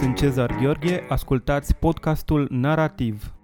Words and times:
sunt 0.00 0.16
Cezar 0.16 0.56
Gheorghe, 0.60 1.06
ascultați 1.08 1.76
podcastul 1.76 2.48
Narativ. 2.50 3.34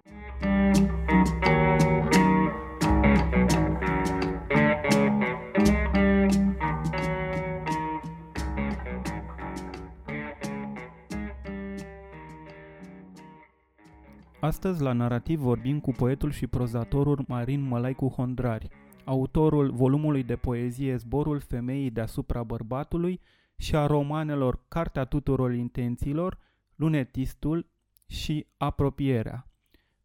Astăzi 14.39 14.81
la 14.81 14.93
Narativ 14.93 15.39
vorbim 15.39 15.79
cu 15.79 15.91
poetul 15.91 16.31
și 16.31 16.47
prozatorul 16.47 17.23
Marin 17.27 17.67
Mălaicu 17.67 18.07
Hondrari, 18.07 18.69
autorul 19.03 19.71
volumului 19.71 20.23
de 20.23 20.35
poezie 20.35 20.95
Zborul 20.95 21.39
femeii 21.39 21.89
deasupra 21.89 22.43
bărbatului 22.43 23.19
și 23.61 23.75
a 23.75 23.85
romanelor 23.85 24.63
Cartea 24.67 25.05
tuturor 25.05 25.53
intențiilor, 25.53 26.37
Lunetistul 26.75 27.69
și 28.07 28.47
Apropierea. 28.57 29.47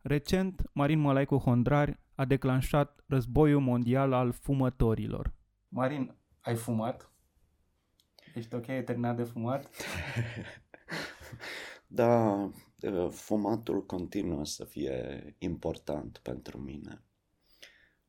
Recent, 0.01 0.63
Marin 0.73 0.99
Mălaicu 0.99 1.37
Hondrari 1.37 2.01
a 2.15 2.25
declanșat 2.25 3.05
războiul 3.07 3.61
mondial 3.61 4.13
al 4.13 4.33
fumătorilor. 4.33 5.35
Marin, 5.69 6.15
ai 6.41 6.55
fumat? 6.55 7.11
Ești 8.35 8.55
ok? 8.55 8.69
Ai 8.69 8.85
terminat 8.85 9.17
de 9.17 9.23
fumat? 9.23 9.71
da, 11.87 12.33
ă, 12.83 13.09
fumatul 13.09 13.87
continuă 13.87 14.45
să 14.45 14.65
fie 14.65 15.35
important 15.39 16.19
pentru 16.23 16.59
mine. 16.59 17.03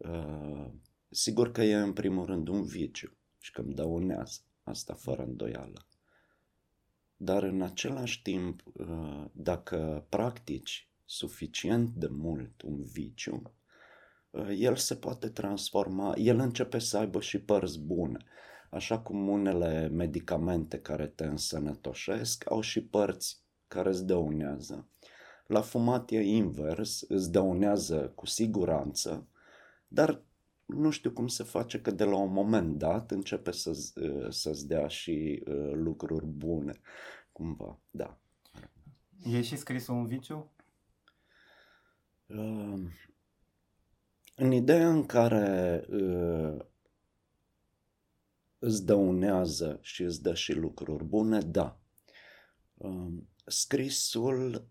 Ă, 0.04 0.72
sigur 1.10 1.52
că 1.52 1.62
e 1.62 1.76
în 1.76 1.94
primul 1.94 2.26
rând 2.26 2.48
un 2.48 2.64
viciu 2.64 3.18
și 3.40 3.52
că 3.52 3.62
îmi 3.62 3.74
dăunează, 3.74 4.42
asta 4.68 4.94
fără 4.94 5.24
îndoială. 5.24 5.86
Dar 7.18 7.44
în 7.44 7.62
același 7.62 8.22
timp, 8.22 8.64
ă, 8.80 9.30
dacă 9.32 10.06
practici 10.10 10.90
suficient 11.06 11.90
de 11.90 12.08
mult 12.08 12.62
un 12.62 12.84
viciu, 12.84 13.42
el 14.58 14.76
se 14.76 14.96
poate 14.96 15.30
transforma, 15.30 16.14
el 16.16 16.40
începe 16.40 16.80
să 16.80 16.98
aibă 16.98 17.20
și 17.22 17.40
părți 17.40 17.80
bune. 17.80 18.18
Așa 18.70 19.00
cum 19.00 19.28
unele 19.28 19.88
medicamente 19.88 20.80
care 20.80 21.08
te 21.08 21.26
însănătoșesc 21.26 22.52
au 22.52 22.62
și 22.62 22.82
părți 22.82 23.42
care 23.68 23.90
îți 23.90 24.06
dăunează. 24.06 24.88
La 25.48 25.62
fumat 25.62 26.12
e 26.12 26.22
invers, 26.22 27.02
îți 27.02 27.32
dăunează 27.32 28.12
cu 28.16 28.26
siguranță, 28.26 29.28
dar 29.88 30.22
nu 30.68 30.90
știu 30.90 31.12
cum 31.12 31.28
se 31.28 31.44
face 31.44 31.82
că 31.82 31.92
de 31.92 32.04
la 32.04 32.16
un 32.16 32.32
moment 32.32 32.78
dat 32.78 33.12
începe 33.12 33.52
să, 33.52 33.72
să-ți 34.30 34.68
dea 34.68 34.88
și 34.88 35.44
uh, 35.48 35.72
lucruri 35.74 36.26
bune, 36.26 36.80
cumva, 37.32 37.80
da. 37.90 38.20
E 39.24 39.42
și 39.42 39.56
scris 39.56 39.88
un 39.88 40.08
viciu? 40.08 40.52
Uh, 42.26 42.82
în 44.36 44.52
ideea 44.52 44.90
în 44.90 45.06
care 45.06 45.86
uh, 45.90 46.66
îți 48.60 48.86
dăunează 48.86 49.80
și 49.82 50.04
îți 50.04 50.22
dă 50.22 50.34
și 50.34 50.54
lucruri 50.54 51.04
bune, 51.04 51.40
da. 51.40 51.80
Uh, 52.78 53.14
scrisul, 53.46 54.68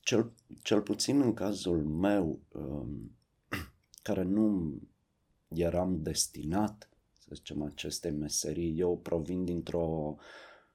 cel, 0.00 0.32
cel 0.62 0.82
puțin 0.82 1.20
în 1.20 1.34
cazul 1.34 1.84
meu, 1.84 2.40
um, 2.48 3.16
care 4.02 4.22
nu 4.22 4.74
eram 5.48 6.02
destinat, 6.02 6.88
să 7.18 7.30
zicem, 7.34 7.62
aceste 7.62 8.10
meserii, 8.10 8.78
eu 8.78 8.98
provin 8.98 9.44
dintr-o 9.44 10.16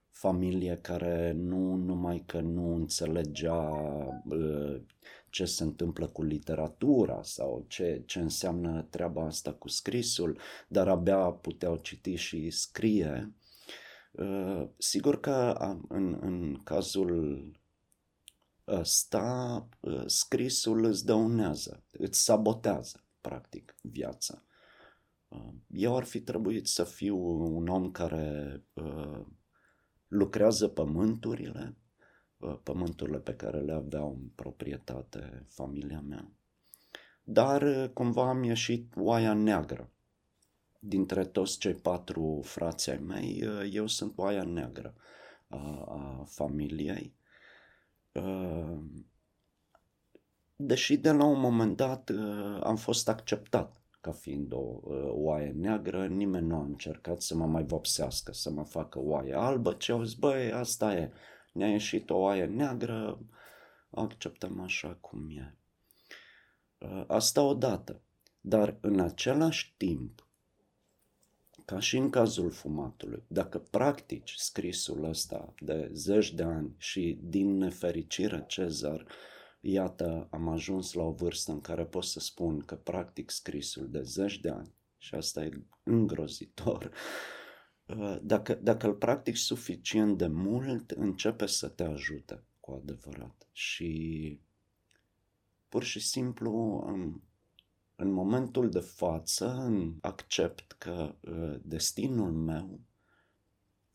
familie 0.10 0.78
care 0.82 1.32
nu 1.32 1.76
numai 1.76 2.24
că 2.26 2.40
nu 2.40 2.76
înțelegea 2.76 3.70
uh, 4.30 4.82
ce 5.30 5.46
se 5.46 5.64
întâmplă 5.64 6.08
cu 6.08 6.24
literatura 6.24 7.20
sau 7.24 7.66
ce, 7.68 8.04
ce 8.06 8.20
înseamnă 8.20 8.88
treaba 8.90 9.26
asta 9.26 9.54
cu 9.54 9.68
scrisul, 9.68 10.40
dar 10.68 10.88
abia 10.88 11.18
puteau 11.18 11.76
citi 11.76 12.16
și 12.16 12.50
scrie. 12.50 13.34
Uh, 14.12 14.68
sigur 14.78 15.20
că 15.20 15.56
în, 15.88 16.18
în 16.22 16.62
cazul 16.64 17.46
ăsta, 18.68 19.68
uh, 19.80 20.04
scrisul 20.06 20.84
îți 20.84 21.06
dăunează, 21.06 21.84
îți 21.92 22.24
sabotează, 22.24 23.07
practic, 23.28 23.76
viața. 23.82 24.44
Uh, 25.28 25.54
eu 25.68 25.98
ar 25.98 26.04
fi 26.04 26.22
trebuit 26.22 26.68
să 26.68 26.84
fiu 26.84 27.18
un 27.56 27.68
om 27.68 27.92
care 27.92 28.64
lucrează 30.08 30.68
pământurile, 30.68 31.78
pământurile 32.64 33.20
pe 33.20 33.36
care 33.36 33.60
le 33.60 33.74
aveau 33.74 34.14
în 34.14 34.28
proprietate 34.36 35.46
familia 35.50 36.02
mea. 36.02 36.32
Dar 37.24 37.90
cumva 37.94 38.30
am 38.30 38.44
ieșit 38.44 38.94
oaia 38.96 39.34
neagră 39.34 39.92
dintre 40.80 41.26
toți 41.26 41.60
cei 41.60 41.74
patru 41.74 42.42
frații 42.44 42.92
ai 42.92 42.98
mei, 42.98 43.48
uh, 43.48 43.70
eu 43.72 43.88
sunt 43.88 44.18
oaia 44.18 44.44
neagră 44.44 44.96
a, 45.48 45.84
a 45.88 46.24
familiei. 46.28 47.16
Uh, 50.58 50.66
deși 50.68 50.98
de 50.98 51.12
la 51.12 51.26
un 51.26 51.40
moment 51.40 51.76
dat 51.76 52.10
uh, 52.10 52.60
am 52.64 52.76
fost 52.76 53.10
acceptat 53.10 53.82
ca 54.02 54.12
fiind 54.12 54.54
o 54.54 54.80
oaie 55.12 55.50
neagră, 55.50 56.08
nimeni 56.08 56.48
nu 56.48 56.56
a 56.56 56.64
încercat 56.64 57.22
să 57.22 57.36
mă 57.36 57.46
mai 57.46 57.64
vopsească, 57.64 58.32
să 58.34 58.50
mă 58.50 58.64
facă 58.64 59.00
oaie 59.00 59.34
albă, 59.34 59.74
ce 59.74 59.92
au 59.92 60.04
zis, 60.04 60.14
băi, 60.14 60.52
asta 60.52 60.94
e, 60.94 61.12
ne-a 61.54 61.70
ieșit 61.70 62.10
o 62.10 62.16
oaie 62.18 62.46
neagră, 62.46 63.20
acceptăm 63.90 64.60
așa 64.62 64.98
cum 65.02 65.30
e. 65.30 65.58
Asta 67.08 67.42
odată. 67.42 68.02
Dar 68.42 68.78
în 68.82 69.00
același 69.00 69.74
timp, 69.78 70.28
ca 71.66 71.80
și 71.80 71.98
în 71.98 72.10
cazul 72.10 72.52
fumatului, 72.52 73.24
dacă 73.28 73.60
practici 73.60 74.34
scrisul 74.36 75.04
ăsta 75.04 75.54
de 75.60 75.90
zeci 75.94 76.34
de 76.34 76.44
ani 76.44 76.76
și 76.78 77.20
din 77.22 77.58
nefericire 77.58 78.44
Cezar, 78.48 79.06
iată, 79.60 80.28
am 80.32 80.48
ajuns 80.48 80.94
la 80.94 81.04
o 81.04 81.12
vârstă 81.12 81.52
în 81.52 81.62
care 81.62 81.86
pot 81.86 82.04
să 82.04 82.20
spun 82.20 82.60
că 82.60 82.76
practic 82.76 83.30
scrisul 83.30 83.90
de 83.90 84.02
zeci 84.02 84.40
de 84.40 84.50
ani 84.50 84.76
și 84.98 85.16
asta 85.16 85.44
e 85.44 85.64
îngrozitor, 85.84 86.92
uh, 87.86 88.18
dacă, 88.34 88.54
dacă 88.54 88.88
îl 88.88 88.94
practici 88.94 89.38
suficient 89.38 90.18
de 90.18 90.28
mult, 90.28 90.92
începe 90.92 91.46
să 91.46 91.68
te 91.68 91.84
ajute 91.84 92.44
cu 92.60 92.72
adevărat. 92.72 93.48
Și 93.52 94.42
pur 95.70 95.84
și 95.84 96.00
simplu 96.00 96.84
în 97.96 98.12
momentul 98.12 98.70
de 98.70 98.80
față 98.80 99.72
accept 100.02 100.72
că 100.72 101.16
uh, 101.22 101.60
destinul 101.62 102.32
meu 102.32 102.80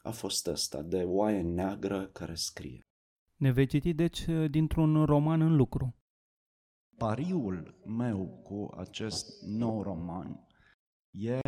a 0.03 0.11
fost 0.11 0.47
ăsta, 0.47 0.83
de 0.83 1.03
oaie 1.03 1.43
neagră 1.43 2.07
care 2.07 2.35
scrie. 2.35 2.82
Ne 3.43 3.51
vei 3.51 3.67
citi, 3.67 3.93
deci, 3.93 4.25
dintr-un 4.51 5.05
roman 5.05 5.41
în 5.41 5.57
lucru. 5.57 5.95
Pariul 6.97 7.81
meu 7.87 8.41
cu 8.43 8.71
acest 8.77 9.43
nou 9.43 9.83
roman 9.83 10.47
e 11.11 11.39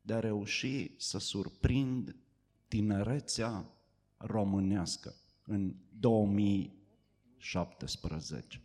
de 0.00 0.14
a 0.14 0.18
reuși 0.18 1.00
să 1.00 1.18
surprind 1.18 2.16
tinerețea 2.68 3.70
românească 4.16 5.14
în 5.46 5.74
2017. 5.98 8.62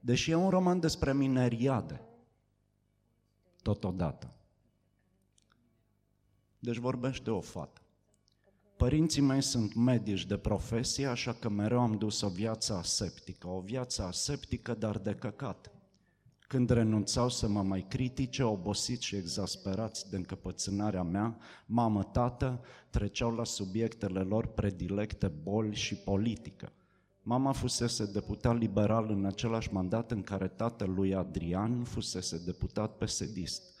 Deși 0.00 0.30
e 0.30 0.34
un 0.34 0.48
roman 0.48 0.80
despre 0.80 1.14
mineriade, 1.14 2.00
totodată. 3.62 4.34
Deci 6.58 6.76
vorbește 6.76 7.30
o 7.30 7.40
fată. 7.40 7.79
Părinții 8.80 9.22
mei 9.22 9.42
sunt 9.42 9.74
medici 9.74 10.26
de 10.26 10.36
profesie, 10.36 11.06
așa 11.06 11.32
că 11.32 11.48
mereu 11.48 11.80
am 11.80 11.96
dus 11.96 12.20
o 12.20 12.28
viață 12.28 12.74
aseptică, 12.74 13.48
o 13.48 13.60
viață 13.60 14.02
aseptică, 14.02 14.74
dar 14.74 14.98
de 14.98 15.14
căcat. 15.14 15.70
Când 16.48 16.70
renunțau 16.70 17.28
să 17.28 17.48
mă 17.48 17.62
mai 17.62 17.86
critique, 17.88 18.44
obosiți 18.44 19.04
și 19.04 19.16
exasperați 19.16 20.10
de 20.10 20.16
încăpățânarea 20.16 21.02
mea, 21.02 21.38
mamă, 21.66 22.02
tată, 22.02 22.60
treceau 22.90 23.34
la 23.34 23.44
subiectele 23.44 24.20
lor 24.20 24.46
predilecte, 24.46 25.26
boli 25.42 25.74
și 25.74 25.94
politică. 25.94 26.72
Mama 27.22 27.52
fusese 27.52 28.12
deputat 28.12 28.58
liberal 28.58 29.10
în 29.10 29.24
același 29.24 29.72
mandat 29.72 30.10
în 30.10 30.22
care 30.22 30.48
tatăl 30.48 30.90
lui 30.90 31.14
Adrian 31.14 31.84
fusese 31.84 32.42
deputat 32.44 32.96
pesedist. 32.96 33.79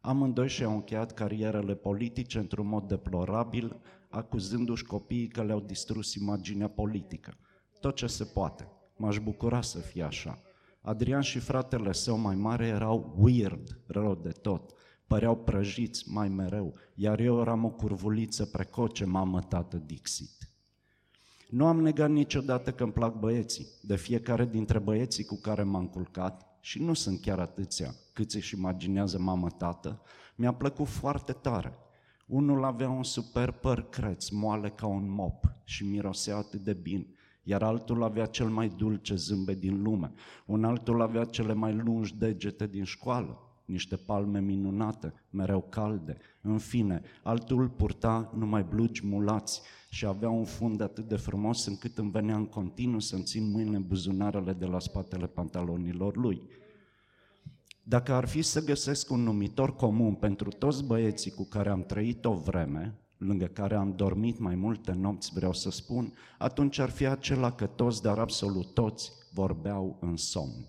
Amândoi 0.00 0.48
și-au 0.48 0.72
încheiat 0.72 1.12
carierele 1.12 1.74
politice 1.74 2.38
într-un 2.38 2.66
mod 2.66 2.88
deplorabil, 2.88 3.80
acuzându-și 4.08 4.84
copiii 4.84 5.28
că 5.28 5.42
le-au 5.42 5.60
distrus 5.60 6.14
imaginea 6.14 6.68
politică. 6.68 7.36
Tot 7.80 7.94
ce 7.94 8.06
se 8.06 8.24
poate. 8.24 8.68
M-aș 8.96 9.18
bucura 9.18 9.62
să 9.62 9.78
fie 9.78 10.02
așa. 10.02 10.38
Adrian 10.80 11.20
și 11.20 11.38
fratele 11.38 11.92
său 11.92 12.18
mai 12.18 12.34
mare 12.34 12.66
erau 12.66 13.14
weird, 13.18 13.80
rău 13.86 14.14
de 14.14 14.28
tot. 14.28 14.72
Păreau 15.06 15.36
prăjiți 15.36 16.10
mai 16.10 16.28
mereu, 16.28 16.74
iar 16.94 17.20
eu 17.20 17.40
eram 17.40 17.64
o 17.64 17.70
curvuliță 17.70 18.44
precoce, 18.46 19.04
mamă, 19.04 19.40
tată, 19.40 19.76
Dixit. 19.76 20.50
Nu 21.50 21.66
am 21.66 21.80
negat 21.80 22.10
niciodată 22.10 22.72
că 22.72 22.82
îmi 22.82 22.92
plac 22.92 23.18
băieții. 23.18 23.66
De 23.82 23.96
fiecare 23.96 24.44
dintre 24.44 24.78
băieții 24.78 25.24
cu 25.24 25.38
care 25.40 25.62
m-am 25.62 25.88
culcat, 25.88 26.49
și 26.60 26.82
nu 26.82 26.94
sunt 26.94 27.20
chiar 27.20 27.38
atâția 27.38 27.94
cât 28.12 28.32
își 28.32 28.54
imaginează 28.54 29.18
mamă-tată, 29.18 30.02
mi-a 30.34 30.52
plăcut 30.52 30.86
foarte 30.86 31.32
tare. 31.32 31.78
Unul 32.26 32.64
avea 32.64 32.88
un 32.88 33.02
super 33.02 33.50
păr 33.50 33.88
creț, 33.88 34.28
moale 34.28 34.70
ca 34.70 34.86
un 34.86 35.10
mop 35.10 35.44
și 35.64 35.84
mirosea 35.84 36.36
atât 36.36 36.60
de 36.60 36.72
bine, 36.72 37.06
iar 37.42 37.62
altul 37.62 38.02
avea 38.02 38.26
cel 38.26 38.48
mai 38.48 38.68
dulce 38.68 39.14
zâmbet 39.14 39.58
din 39.60 39.82
lume. 39.82 40.12
Un 40.46 40.64
altul 40.64 41.02
avea 41.02 41.24
cele 41.24 41.52
mai 41.52 41.74
lungi 41.74 42.16
degete 42.16 42.66
din 42.66 42.84
școală, 42.84 43.49
niște 43.70 43.96
palme 43.96 44.40
minunate, 44.40 45.12
mereu 45.30 45.66
calde. 45.68 46.16
În 46.40 46.58
fine, 46.58 47.02
altul 47.22 47.68
purta 47.68 48.32
numai 48.36 48.62
blugi 48.62 49.06
mulați 49.06 49.62
și 49.90 50.06
avea 50.06 50.28
un 50.28 50.44
fund 50.44 50.80
atât 50.80 51.08
de 51.08 51.16
frumos 51.16 51.66
încât 51.66 51.98
îmi 51.98 52.10
venea 52.10 52.36
în 52.36 52.46
continuu 52.46 53.00
să-mi 53.00 53.22
țin 53.22 53.50
mâinile 53.50 53.76
în 53.76 53.86
buzunarele 53.86 54.52
de 54.52 54.66
la 54.66 54.78
spatele 54.78 55.26
pantalonilor 55.26 56.16
lui. 56.16 56.42
Dacă 57.82 58.12
ar 58.12 58.26
fi 58.26 58.42
să 58.42 58.64
găsesc 58.64 59.10
un 59.10 59.20
numitor 59.20 59.76
comun 59.76 60.14
pentru 60.14 60.48
toți 60.48 60.84
băieții 60.84 61.30
cu 61.30 61.44
care 61.44 61.70
am 61.70 61.82
trăit 61.82 62.24
o 62.24 62.32
vreme, 62.32 62.98
lângă 63.16 63.46
care 63.46 63.74
am 63.74 63.94
dormit 63.96 64.38
mai 64.38 64.54
multe 64.54 64.92
nopți, 64.92 65.32
vreau 65.34 65.52
să 65.52 65.70
spun, 65.70 66.12
atunci 66.38 66.78
ar 66.78 66.90
fi 66.90 67.06
acela 67.06 67.52
că 67.52 67.66
toți, 67.66 68.02
dar 68.02 68.18
absolut 68.18 68.74
toți, 68.74 69.12
vorbeau 69.32 69.98
în 70.00 70.16
somn. 70.16 70.68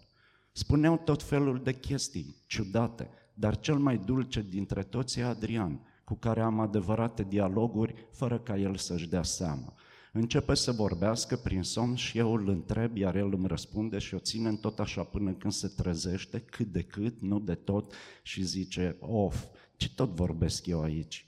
Spuneau 0.52 0.98
tot 0.98 1.24
felul 1.24 1.62
de 1.64 1.74
chestii 1.74 2.36
ciudate, 2.48 3.10
dar 3.34 3.60
cel 3.60 3.78
mai 3.78 3.98
dulce 3.98 4.46
dintre 4.50 4.84
toți 4.84 5.20
e 5.20 5.24
Adrian, 5.24 5.80
cu 6.04 6.14
care 6.14 6.42
am 6.42 6.60
adevărate 6.60 7.24
dialoguri 7.24 8.08
fără 8.12 8.40
ca 8.40 8.58
el 8.58 8.76
să-și 8.76 9.10
dea 9.10 9.24
seama. 9.24 9.74
Începe 10.14 10.54
să 10.54 10.72
vorbească 10.72 11.36
prin 11.36 11.64
somn 11.64 11.96
și 11.96 12.18
eu 12.18 12.34
îl 12.34 12.50
întreb, 12.50 12.98
iar 12.98 13.16
el 13.16 13.34
îmi 13.34 13.48
răspunde 13.48 13.98
și 13.98 14.14
o 14.14 14.20
ținem 14.20 14.56
tot 14.56 14.80
așa 14.80 15.04
până 15.04 15.32
când 15.32 15.54
se 15.54 15.68
trezește, 15.68 16.40
cât 16.40 16.68
de 16.68 16.82
cât, 16.82 17.22
nu 17.22 17.40
de 17.40 17.56
tot, 17.56 17.94
și 18.22 18.44
zice, 18.44 18.98
of, 19.00 19.46
ce 19.76 19.90
tot 19.96 20.10
vorbesc 20.10 20.66
eu 20.66 20.82
aici? 20.82 21.26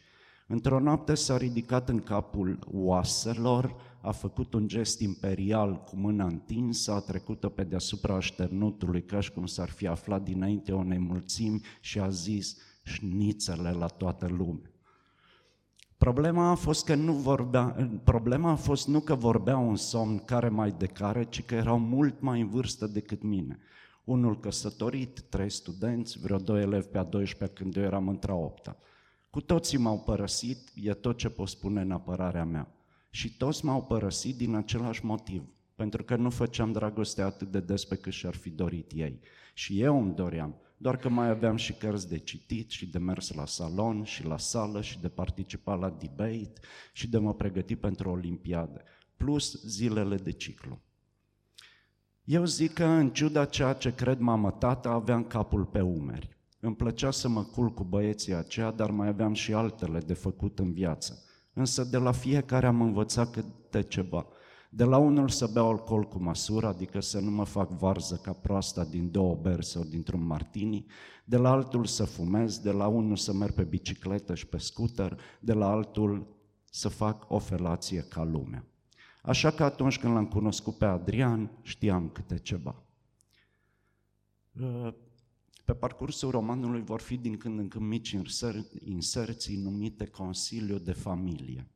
Într-o 0.48 0.80
noapte 0.80 1.16
s-a 1.16 1.38
ridicat 1.38 1.90
în 1.90 2.00
capul 2.00 2.60
oaselor, 2.72 3.93
a 4.06 4.12
făcut 4.12 4.54
un 4.54 4.68
gest 4.68 5.00
imperial 5.00 5.84
cu 5.84 5.96
mâna 5.96 6.26
întinsă, 6.26 6.92
a 6.92 7.00
trecut-o 7.00 7.50
pe 7.50 7.64
deasupra 7.64 8.16
așternutului, 8.16 9.04
ca 9.04 9.20
și 9.20 9.32
cum 9.32 9.46
s-ar 9.46 9.70
fi 9.70 9.88
aflat 9.88 10.24
dinainte 10.24 10.72
o 10.72 10.84
nemulțimi 10.84 11.62
și 11.82 12.00
a 12.00 12.10
zis 12.10 12.58
șnițele 12.84 13.72
la 13.72 13.88
toată 13.88 14.28
lumea. 14.28 14.72
Problema 15.98 16.50
a 16.50 16.56
fost 16.56 16.86
că 16.86 16.96
nu 16.96 17.14
vorbea, 17.14 17.76
problema 18.04 18.52
a 18.52 18.56
fost 18.56 18.88
nu 18.88 19.00
că 19.00 19.16
vorbeau 19.16 19.68
un 19.68 19.76
somn 19.76 20.18
care 20.18 20.50
mai 20.50 20.72
de 20.78 20.86
care, 20.86 21.24
ci 21.24 21.46
că 21.46 21.56
erau 21.56 21.80
mult 21.80 22.22
mai 22.22 22.42
în 22.42 22.50
vârstă 22.50 22.88
decât 22.88 23.22
mine. 23.22 23.60
Unul 24.04 24.40
căsătorit, 24.40 25.22
trei 25.22 25.50
studenți, 25.50 26.20
vreo 26.20 26.38
doi 26.38 26.62
elevi 26.62 26.88
pe 26.88 26.98
a 26.98 27.04
12 27.04 27.58
când 27.58 27.76
eu 27.76 27.84
eram 27.84 28.08
între 28.08 28.32
a 28.32 28.36
opta. 28.36 28.78
Cu 29.30 29.42
toții 29.42 29.78
m-au 29.78 30.00
părăsit, 30.00 30.72
e 30.76 30.94
tot 30.94 31.18
ce 31.18 31.30
pot 31.30 31.48
spune 31.48 31.82
în 31.82 31.92
apărarea 31.92 32.46
mea. 32.46 32.68
Și 33.16 33.38
toți 33.38 33.66
m-au 33.66 33.84
părăsit 33.84 34.38
din 34.38 34.56
același 34.56 35.06
motiv, 35.06 35.44
pentru 35.76 36.04
că 36.04 36.16
nu 36.16 36.30
făceam 36.30 36.72
dragoste 36.72 37.22
atât 37.22 37.52
de 37.52 37.60
des 37.60 37.86
pe 37.86 37.96
cât 37.96 38.14
și-ar 38.14 38.36
fi 38.36 38.50
dorit 38.50 38.92
ei. 38.92 39.20
Și 39.54 39.82
eu 39.82 40.02
îmi 40.02 40.16
doream, 40.16 40.56
doar 40.78 40.98
că 40.98 41.10
mai 41.10 41.30
aveam 41.30 41.56
și 41.56 41.74
cărți 41.74 42.10
de 42.10 42.18
citit 42.18 42.70
și 42.70 42.86
de 42.86 42.98
mers 42.98 43.34
la 43.34 43.46
salon 43.46 44.04
și 44.04 44.26
la 44.26 44.38
sală 44.38 44.82
și 44.82 45.00
de 45.00 45.10
participat 45.10 45.80
la 45.80 45.90
debate 45.90 46.54
și 46.94 47.10
de 47.10 47.18
mă 47.18 47.34
pregăti 47.34 47.76
pentru 47.76 48.10
Olimpiadă, 48.10 48.82
plus 49.18 49.64
zilele 49.66 50.16
de 50.16 50.32
ciclu. 50.32 50.82
Eu 52.24 52.46
zic 52.46 52.74
că 52.74 52.86
în 52.86 53.10
ciuda 53.10 53.46
ceea 53.46 53.74
ce 53.74 53.96
cred 53.96 54.20
mamă 54.20 54.52
tata, 54.52 54.90
aveam 54.90 55.24
capul 55.24 55.66
pe 55.66 55.82
umeri. 55.82 56.38
Îmi 56.60 56.76
plăcea 56.76 57.12
să 57.12 57.28
mă 57.28 57.44
culc 57.44 57.74
cu 57.74 57.84
băieții 57.84 58.34
aceia, 58.34 58.72
dar 58.72 58.92
mai 58.92 59.08
aveam 59.08 59.34
și 59.34 59.54
altele 59.54 60.00
de 60.00 60.14
făcut 60.14 60.60
în 60.60 60.74
viață. 60.74 61.24
Însă 61.54 61.84
de 61.84 61.98
la 61.98 62.12
fiecare 62.12 62.68
am 62.68 62.82
învățat 62.82 63.32
câte 63.32 63.82
ceva. 63.82 64.26
De 64.70 64.84
la 64.84 64.98
unul 64.98 65.30
să 65.30 65.48
beau 65.54 65.70
alcool 65.70 66.04
cu 66.04 66.20
măsură, 66.20 66.68
adică 66.68 67.00
să 67.00 67.20
nu 67.20 67.32
mă 67.32 67.44
fac 67.44 67.70
varză 67.70 68.16
ca 68.16 68.32
proasta 68.32 68.84
din 68.84 69.12
două 69.12 69.36
beri 69.36 69.66
sau 69.66 69.84
dintr-un 69.84 70.26
martini, 70.26 70.86
de 71.26 71.38
la 71.38 71.52
altul 71.52 71.86
să 71.86 72.04
fumez, 72.04 72.58
de 72.58 72.72
la 72.72 72.88
unul 72.88 73.16
să 73.16 73.34
merg 73.34 73.54
pe 73.54 73.64
bicicletă 73.64 74.36
și 74.36 74.48
pe 74.48 74.58
scooter, 74.58 75.20
de 75.40 75.54
la 75.54 75.68
altul 75.70 76.28
să 76.70 76.90
fac 76.90 77.26
o 77.28 77.40
felație 77.40 78.02
ca 78.02 78.24
lumea. 78.24 78.66
Așa 79.24 79.52
că 79.52 79.64
atunci 79.64 80.00
când 80.00 80.14
l-am 80.14 80.28
cunoscut 80.28 80.78
pe 80.78 80.86
Adrian, 80.86 81.52
știam 81.62 82.10
câte 82.10 82.38
ceva. 82.38 82.84
Pe 85.66 85.74
parcursul 85.74 86.32
romanului 86.32 86.82
vor 86.82 87.02
fi 87.02 87.18
din 87.18 87.38
când 87.38 87.60
în 87.60 87.68
când 87.68 87.86
mici 87.86 88.18
inserții 88.86 89.58
numite 89.58 90.06
Consiliu 90.06 90.78
de 90.78 90.92
Familie. 90.92 91.68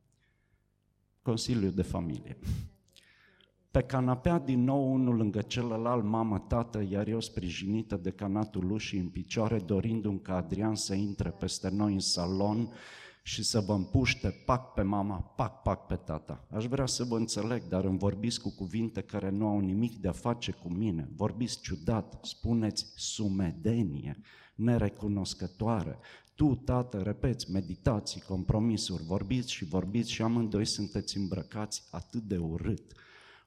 Consiliu 1.22 1.70
de 1.70 1.82
Familie. 1.82 2.38
Pe 3.70 3.82
canapea 3.82 4.38
din 4.38 4.64
nou 4.64 4.92
unul 4.92 5.16
lângă 5.16 5.40
celălalt, 5.40 6.04
mamă, 6.04 6.38
tată, 6.38 6.86
iar 6.90 7.08
eu 7.08 7.20
sprijinită 7.20 7.96
de 7.96 8.10
canatul 8.10 8.70
ușii 8.70 8.98
în 8.98 9.08
picioare, 9.08 9.58
dorindu-mi 9.58 10.20
ca 10.20 10.36
Adrian 10.36 10.74
să 10.74 10.94
intre 10.94 11.30
peste 11.30 11.68
noi 11.68 11.92
în 11.92 12.00
salon 12.00 12.72
și 13.28 13.42
să 13.42 13.60
vă 13.60 13.72
împuște 13.72 14.28
pac 14.28 14.72
pe 14.72 14.82
mama, 14.82 15.20
pac, 15.20 15.62
pac 15.62 15.86
pe 15.86 15.94
tata. 15.94 16.46
Aș 16.50 16.64
vrea 16.64 16.86
să 16.86 17.04
vă 17.04 17.16
înțeleg, 17.16 17.62
dar 17.68 17.84
îmi 17.84 17.98
vorbiți 17.98 18.40
cu 18.40 18.54
cuvinte 18.54 19.00
care 19.00 19.30
nu 19.30 19.46
au 19.46 19.58
nimic 19.58 19.96
de 19.96 20.08
a 20.08 20.12
face 20.12 20.52
cu 20.52 20.68
mine. 20.68 21.08
Vorbiți 21.16 21.60
ciudat, 21.60 22.18
spuneți 22.22 22.92
sumedenie, 22.96 24.20
nerecunoscătoare. 24.54 25.98
Tu, 26.34 26.54
tată, 26.54 26.98
repeți 26.98 27.50
meditații, 27.50 28.20
compromisuri, 28.20 29.02
vorbiți 29.02 29.52
și 29.52 29.64
vorbiți 29.64 30.10
și 30.10 30.22
amândoi 30.22 30.66
sunteți 30.66 31.16
îmbrăcați 31.16 31.88
atât 31.90 32.22
de 32.22 32.36
urât. 32.36 32.92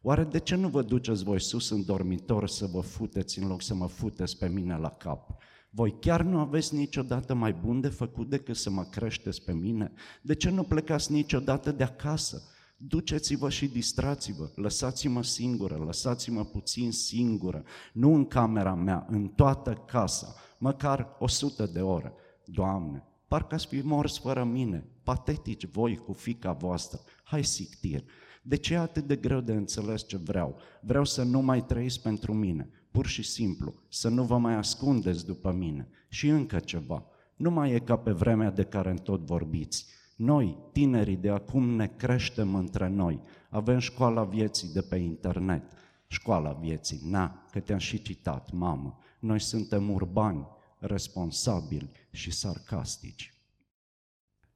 Oare 0.01 0.23
de 0.23 0.39
ce 0.39 0.55
nu 0.55 0.67
vă 0.67 0.81
duceți 0.81 1.23
voi 1.23 1.41
sus 1.41 1.69
în 1.69 1.85
dormitor 1.85 2.47
să 2.47 2.65
vă 2.65 2.81
futeți 2.81 3.39
în 3.39 3.47
loc 3.47 3.61
să 3.61 3.73
mă 3.73 3.87
futeți 3.87 4.37
pe 4.37 4.47
mine 4.47 4.77
la 4.77 4.89
cap? 4.89 5.41
Voi 5.73 5.99
chiar 5.99 6.21
nu 6.21 6.39
aveți 6.39 6.75
niciodată 6.75 7.33
mai 7.33 7.53
bun 7.53 7.81
de 7.81 7.87
făcut 7.87 8.29
decât 8.29 8.55
să 8.55 8.69
mă 8.69 8.83
creșteți 8.83 9.43
pe 9.43 9.53
mine? 9.53 9.91
De 10.21 10.35
ce 10.35 10.49
nu 10.49 10.63
plecați 10.63 11.11
niciodată 11.11 11.71
de 11.71 11.83
acasă? 11.83 12.43
Duceți-vă 12.77 13.49
și 13.49 13.67
distrați-vă, 13.67 14.49
lăsați-mă 14.55 15.23
singură, 15.23 15.75
lăsați-mă 15.75 16.45
puțin 16.45 16.91
singură, 16.91 17.63
nu 17.93 18.13
în 18.13 18.25
camera 18.25 18.73
mea, 18.73 19.05
în 19.09 19.27
toată 19.27 19.73
casa, 19.73 20.35
măcar 20.57 21.15
o 21.19 21.27
sută 21.27 21.65
de 21.65 21.81
ore. 21.81 22.13
Doamne, 22.45 23.03
parcă 23.27 23.55
ați 23.55 23.67
fi 23.67 23.81
mors 23.81 24.17
fără 24.17 24.43
mine, 24.43 24.87
patetici 25.03 25.65
voi 25.65 25.97
cu 25.97 26.13
fica 26.13 26.51
voastră, 26.51 26.99
hai 27.23 27.43
sictir. 27.43 28.03
De 28.41 28.55
ce 28.55 28.73
e 28.73 28.77
atât 28.77 29.07
de 29.07 29.15
greu 29.15 29.41
de 29.41 29.53
înțeles 29.53 30.07
ce 30.07 30.17
vreau? 30.17 30.57
Vreau 30.81 31.05
să 31.05 31.23
nu 31.23 31.41
mai 31.41 31.65
trăiți 31.65 32.01
pentru 32.01 32.33
mine, 32.33 32.69
pur 32.91 33.05
și 33.05 33.23
simplu, 33.23 33.73
să 33.89 34.09
nu 34.09 34.23
vă 34.23 34.37
mai 34.37 34.53
ascundeți 34.53 35.25
după 35.25 35.51
mine. 35.51 35.87
Și 36.07 36.27
încă 36.27 36.59
ceva, 36.59 37.05
nu 37.35 37.51
mai 37.51 37.71
e 37.71 37.79
ca 37.79 37.95
pe 37.95 38.11
vremea 38.11 38.49
de 38.49 38.63
care 38.63 38.93
tot 38.93 39.21
vorbiți. 39.21 39.85
Noi, 40.15 40.57
tinerii 40.71 41.15
de 41.15 41.29
acum, 41.29 41.69
ne 41.69 41.87
creștem 41.87 42.55
între 42.55 42.87
noi. 42.87 43.21
Avem 43.49 43.79
școala 43.79 44.23
vieții 44.23 44.73
de 44.73 44.81
pe 44.81 44.95
internet. 44.95 45.63
Școala 46.07 46.51
vieții, 46.51 47.01
na, 47.03 47.45
că 47.51 47.59
te-am 47.59 47.77
și 47.77 48.01
citat, 48.01 48.51
mamă. 48.51 48.97
Noi 49.19 49.39
suntem 49.39 49.89
urbani, 49.89 50.47
responsabili 50.79 51.91
și 52.11 52.31
sarcastici. 52.31 53.33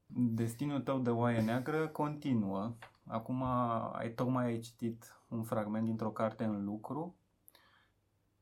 Destinul 0.08 0.82
tău 0.82 1.00
de 1.00 1.10
oaie 1.10 1.42
neagră 1.42 1.88
continuă. 1.88 2.76
Acum 3.08 3.44
ai 3.94 4.14
tocmai 4.16 4.46
ai 4.46 4.60
citit 4.60 5.22
un 5.28 5.44
fragment 5.44 5.86
dintr-o 5.86 6.10
carte 6.10 6.44
în 6.44 6.66
lucru 6.66 7.16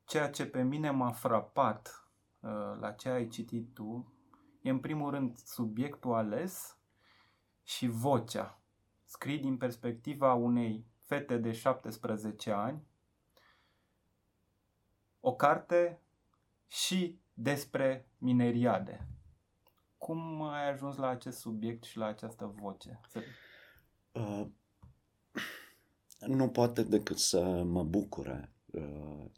ceea 0.06 0.30
ce 0.30 0.46
pe 0.46 0.62
mine 0.62 0.90
m-a 0.90 1.12
frapat 1.12 2.08
uh, 2.40 2.50
la 2.80 2.92
ce 2.92 3.10
ai 3.10 3.28
citit 3.28 3.74
tu 3.74 4.14
e 4.62 4.70
în 4.70 4.80
primul 4.80 5.12
rând 5.12 5.38
subiectul 5.38 6.14
ales 6.14 6.78
și 7.64 7.88
vocea. 7.88 8.62
Scrii 9.06 9.40
din 9.40 9.58
perspectiva 9.58 10.34
unei 10.34 10.86
fete 11.00 11.38
de 11.38 11.52
17 11.52 12.52
ani 12.52 12.84
o 15.20 15.36
carte 15.36 16.02
și 16.68 17.20
despre 17.34 18.08
mineriade. 18.18 19.08
Cum 19.98 20.42
ai 20.42 20.70
ajuns 20.72 20.96
la 20.96 21.08
acest 21.08 21.40
subiect 21.40 21.84
și 21.84 21.98
la 21.98 22.06
această 22.06 22.54
voce? 22.56 23.00
Uh, 24.12 24.48
nu 26.20 26.50
poate 26.50 26.84
decât 26.84 27.18
să 27.18 27.64
mă 27.64 27.84
bucure 27.84 28.53
Uh, 28.53 28.53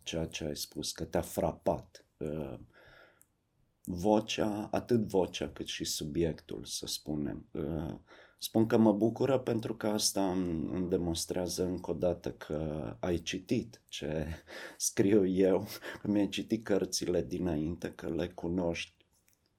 ceea 0.03 0.25
ce 0.25 0.45
ai 0.45 0.55
spus, 0.55 0.91
că 0.91 1.03
te-a 1.03 1.21
frapat. 1.21 2.05
Uh, 2.17 2.59
vocea, 3.83 4.67
atât 4.71 5.07
vocea 5.07 5.49
cât 5.49 5.67
și 5.67 5.83
subiectul, 5.83 6.65
să 6.65 6.85
spunem. 6.87 7.45
Uh, 7.51 7.95
Spun 8.37 8.67
că 8.67 8.77
mă 8.77 8.91
bucură 8.91 9.39
pentru 9.39 9.75
că 9.75 9.87
asta 9.87 10.31
îmi, 10.31 10.69
îmi 10.73 10.89
demonstrează 10.89 11.63
încă 11.63 11.91
o 11.91 11.93
dată 11.93 12.31
că 12.31 12.97
ai 12.99 13.17
citit 13.17 13.81
ce 13.87 14.27
scriu 14.77 15.27
eu, 15.27 15.67
că 16.01 16.07
mi-ai 16.07 16.29
citit 16.29 16.63
cărțile 16.63 17.23
dinainte, 17.23 17.91
că 17.91 18.09
le 18.09 18.27
cunoști, 18.27 18.93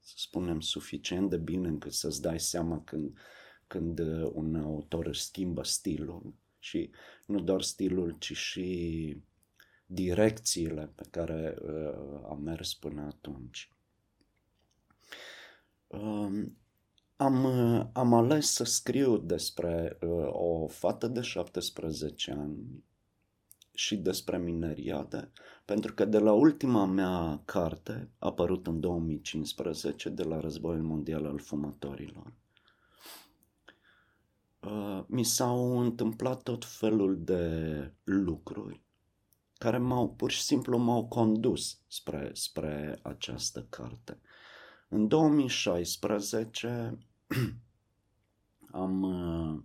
să 0.00 0.14
spunem, 0.16 0.60
suficient 0.60 1.30
de 1.30 1.36
bine 1.36 1.68
încât 1.68 1.92
să-ți 1.92 2.22
dai 2.22 2.40
seama 2.40 2.82
când, 2.84 3.18
când 3.66 3.98
un 4.32 4.54
autor 4.54 5.06
își 5.06 5.22
schimbă 5.22 5.64
stilul 5.64 6.34
și 6.58 6.90
nu 7.26 7.40
doar 7.40 7.62
stilul, 7.62 8.16
ci 8.18 8.32
și 8.32 9.16
direcțiile 9.86 10.92
pe 10.94 11.06
care 11.10 11.56
uh, 11.62 12.20
am 12.28 12.40
mers 12.42 12.74
până 12.74 13.02
atunci. 13.02 13.70
Uh, 15.86 16.46
am, 17.16 17.44
uh, 17.44 17.86
am 17.92 18.14
ales 18.14 18.52
să 18.52 18.64
scriu 18.64 19.16
despre 19.16 19.98
uh, 20.00 20.26
o 20.32 20.66
fată 20.66 21.06
de 21.06 21.20
17 21.20 22.32
ani 22.32 22.84
și 23.72 23.96
despre 23.96 24.38
mineriade, 24.38 25.30
pentru 25.64 25.94
că 25.94 26.04
de 26.04 26.18
la 26.18 26.32
ultima 26.32 26.86
mea 26.86 27.42
carte, 27.44 28.10
apărut 28.18 28.66
în 28.66 28.80
2015 28.80 30.08
de 30.08 30.22
la 30.22 30.40
Războiul 30.40 30.82
Mondial 30.82 31.24
al 31.26 31.38
Fumătorilor, 31.38 32.32
uh, 34.60 35.04
mi 35.06 35.24
s-au 35.24 35.78
întâmplat 35.78 36.42
tot 36.42 36.64
felul 36.64 37.24
de 37.24 37.92
lucruri 38.04 38.85
care 39.58 39.78
m-au 39.78 40.08
pur 40.08 40.30
și 40.30 40.42
simplu 40.42 40.78
m-au 40.78 41.06
condus 41.06 41.80
spre, 41.86 42.30
spre 42.32 42.98
această 43.02 43.66
carte. 43.68 44.20
În 44.88 45.08
2016 45.08 46.98
am 48.70 49.02
uh, 49.02 49.62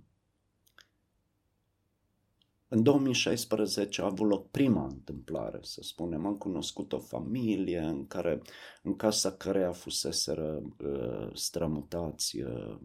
în 2.74 2.84
2016 2.84 4.02
a 4.02 4.06
avut 4.06 4.28
loc 4.28 4.50
prima 4.50 4.84
întâmplare, 4.86 5.60
să 5.62 5.80
spunem. 5.84 6.26
Am 6.26 6.36
cunoscut 6.36 6.94
o 6.94 7.00
familie 7.00 7.80
în 7.80 8.08
care, 8.08 8.42
în 8.84 8.96
casa 8.96 9.32
căreia 9.32 9.72
fuseseră 9.72 10.62
uh, 10.84 11.30
strămutați 11.34 12.42
uh, 12.42 12.78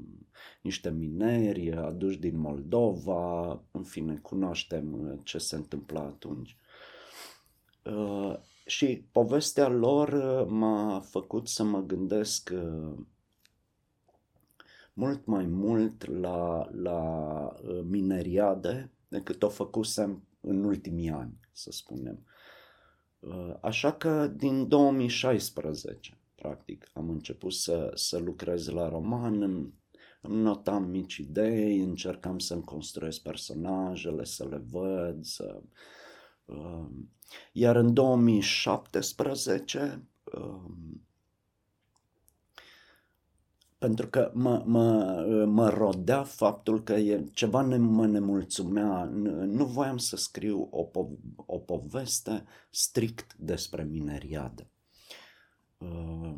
niște 0.62 0.90
mineri 0.90 1.72
aduși 1.72 2.18
din 2.18 2.38
Moldova. 2.38 3.50
În 3.70 3.82
fine, 3.82 4.16
cunoaștem 4.16 4.92
uh, 4.92 5.18
ce 5.22 5.38
se 5.38 5.56
întâmpla 5.56 6.00
atunci. 6.00 6.56
Uh, 7.86 8.36
și 8.64 9.04
povestea 9.12 9.68
lor 9.68 10.08
uh, 10.08 10.46
m-a 10.48 11.00
făcut 11.00 11.48
să 11.48 11.62
mă 11.62 11.80
gândesc 11.80 12.50
uh, 12.54 12.98
mult 14.92 15.26
mai 15.26 15.46
mult 15.46 16.06
la, 16.06 16.68
la 16.72 17.52
mineriade 17.84 18.90
decât 19.08 19.42
o 19.42 19.48
făcusem 19.48 20.22
în 20.40 20.64
ultimii 20.64 21.10
ani, 21.10 21.40
să 21.52 21.70
spunem. 21.70 22.26
Așa 23.60 23.92
că 23.92 24.26
din 24.26 24.68
2016, 24.68 26.18
practic, 26.34 26.90
am 26.92 27.10
început 27.10 27.52
să, 27.52 27.90
să 27.94 28.18
lucrez 28.18 28.68
la 28.68 28.88
roman, 28.88 29.42
îmi, 29.42 29.74
îmi 30.20 30.42
notam 30.42 30.84
mici 30.84 31.16
idei, 31.16 31.80
încercam 31.80 32.38
să-mi 32.38 32.64
construiesc 32.64 33.22
personajele, 33.22 34.24
să 34.24 34.48
le 34.48 34.62
văd, 34.70 35.24
să... 35.24 35.62
Iar 37.52 37.76
în 37.76 37.94
2017 37.94 40.08
pentru 43.78 44.08
că 44.08 44.30
mă, 44.34 44.62
mă, 44.66 45.44
mă 45.46 45.68
rodea 45.68 46.22
faptul 46.22 46.82
că 46.82 46.92
e, 46.92 47.24
ceva 47.32 47.62
ne, 47.62 47.76
mă 47.76 48.06
nemulțumea. 48.06 49.04
Nu 49.44 49.64
voiam 49.64 49.98
să 49.98 50.16
scriu 50.16 50.68
o, 50.70 50.86
po- 50.86 51.34
o 51.36 51.58
poveste 51.58 52.44
strict 52.70 53.34
despre 53.34 53.84
mineriade. 53.84 54.70
Uh, 55.78 56.34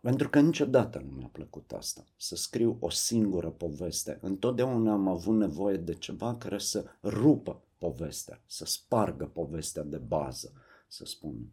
pentru 0.00 0.28
că 0.28 0.40
niciodată 0.40 1.04
nu 1.08 1.16
mi-a 1.16 1.30
plăcut 1.32 1.72
asta, 1.72 2.04
să 2.16 2.36
scriu 2.36 2.76
o 2.80 2.90
singură 2.90 3.50
poveste. 3.50 4.18
Întotdeauna 4.20 4.92
am 4.92 5.08
avut 5.08 5.36
nevoie 5.36 5.76
de 5.76 5.94
ceva 5.94 6.36
care 6.36 6.58
să 6.58 6.84
rupă 7.02 7.65
povestea, 7.78 8.42
să 8.46 8.64
spargă 8.64 9.24
povestea 9.24 9.82
de 9.82 9.96
bază, 9.96 10.52
să 10.88 11.04
spunem. 11.04 11.52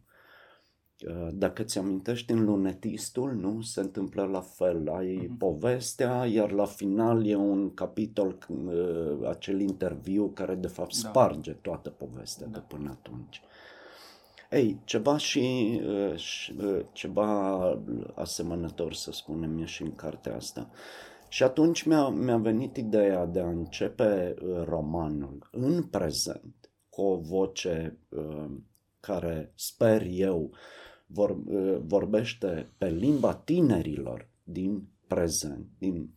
Uh, 1.08 1.28
dacă 1.32 1.62
ți 1.62 1.78
amintești 1.78 2.32
în 2.32 2.44
lunetistul, 2.44 3.32
nu? 3.32 3.60
Se 3.60 3.80
întâmplă 3.80 4.24
la 4.24 4.40
fel. 4.40 4.88
Ai 4.88 5.26
uh-huh. 5.26 5.38
povestea, 5.38 6.26
iar 6.26 6.50
la 6.50 6.64
final 6.64 7.26
e 7.26 7.34
un 7.34 7.74
capitol, 7.74 8.38
uh, 8.48 9.28
acel 9.28 9.60
interviu 9.60 10.28
care 10.28 10.54
de 10.54 10.66
fapt 10.66 11.02
da. 11.02 11.08
sparge 11.08 11.52
toată 11.52 11.90
povestea 11.90 12.46
da. 12.46 12.58
de 12.58 12.64
până 12.68 12.90
atunci. 12.90 13.40
Ei, 14.50 14.80
ceva 14.84 15.16
și, 15.16 15.80
uh, 15.86 16.84
ceva 16.92 17.58
asemănător, 18.14 18.92
să 18.92 19.12
spunem, 19.12 19.58
e 19.58 19.64
și 19.64 19.82
în 19.82 19.94
cartea 19.94 20.36
asta. 20.36 20.70
Și 21.34 21.42
atunci 21.42 21.82
mi-a, 21.82 22.08
mi-a 22.08 22.36
venit 22.36 22.76
ideea 22.76 23.26
de 23.26 23.40
a 23.40 23.48
începe 23.48 24.34
romanul 24.64 25.48
în 25.50 25.82
prezent, 25.82 26.70
cu 26.88 27.02
o 27.02 27.16
voce 27.16 27.98
uh, 28.08 28.50
care 29.00 29.52
sper 29.54 30.02
eu 30.06 30.42
uh, 30.42 30.58
vor, 31.06 31.36
vorbește 31.80 32.72
pe 32.78 32.88
limba 32.88 33.34
tinerilor 33.34 34.28
din 34.42 34.88
prezent, 35.06 35.66
din 35.78 36.10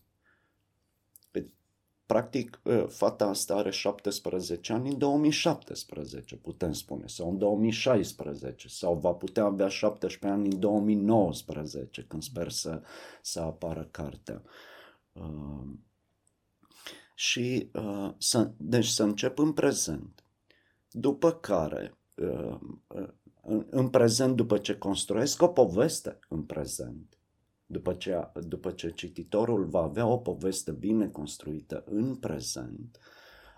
Practic, 2.05 2.61
fata 2.87 3.25
asta 3.25 3.55
are 3.55 3.69
17 3.69 4.73
ani 4.73 4.89
în 4.89 4.97
2017, 4.97 6.35
putem 6.35 6.71
spune, 6.71 7.07
sau 7.07 7.29
în 7.29 7.37
2016, 7.37 8.67
sau 8.67 8.95
va 8.95 9.11
putea 9.11 9.43
avea 9.43 9.67
17 9.67 10.39
ani 10.39 10.53
în 10.53 10.59
2019, 10.59 12.05
când 12.07 12.23
sper 12.23 12.49
să, 12.49 12.81
să 13.21 13.39
apară 13.39 13.87
cartea. 13.91 14.41
Uh, 14.43 14.49
și 17.15 17.69
uh, 17.73 18.13
să, 18.17 18.51
deci 18.57 18.85
să 18.85 19.03
încep 19.03 19.39
în 19.39 19.53
prezent, 19.53 20.23
după 20.91 21.31
care 21.31 21.97
uh, 22.15 22.59
în 23.69 23.89
prezent 23.89 24.35
după 24.35 24.57
ce 24.57 24.77
construiesc 24.77 25.41
o 25.41 25.47
poveste 25.47 26.19
în 26.29 26.43
prezent, 26.43 27.17
după 27.65 27.93
ce, 27.93 28.31
după 28.33 28.71
ce 28.71 28.91
cititorul 28.91 29.65
va 29.65 29.81
avea 29.81 30.07
o 30.07 30.17
poveste 30.17 30.71
bine 30.71 31.09
construită 31.09 31.83
în 31.85 32.15
prezent, 32.15 32.99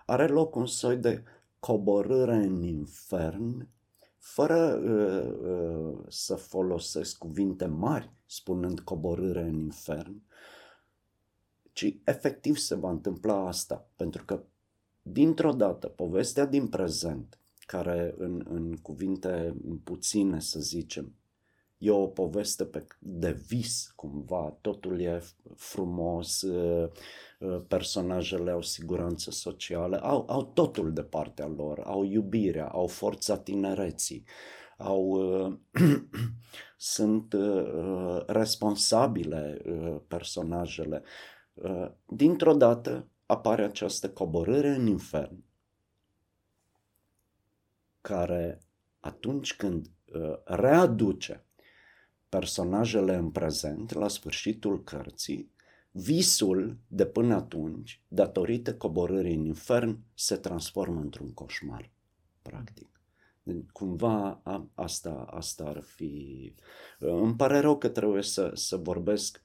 are 0.05 0.27
loc 0.27 0.55
un 0.55 0.65
soi 0.65 0.97
de 0.97 1.23
coborâre 1.59 2.35
în 2.35 2.63
infern, 2.63 3.67
fără 4.17 4.75
uh, 4.75 5.49
uh, 5.49 6.05
să 6.07 6.35
folosesc 6.35 7.17
cuvinte 7.17 7.65
mari 7.65 8.11
spunând 8.25 8.79
coborâre 8.79 9.41
în 9.41 9.55
infern, 9.55 10.21
ci 11.73 11.95
efectiv 12.03 12.57
se 12.57 12.75
va 12.75 12.89
întâmpla 12.89 13.47
asta, 13.47 13.89
pentru 13.95 14.25
că 14.25 14.43
dintr-o 15.01 15.51
dată 15.51 15.87
povestea 15.87 16.45
din 16.45 16.67
prezent 16.67 17.39
care 17.59 18.13
în, 18.17 18.45
în 18.49 18.75
cuvinte 18.75 19.55
puține, 19.83 20.39
să 20.39 20.59
zicem, 20.59 21.13
e 21.79 21.91
o 21.91 22.07
poveste 22.07 22.65
pe, 22.65 22.87
de 22.99 23.31
vis, 23.47 23.91
cumva, 23.95 24.57
totul 24.61 24.99
e 24.99 25.21
frumos, 25.55 26.41
ă, 26.41 26.91
ă, 27.41 27.65
personajele 27.67 28.51
au 28.51 28.61
siguranță 28.61 29.31
socială, 29.31 30.01
au, 30.01 30.25
au 30.27 30.43
totul 30.43 30.93
de 30.93 31.03
partea 31.03 31.47
lor, 31.47 31.79
au 31.83 32.03
iubirea, 32.03 32.67
au 32.67 32.87
forța 32.87 33.37
tinereții, 33.37 34.23
au, 34.77 35.11
ă, 35.11 35.59
sunt 36.77 37.35
responsabile 38.27 39.61
personajele. 40.07 41.03
Dintr-o 42.05 42.53
dată 42.53 43.07
apare 43.25 43.63
această 43.63 44.09
coborâre 44.09 44.69
în 44.69 44.87
infern 44.87 45.43
care 48.01 48.61
atunci 48.99 49.55
când 49.55 49.91
uh, 50.13 50.33
readuce 50.43 51.45
personajele 52.29 53.15
în 53.15 53.31
prezent, 53.31 53.93
la 53.93 54.07
sfârșitul 54.07 54.83
cărții, 54.83 55.51
visul 55.91 56.77
de 56.87 57.05
până 57.05 57.35
atunci, 57.35 58.01
datorită 58.07 58.75
coborârii 58.75 59.35
în 59.35 59.45
infern, 59.45 59.99
se 60.13 60.35
transformă 60.35 60.99
într-un 60.99 61.33
coșmar, 61.33 61.91
practic. 62.41 63.01
Cumva 63.71 64.39
a, 64.43 64.69
asta, 64.75 65.25
asta 65.29 65.63
ar 65.63 65.81
fi... 65.81 66.53
Uh, 66.99 67.09
îmi 67.09 67.35
pare 67.35 67.59
rău 67.59 67.77
că 67.77 67.89
trebuie 67.89 68.23
să, 68.23 68.51
să 68.53 68.77
vorbesc 68.77 69.43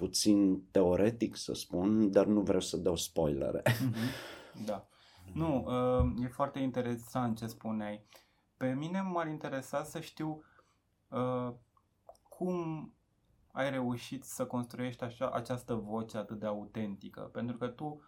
puțin 0.00 0.62
teoretic, 0.70 1.36
să 1.36 1.54
spun, 1.54 2.10
dar 2.10 2.26
nu 2.26 2.40
vreau 2.40 2.60
să 2.60 2.76
dau 2.76 2.96
spoilere. 2.96 3.62
Mm-hmm. 3.62 4.38
Da. 4.66 4.86
Nu, 5.34 5.64
uh, 5.66 6.24
e 6.24 6.28
foarte 6.28 6.58
interesant 6.58 7.36
ce 7.36 7.46
spuneai. 7.46 8.04
Pe 8.56 8.72
mine 8.72 9.00
m-ar 9.00 9.26
interesa 9.26 9.82
să 9.82 10.00
știu 10.00 10.42
uh, 11.08 11.52
cum 12.28 12.92
ai 13.52 13.70
reușit 13.70 14.24
să 14.24 14.46
construiești 14.46 15.04
așa 15.04 15.30
această 15.30 15.74
voce 15.74 16.16
atât 16.16 16.38
de 16.38 16.46
autentică? 16.46 17.20
Pentru 17.20 17.56
că 17.56 17.66
tu, 17.66 18.02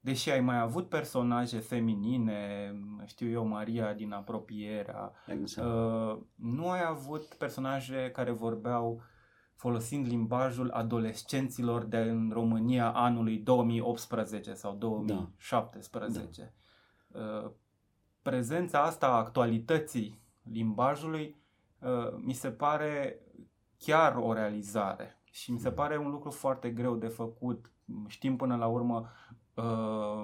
deși 0.00 0.30
ai 0.30 0.40
mai 0.40 0.58
avut 0.58 0.88
personaje 0.88 1.58
feminine, 1.58 2.72
știu 3.04 3.28
eu, 3.30 3.46
Maria 3.46 3.92
din 3.92 4.12
apropierea, 4.12 5.12
Exact. 5.26 5.68
uh, 5.68 6.18
nu 6.34 6.68
ai 6.68 6.84
avut 6.84 7.24
personaje 7.24 8.10
care 8.10 8.30
vorbeau 8.30 9.02
folosind 9.62 10.06
limbajul 10.06 10.70
adolescenților 10.70 11.84
de 11.84 11.96
în 11.96 12.30
România 12.32 12.92
anului 12.92 13.38
2018 13.38 14.54
sau 14.54 14.74
2017. 14.74 16.54
Da. 17.08 17.20
Uh, 17.20 17.50
prezența 18.22 18.82
asta 18.82 19.06
a 19.06 19.16
actualității 19.16 20.20
limbajului 20.42 21.36
uh, 21.78 22.20
mi 22.24 22.32
se 22.32 22.50
pare 22.50 23.20
chiar 23.78 24.16
o 24.16 24.32
realizare 24.32 25.20
și 25.30 25.52
mi 25.52 25.58
se 25.58 25.70
pare 25.70 25.98
un 25.98 26.10
lucru 26.10 26.30
foarte 26.30 26.70
greu 26.70 26.96
de 26.96 27.08
făcut. 27.08 27.72
Știm 28.06 28.36
până 28.36 28.56
la 28.56 28.66
urmă, 28.66 29.08
uh, 29.54 30.22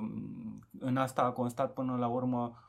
în 0.78 0.96
asta 0.96 1.22
a 1.22 1.30
constat 1.30 1.72
până 1.72 1.96
la 1.96 2.06
urmă 2.06 2.62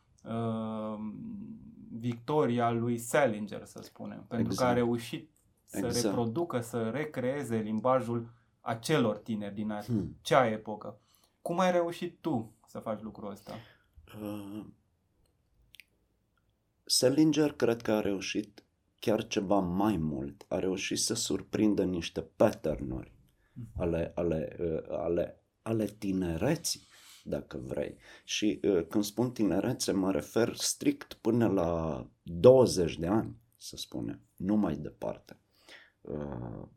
victoria 1.91 2.71
lui 2.71 2.97
Salinger, 2.97 3.65
să 3.65 3.79
spunem, 3.81 4.25
pentru 4.27 4.51
exact. 4.51 4.59
că 4.59 4.65
a 4.65 4.73
reușit 4.73 5.38
să 5.69 5.85
exact. 5.85 6.05
reproducă, 6.05 6.59
să 6.59 6.89
recreeze 6.89 7.55
limbajul 7.55 8.29
acelor 8.61 9.17
tineri 9.17 9.53
din 9.53 9.71
acea 9.71 10.43
hmm. 10.43 10.53
epocă. 10.53 10.99
Cum 11.41 11.59
ai 11.59 11.71
reușit 11.71 12.17
tu 12.21 12.55
să 12.67 12.79
faci 12.79 13.01
lucrul 13.01 13.31
ăsta? 13.31 13.53
Uh, 14.21 14.65
Salinger 16.83 17.51
cred 17.51 17.81
că 17.81 17.91
a 17.91 17.99
reușit 17.99 18.63
chiar 18.99 19.27
ceva 19.27 19.59
mai 19.59 19.97
mult. 19.97 20.45
A 20.47 20.59
reușit 20.59 20.99
să 20.99 21.13
surprindă 21.13 21.83
niște 21.83 22.21
patternuri 22.21 23.13
hmm. 23.53 23.67
ale, 23.77 24.11
ale, 24.15 24.55
uh, 24.59 24.97
ale, 24.97 25.43
ale 25.61 25.85
tinereții, 25.85 26.87
dacă 27.23 27.57
vrei. 27.57 27.97
Și 28.23 28.59
uh, 28.63 28.87
când 28.87 29.03
spun 29.03 29.31
tinerețe, 29.31 29.91
mă 29.91 30.11
refer 30.11 30.55
strict 30.55 31.13
până 31.13 31.47
la 31.47 32.03
20 32.23 32.97
de 32.97 33.07
ani, 33.07 33.35
să 33.57 33.77
spunem, 33.77 34.21
nu 34.35 34.55
mai 34.55 34.75
departe. 34.75 35.38
Uh, 36.01 36.67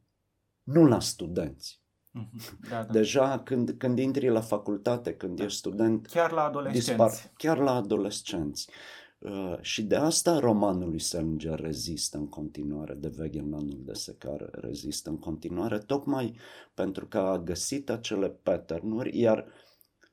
nu 0.62 0.84
la 0.84 1.00
studenți. 1.00 1.80
Mhm. 2.10 2.68
Da, 2.68 2.84
da. 2.84 2.92
Deja 2.92 3.42
când, 3.42 3.70
când 3.70 3.98
intri 3.98 4.28
la 4.28 4.40
facultate, 4.40 5.14
când 5.14 5.36
da. 5.36 5.44
ești 5.44 5.58
student, 5.58 6.06
chiar 6.06 6.32
la 6.32 6.44
adolescenți. 6.44 6.86
Dispar, 6.86 7.32
chiar 7.36 7.58
la 7.58 7.74
adolescenți. 7.74 8.70
Uh, 9.18 9.58
și 9.60 9.82
de 9.82 9.96
asta 9.96 10.38
romanul 10.38 10.88
lui 10.88 10.98
Salinger 10.98 11.60
rezistă 11.60 12.16
în 12.16 12.28
continuare, 12.28 12.94
de 12.94 13.12
Wegenlandul 13.18 13.80
de 13.84 13.92
Secar 13.92 14.48
rezistă 14.52 15.10
în 15.10 15.18
continuare, 15.18 15.78
tocmai 15.78 16.38
pentru 16.74 17.06
că 17.06 17.18
a 17.18 17.38
găsit 17.38 17.90
acele 17.90 18.28
patternuri, 18.28 19.18
iar 19.18 19.46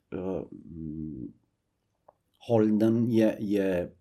uh, 0.10 0.48
Holden 2.38 3.06
e, 3.10 3.38
e 3.40 3.94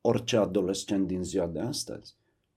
orice 0.00 0.36
adolescent 0.36 1.06
din 1.06 1.22
ziua 1.22 1.46
de 1.46 1.60
astăzi 1.60 2.16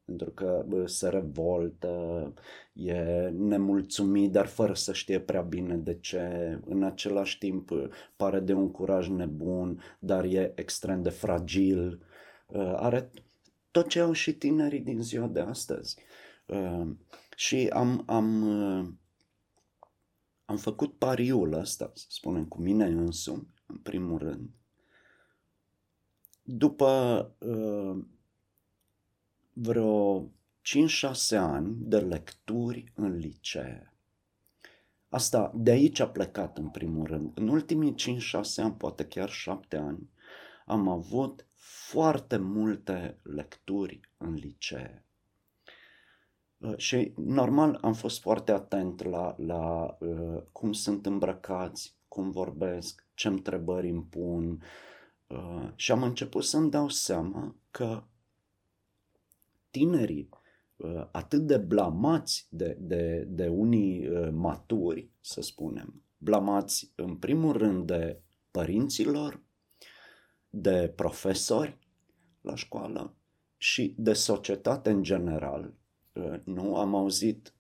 pentru 0.10 0.32
că 0.32 0.66
se 0.86 1.10
revoltă, 1.10 2.34
e 2.74 2.94
nemulțumit, 3.34 4.32
dar 4.32 4.46
fără 4.46 4.74
să 4.74 4.94
știe 4.94 5.20
prea 5.20 5.42
bine 5.42 5.76
de 5.76 5.98
ce. 6.00 6.60
În 6.66 6.84
același 6.84 7.38
timp 7.38 7.72
pare 8.16 8.40
de 8.40 8.54
un 8.54 8.72
curaj 8.72 9.10
nebun, 9.10 9.82
dar 10.00 10.24
e 10.24 10.52
extrem 10.56 11.02
de 11.02 11.10
fragil. 11.10 12.02
Uh, 12.48 12.74
are 12.76 13.12
tot 13.72 13.88
ce 13.88 14.00
au 14.00 14.12
și 14.12 14.34
tinerii 14.34 14.80
din 14.80 15.02
ziua 15.02 15.28
de 15.28 15.40
astăzi. 15.40 15.98
Uh, 16.46 16.88
și 17.36 17.68
am, 17.74 18.04
am, 18.06 18.48
uh, 18.48 18.88
am 20.46 20.58
făcut 20.58 20.98
pariul 20.98 21.54
ăsta, 21.54 21.92
să 21.94 22.06
spunem, 22.10 22.46
cu 22.46 22.62
mine 22.62 22.86
însumi, 22.86 23.54
în 23.66 23.78
primul 23.78 24.18
rând. 24.18 24.50
După 26.44 27.32
uh, 27.40 28.06
vreo 29.62 30.22
5-6 30.22 31.38
ani 31.38 31.76
de 31.80 31.98
lecturi 31.98 32.92
în 32.96 33.16
licee. 33.16 33.94
Asta 35.10 35.52
de 35.56 35.72
aici 35.72 36.00
a 36.00 36.10
plecat 36.10 36.58
în 36.58 36.70
primul 36.70 37.06
rând. 37.06 37.32
În 37.38 37.48
ultimii 37.48 37.96
5-6 37.96 38.42
ani, 38.56 38.74
poate 38.74 39.06
chiar 39.06 39.30
7 39.30 39.78
ani, 39.78 40.10
am 40.66 40.88
avut 40.88 41.48
foarte 41.90 42.38
multe 42.38 43.20
lecturi 43.24 44.00
în 44.18 44.34
licee. 44.34 45.04
Uh, 46.58 46.78
și 46.78 47.14
normal 47.16 47.78
am 47.82 47.94
fost 47.94 48.22
foarte 48.22 48.52
atent 48.52 49.04
la, 49.04 49.36
la 49.38 49.98
uh, 50.00 50.44
cum 50.52 50.72
sunt 50.72 51.06
îmbrăcați, 51.06 51.98
cum 52.08 52.32
vorbesc, 52.32 53.08
ce 53.14 53.28
întrebări 53.28 53.90
îmi 53.90 54.04
pun 54.04 54.64
uh, 55.28 55.70
și 55.76 55.92
am 55.92 56.04
început 56.04 56.44
să-mi 56.44 56.70
dau 56.70 56.90
seama 56.90 57.56
că 57.72 58.04
tinerii 59.70 60.30
uh, 60.76 61.08
atât 61.12 61.48
de 61.48 61.58
blamați 61.58 62.48
de, 62.50 62.78
de, 62.80 63.26
de 63.28 63.48
unii 63.48 64.08
uh, 64.08 64.30
maturi, 64.32 65.10
să 65.22 65.42
spunem, 65.42 66.04
blamați 66.18 66.94
în 66.96 67.16
primul 67.16 67.58
rând 67.58 67.88
de 67.88 68.22
părinților, 68.52 69.44
de 70.50 70.94
profesori 70.96 71.78
la 72.42 72.56
școală 72.56 73.16
și 73.58 73.94
de 73.98 74.14
societate 74.14 74.90
în 74.90 75.04
general. 75.04 75.74
Uh, 76.14 76.40
nu 76.44 76.76
am 76.76 76.96
auzit 76.96 77.54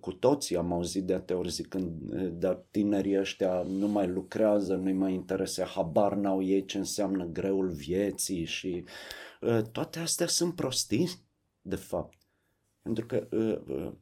cu 0.00 0.12
toții 0.12 0.56
am 0.56 0.72
auzit 0.72 1.04
de 1.04 1.14
atâtea 1.14 1.36
ori 1.36 1.50
zicând 1.50 2.10
dar 2.30 2.66
tinerii 2.70 3.18
ăștia 3.18 3.62
nu 3.62 3.88
mai 3.88 4.08
lucrează, 4.08 4.74
nu-i 4.74 4.92
mai 4.92 5.14
interese, 5.14 5.64
habar 5.64 6.14
n-au 6.14 6.42
ei 6.42 6.64
ce 6.64 6.78
înseamnă 6.78 7.24
greul 7.24 7.68
vieții 7.68 8.44
și 8.44 8.84
uh, 9.40 9.62
toate 9.72 9.98
astea 9.98 10.26
sunt 10.26 10.54
prostii 10.54 11.25
de 11.66 11.76
fapt. 11.76 12.18
Pentru 12.82 13.06
că 13.06 13.26
uh, 13.30 13.76
uh, 13.76 13.92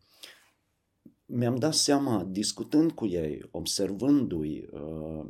mi-am 1.27 1.57
dat 1.57 1.75
seama, 1.75 2.25
discutând 2.25 2.93
cu 2.93 3.07
ei, 3.07 3.49
observându-i, 3.51 4.69
uh, 4.71 5.27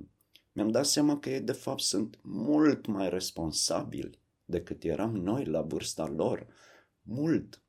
mi-am 0.53 0.71
dat 0.71 0.87
seama 0.87 1.19
că 1.19 1.31
ei 1.31 1.41
de 1.41 1.53
fapt 1.53 1.81
sunt 1.81 2.19
mult 2.23 2.87
mai 2.87 3.11
responsabili 3.11 4.19
decât 4.45 4.85
eram 4.85 5.17
noi 5.17 5.45
la 5.45 5.63
vârsta 5.63 6.07
lor. 6.07 6.47
Mult. 7.03 7.63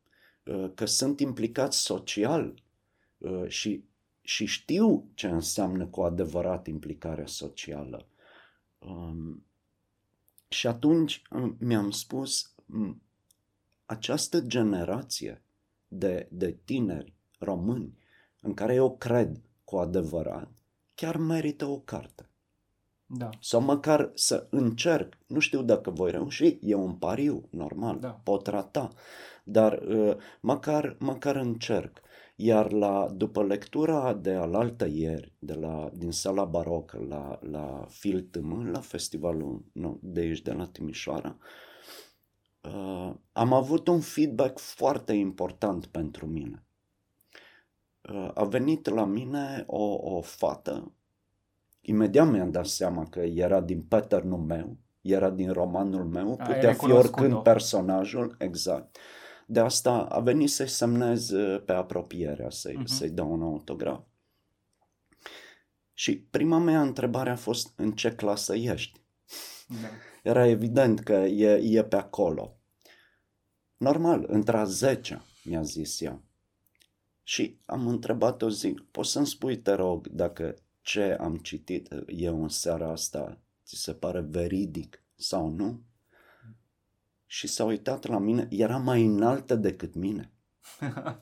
Uh, 0.45 0.71
că 0.73 0.85
sunt 0.85 1.19
implicați 1.19 1.81
social 1.81 2.63
uh, 3.17 3.47
și, 3.47 3.83
și 4.21 4.45
știu 4.45 5.09
ce 5.13 5.27
înseamnă 5.27 5.85
cu 5.87 6.01
adevărat 6.01 6.67
implicarea 6.67 7.25
socială. 7.25 8.07
Um, 8.79 9.45
și 10.47 10.67
atunci 10.67 11.21
mi-am 11.57 11.91
spus, 11.91 12.55
această 13.85 14.41
generație 14.41 15.43
de, 15.87 16.27
de 16.31 16.57
tineri 16.63 17.13
români 17.39 17.97
în 18.41 18.53
care 18.53 18.73
eu 18.73 18.97
cred 18.97 19.41
cu 19.63 19.77
adevărat, 19.77 20.51
chiar 20.95 21.17
merită 21.17 21.65
o 21.65 21.79
carte. 21.79 22.29
Da. 23.05 23.29
Sau 23.39 23.61
măcar 23.61 24.11
să 24.13 24.47
încerc. 24.49 25.17
Nu 25.27 25.39
știu 25.39 25.61
dacă 25.63 25.89
voi 25.89 26.11
reuși, 26.11 26.57
e 26.61 26.73
un 26.73 26.93
pariu, 26.93 27.47
normal, 27.51 27.99
da. 27.99 28.09
pot 28.09 28.47
rata, 28.47 28.89
dar 29.43 29.73
uh, 29.73 30.15
măcar, 30.41 30.95
măcar 30.99 31.35
încerc. 31.35 32.01
Iar 32.35 32.71
la, 32.71 33.09
după 33.15 33.43
lectura 33.43 34.13
de 34.13 34.31
alaltă 34.31 34.87
ieri, 34.87 35.33
de 35.39 35.53
la, 35.53 35.91
din 35.93 36.11
sala 36.11 36.45
barocă 36.45 37.05
la, 37.07 37.39
la 37.41 37.85
Filtm, 37.89 38.69
la 38.71 38.79
festivalul 38.79 39.65
nu, 39.71 39.99
de 40.01 40.19
aici, 40.19 40.41
de 40.41 40.51
la 40.51 40.65
Timișoara, 40.65 41.37
uh, 41.39 41.45
uh, 42.67 43.13
am 43.31 43.53
avut 43.53 43.87
un 43.87 43.99
feedback 43.99 44.59
foarte 44.59 45.13
important 45.13 45.85
pentru 45.85 46.25
mine. 46.25 46.65
Uh, 48.13 48.31
a 48.33 48.43
venit 48.43 48.89
la 48.89 49.05
mine 49.05 49.63
o, 49.67 50.15
o 50.15 50.21
fată, 50.21 50.93
imediat 51.81 52.29
mi-am 52.29 52.51
dat 52.51 52.65
seama 52.65 53.05
că 53.05 53.19
era 53.19 53.61
din 53.61 53.81
patternul 53.81 54.39
meu, 54.39 54.77
era 55.01 55.29
din 55.29 55.51
romanul 55.51 56.05
meu, 56.05 56.35
putea 56.35 56.73
fi 56.73 56.91
oricând 56.91 57.41
personajul, 57.41 58.35
exact. 58.39 58.97
De 59.47 59.59
asta 59.59 59.91
a 59.91 60.19
venit 60.19 60.49
să-i 60.49 60.67
semnez 60.67 61.29
uh, 61.29 61.63
pe 61.65 61.73
apropierea, 61.73 62.49
să-i, 62.49 62.77
uh-huh. 62.81 62.85
să-i 62.85 63.09
dau 63.09 63.31
un 63.31 63.41
autograf. 63.41 64.03
Și 65.93 66.19
prima 66.19 66.57
mea 66.57 66.81
întrebare 66.81 67.29
a 67.29 67.35
fost 67.35 67.73
în 67.75 67.91
ce 67.91 68.15
clasă 68.15 68.55
ești? 68.55 69.01
Da. 69.67 69.87
Era 70.23 70.47
evident 70.47 70.99
că 70.99 71.13
e, 71.13 71.77
e 71.77 71.83
pe 71.83 71.95
acolo. 71.95 72.54
Normal, 73.77 74.25
între 74.27 74.57
a 74.57 74.63
zecea, 74.63 75.25
mi-a 75.43 75.61
zis 75.61 76.01
ea. 76.01 76.21
Și 77.23 77.59
am 77.65 77.87
întrebat-o, 77.87 78.49
zic, 78.49 78.81
poți 78.81 79.11
să-mi 79.11 79.27
spui, 79.27 79.57
te 79.57 79.73
rog, 79.73 80.07
dacă 80.07 80.55
ce 80.81 81.17
am 81.19 81.37
citit 81.37 81.93
eu 82.07 82.41
în 82.41 82.49
seara 82.49 82.91
asta 82.91 83.39
ți 83.65 83.75
se 83.75 83.93
pare 83.93 84.19
veridic 84.19 85.03
sau 85.15 85.49
nu? 85.49 85.81
Și 87.25 87.47
s-a 87.47 87.63
uitat 87.63 88.05
la 88.05 88.17
mine, 88.17 88.47
era 88.49 88.77
mai 88.77 89.05
înaltă 89.05 89.55
decât 89.55 89.95
mine. 89.95 90.31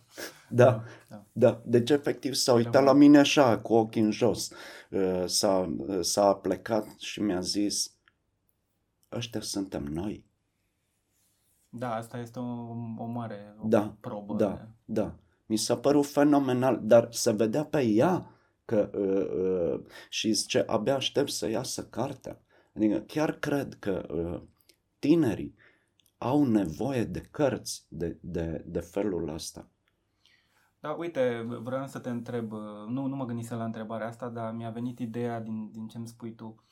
da, 0.50 0.84
da, 1.10 1.26
da. 1.32 1.62
Deci 1.66 1.90
efectiv 1.90 2.34
s-a 2.34 2.54
uitat 2.54 2.84
la 2.84 2.94
mine 2.94 3.18
așa, 3.18 3.60
cu 3.60 3.74
ochii 3.74 4.02
în 4.02 4.12
jos. 4.12 4.52
Uh, 4.90 5.24
s-a, 5.26 5.74
uh, 5.78 6.00
s-a 6.02 6.34
plecat 6.36 7.00
și 7.00 7.22
mi-a 7.22 7.42
zis, 7.42 7.96
ăștia 9.12 9.42
suntem 9.42 9.84
noi. 9.84 10.26
Da, 11.76 11.96
asta 11.96 12.18
este 12.18 12.40
o, 12.40 12.44
o 12.98 13.06
mare 13.06 13.56
o 13.64 13.68
da, 13.68 13.96
probă. 14.00 14.36
Da, 14.36 14.68
da. 14.86 15.16
Mi 15.46 15.56
s-a 15.56 15.78
părut 15.78 16.06
fenomenal, 16.06 16.80
dar 16.84 17.08
se 17.12 17.32
vedea 17.32 17.66
pe 17.66 17.82
ea 17.82 18.30
că 18.66 18.90
uh, 18.94 19.80
uh, 19.80 19.86
și 20.10 20.32
zice, 20.32 20.64
abia 20.68 20.96
aștept 20.96 21.30
să 21.30 21.50
iasă 21.50 21.86
cartea. 21.86 22.42
Adică 22.76 23.00
chiar 23.00 23.32
cred 23.32 23.74
că 23.80 24.06
uh, 24.14 24.42
tinerii 25.00 25.56
au 26.18 26.46
nevoie 26.46 27.04
de 27.04 27.22
cărți 27.22 27.86
de, 27.88 28.18
de, 28.22 28.64
de 28.66 28.80
felul 28.80 29.30
ăsta. 29.34 29.68
Da, 30.80 30.90
uite, 30.90 31.48
vreau 31.62 31.88
să 31.88 32.00
te 32.00 32.10
întreb, 32.10 32.52
nu, 32.88 33.06
nu 33.06 33.16
mă 33.16 33.26
gândisem 33.26 33.58
la 33.58 33.64
întrebarea 33.64 34.08
asta, 34.08 34.30
dar 34.30 34.54
mi-a 34.54 34.70
venit 34.70 35.00
ideea 35.00 35.40
din, 35.40 35.72
din 35.72 35.88
ce 35.88 35.98
îmi 35.98 36.08
spui 36.08 36.36
tu. 36.36 36.64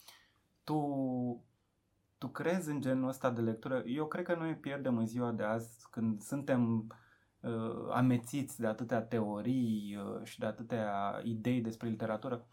Tu 0.63 0.75
tu 2.21 2.27
crezi 2.27 2.69
în 2.69 2.81
genul 2.81 3.07
ăsta 3.07 3.29
de 3.29 3.41
lectură? 3.41 3.83
Eu 3.85 4.07
cred 4.07 4.25
că 4.25 4.35
noi 4.35 4.55
pierdem 4.55 4.97
în 4.97 5.05
ziua 5.05 5.31
de 5.31 5.43
azi 5.43 5.87
când 5.89 6.21
suntem 6.21 6.87
uh, 7.39 7.89
amețiți 7.91 8.59
de 8.59 8.67
atâtea 8.67 9.01
teorii 9.01 9.97
uh, 9.97 10.23
și 10.23 10.39
de 10.39 10.45
atâtea 10.45 11.19
idei 11.23 11.61
despre 11.61 11.87
literatură. 11.87 12.47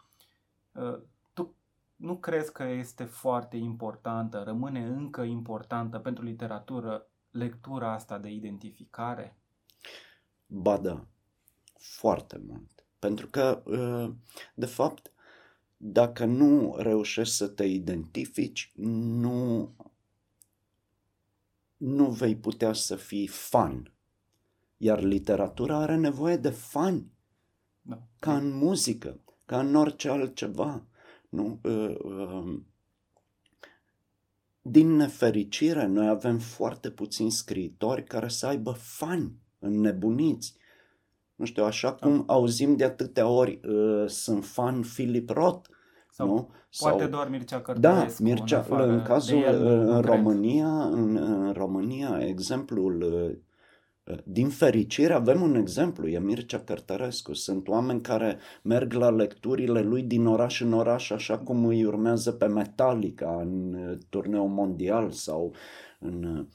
Uh, 0.72 0.98
tu 1.32 1.54
nu 1.96 2.18
crezi 2.18 2.52
că 2.52 2.62
este 2.62 3.04
foarte 3.04 3.56
importantă, 3.56 4.42
rămâne 4.42 4.86
încă 4.86 5.22
importantă 5.22 5.98
pentru 5.98 6.24
literatură 6.24 7.06
lectura 7.30 7.92
asta 7.92 8.18
de 8.18 8.28
identificare? 8.28 9.38
Ba 10.46 10.76
da, 10.76 11.06
foarte 11.78 12.42
mult. 12.46 12.84
Pentru 12.98 13.26
că, 13.26 13.62
uh, 13.64 14.14
de 14.54 14.66
fapt, 14.66 15.12
dacă 15.80 16.24
nu 16.24 16.74
reușești 16.78 17.34
să 17.34 17.48
te 17.48 17.64
identifici, 17.64 18.72
nu, 18.74 19.74
nu 21.76 22.10
vei 22.10 22.36
putea 22.36 22.72
să 22.72 22.96
fii 22.96 23.26
fan. 23.26 23.92
Iar 24.76 25.02
literatura 25.02 25.76
are 25.76 25.96
nevoie 25.96 26.36
de 26.36 26.50
fani, 26.50 27.12
da. 27.80 28.02
ca 28.18 28.36
în 28.36 28.50
muzică, 28.50 29.20
ca 29.44 29.60
în 29.60 29.74
orice 29.74 30.08
altceva. 30.08 30.86
Nu? 31.28 31.60
Uh, 31.62 31.96
uh, 31.98 32.60
din 34.62 34.96
nefericire, 34.96 35.86
noi 35.86 36.08
avem 36.08 36.38
foarte 36.38 36.90
puțini 36.90 37.30
scriitori 37.30 38.04
care 38.04 38.28
să 38.28 38.46
aibă 38.46 38.72
fani 38.72 39.32
înnebuniți 39.58 40.56
nu 41.38 41.44
știu, 41.44 41.64
așa 41.64 41.92
cum 41.92 42.24
da. 42.26 42.32
auzim 42.32 42.76
de 42.76 42.84
atâtea 42.84 43.28
ori, 43.28 43.60
uh, 43.68 44.04
sunt 44.06 44.44
fan 44.44 44.80
Philip 44.80 45.30
Roth, 45.30 45.68
sau 46.10 46.26
nu? 46.26 46.50
poate 46.78 47.02
Sau, 47.02 47.10
doar 47.10 47.28
Mircea 47.28 47.60
Cărtărescu. 47.60 48.22
Da, 48.22 48.28
Mircea, 48.28 48.66
în, 48.68 48.90
în 48.90 49.02
cazul 49.02 49.38
el, 49.38 49.66
în 49.66 50.00
România, 50.00 50.84
în, 50.84 51.16
în 51.16 51.52
România, 51.52 52.18
exemplul 52.20 53.02
uh, 53.02 53.36
din 54.24 54.48
fericire 54.48 55.12
avem 55.12 55.42
un 55.42 55.54
exemplu, 55.54 56.08
e 56.08 56.18
Mircea 56.18 56.58
Cărtărescu. 56.58 57.34
Sunt 57.34 57.68
oameni 57.68 58.00
care 58.00 58.38
merg 58.62 58.92
la 58.92 59.10
lecturile 59.10 59.80
lui 59.80 60.02
din 60.02 60.26
oraș 60.26 60.60
în 60.60 60.72
oraș, 60.72 61.10
așa 61.10 61.38
cum 61.38 61.66
îi 61.66 61.84
urmează 61.84 62.32
pe 62.32 62.46
Metallica 62.46 63.38
în 63.40 63.74
uh, 63.74 63.98
turneul 64.08 64.48
mondial 64.48 65.10
sau 65.10 65.54
în 65.98 66.24
uh, 66.24 66.46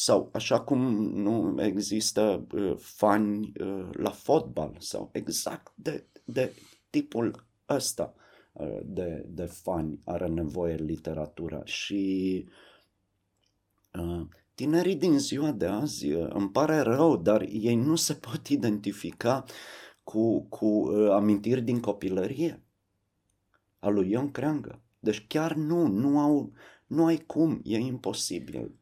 sau 0.00 0.30
așa 0.32 0.60
cum 0.60 0.80
nu 1.02 1.62
există 1.62 2.46
uh, 2.52 2.74
fani 2.76 3.52
uh, 3.60 3.88
la 3.92 4.10
fotbal 4.10 4.76
sau 4.78 5.10
exact 5.12 5.72
de, 5.74 6.06
de 6.24 6.54
tipul 6.90 7.46
ăsta 7.68 8.14
uh, 8.52 8.78
de, 8.84 9.24
de 9.28 9.44
fani 9.44 10.00
are 10.04 10.26
nevoie 10.26 10.74
literatura 10.74 11.64
și 11.64 12.44
uh, 13.94 14.26
tinerii 14.54 14.96
din 14.96 15.18
ziua 15.18 15.52
de 15.52 15.66
azi 15.66 16.12
uh, 16.12 16.30
îmi 16.32 16.50
pare 16.50 16.78
rău, 16.78 17.16
dar 17.16 17.40
ei 17.40 17.76
nu 17.76 17.96
se 17.96 18.14
pot 18.14 18.48
identifica 18.48 19.44
cu, 20.04 20.42
cu 20.42 20.66
uh, 20.66 21.10
amintiri 21.10 21.62
din 21.62 21.80
copilărie 21.80 22.62
a 23.78 23.88
lui 23.88 24.10
Ion 24.10 24.30
Creangă. 24.30 24.80
Deci 24.98 25.26
chiar 25.26 25.54
nu, 25.54 25.86
nu 25.86 26.18
au, 26.18 26.52
nu 26.86 27.04
ai 27.04 27.16
cum, 27.16 27.60
e 27.64 27.78
imposibil. 27.78 28.77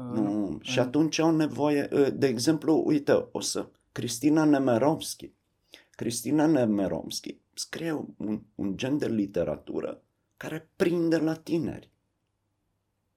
Nu. 0.00 0.48
Uh, 0.48 0.56
și 0.60 0.78
atunci 0.78 1.18
au 1.18 1.30
nevoie, 1.30 1.88
uh, 1.92 2.08
de 2.14 2.26
exemplu, 2.26 2.82
uite, 2.86 3.28
o 3.32 3.40
să, 3.40 3.68
Cristina 3.92 4.44
Nemerovski. 4.44 5.32
Cristina 5.90 6.46
Nemerovski 6.46 7.38
scrie 7.54 7.92
un, 8.16 8.42
un 8.54 8.76
gen 8.76 8.98
de 8.98 9.06
literatură 9.06 10.02
care 10.36 10.70
prinde 10.76 11.16
la 11.16 11.34
tineri. 11.34 11.90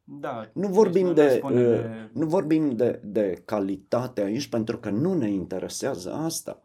Da, 0.03 0.49
nu 0.53 0.67
vorbim, 0.67 1.13
deci 1.13 1.41
de, 1.41 1.53
de... 1.53 1.77
Uh, 1.77 2.09
nu 2.13 2.25
vorbim 2.25 2.75
de, 2.75 3.01
de 3.03 3.41
calitate 3.45 4.21
aici 4.21 4.47
pentru 4.47 4.77
că 4.77 4.89
nu 4.89 5.13
ne 5.13 5.29
interesează 5.29 6.13
asta, 6.13 6.61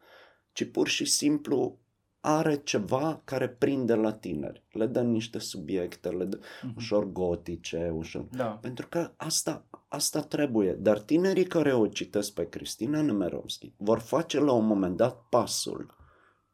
ci 0.53 0.65
pur 0.65 0.89
și 0.89 1.05
simplu 1.05 1.79
are 2.21 2.57
ceva 2.57 3.21
care 3.25 3.49
prinde 3.49 3.95
la 3.95 4.13
tineri. 4.13 4.63
Le 4.71 4.87
dă 4.87 5.03
niște 5.03 5.39
subiecte, 5.39 6.09
le 6.09 6.25
dă 6.25 6.39
uh-huh. 6.39 6.75
ușor 6.77 7.13
gotice, 7.13 7.93
ușor... 7.95 8.27
Da. 8.31 8.45
Pentru 8.45 8.89
că 8.89 9.13
asta, 9.17 9.67
asta 9.95 10.23
trebuie. 10.23 10.73
Dar 10.73 10.99
tinerii 10.99 11.45
care 11.45 11.75
o 11.75 11.87
citesc 11.87 12.33
pe 12.35 12.49
Cristina 12.49 13.03
Nemerovski 13.03 13.73
vor 13.77 13.99
face 13.99 14.41
la 14.41 14.53
un 14.53 14.67
moment 14.67 14.97
dat 14.97 15.27
pasul 15.29 15.95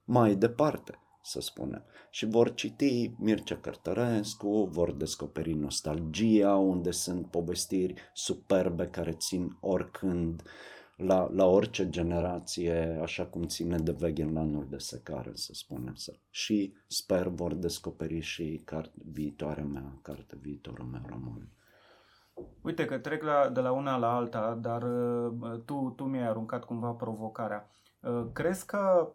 mai 0.04 0.34
departe, 0.34 0.98
să 1.22 1.40
spunem. 1.40 1.84
Și 2.10 2.26
vor 2.26 2.54
citi 2.54 3.14
Mircea 3.18 3.56
Cărtărescu, 3.56 4.68
vor 4.72 4.92
descoperi 4.92 5.52
nostalgia, 5.52 6.54
unde 6.54 6.90
sunt 6.90 7.26
povestiri 7.26 7.94
superbe 8.14 8.86
care 8.86 9.12
țin 9.12 9.56
oricând 9.60 10.42
uh, 10.44 10.50
la, 11.00 11.30
la 11.32 11.44
orice 11.46 11.88
generație, 11.88 12.98
așa 13.02 13.26
cum 13.26 13.42
ține 13.46 13.78
de 13.78 13.92
veche 13.98 14.22
în 14.22 14.36
anul 14.36 14.66
de 14.70 14.78
secare, 14.78 15.30
să 15.34 15.50
spunem. 15.54 15.94
Să. 15.94 16.18
Și 16.30 16.74
sper 16.86 17.28
vor 17.28 17.54
descoperi 17.54 18.20
și 18.20 18.62
carte 18.64 19.02
viitoarea 19.12 19.64
mea, 19.64 19.98
carte 20.02 20.38
viitorul 20.40 20.84
meu 20.84 21.02
român. 21.06 21.48
Uite 22.60 22.84
că 22.84 22.98
trec 22.98 23.22
la, 23.22 23.48
de 23.48 23.60
la 23.60 23.72
una 23.72 23.96
la 23.96 24.14
alta, 24.14 24.54
dar 24.54 24.82
uh, 24.82 25.60
tu, 25.64 25.92
tu 25.96 26.04
mi-ai 26.04 26.26
aruncat 26.28 26.64
cumva 26.64 26.90
provocarea. 26.90 27.68
Uh, 28.00 28.26
crezi 28.32 28.66
că 28.66 29.12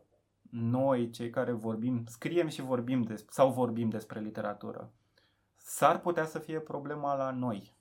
noi, 0.49 1.09
cei 1.09 1.29
care 1.29 1.51
vorbim, 1.51 2.03
scriem 2.05 2.47
și 2.47 2.61
vorbim 2.61 3.01
des, 3.01 3.25
sau 3.29 3.51
vorbim 3.51 3.89
despre 3.89 4.19
literatură, 4.19 4.91
s-ar 5.55 5.99
putea 5.99 6.25
să 6.25 6.39
fie 6.39 6.59
problema 6.59 7.15
la 7.15 7.31
noi? 7.31 7.77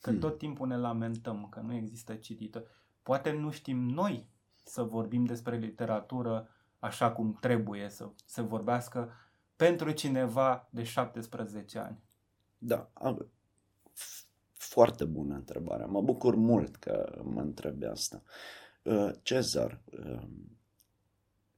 Că 0.00 0.10
hmm. 0.10 0.18
tot 0.18 0.38
timpul 0.38 0.66
ne 0.66 0.76
lamentăm 0.76 1.46
că 1.50 1.60
nu 1.60 1.74
există 1.74 2.14
citită. 2.14 2.64
Poate 3.02 3.32
nu 3.32 3.50
știm 3.50 3.78
noi 3.78 4.28
să 4.64 4.82
vorbim 4.82 5.24
despre 5.24 5.56
literatură 5.56 6.48
așa 6.78 7.12
cum 7.12 7.36
trebuie 7.40 7.88
să 7.88 8.10
se 8.26 8.42
vorbească 8.42 9.12
pentru 9.56 9.90
cineva 9.90 10.68
de 10.70 10.82
17 10.82 11.78
ani. 11.78 12.02
Da, 12.58 12.90
foarte 14.62 15.04
bună 15.04 15.34
întrebare. 15.34 15.84
Mă 15.84 16.00
bucur 16.00 16.34
mult 16.34 16.76
că 16.76 17.22
mă 17.24 17.40
întrebi 17.40 17.84
asta. 17.84 18.22
Uh, 18.82 19.10
Cezar, 19.22 19.82
uh, 19.84 20.28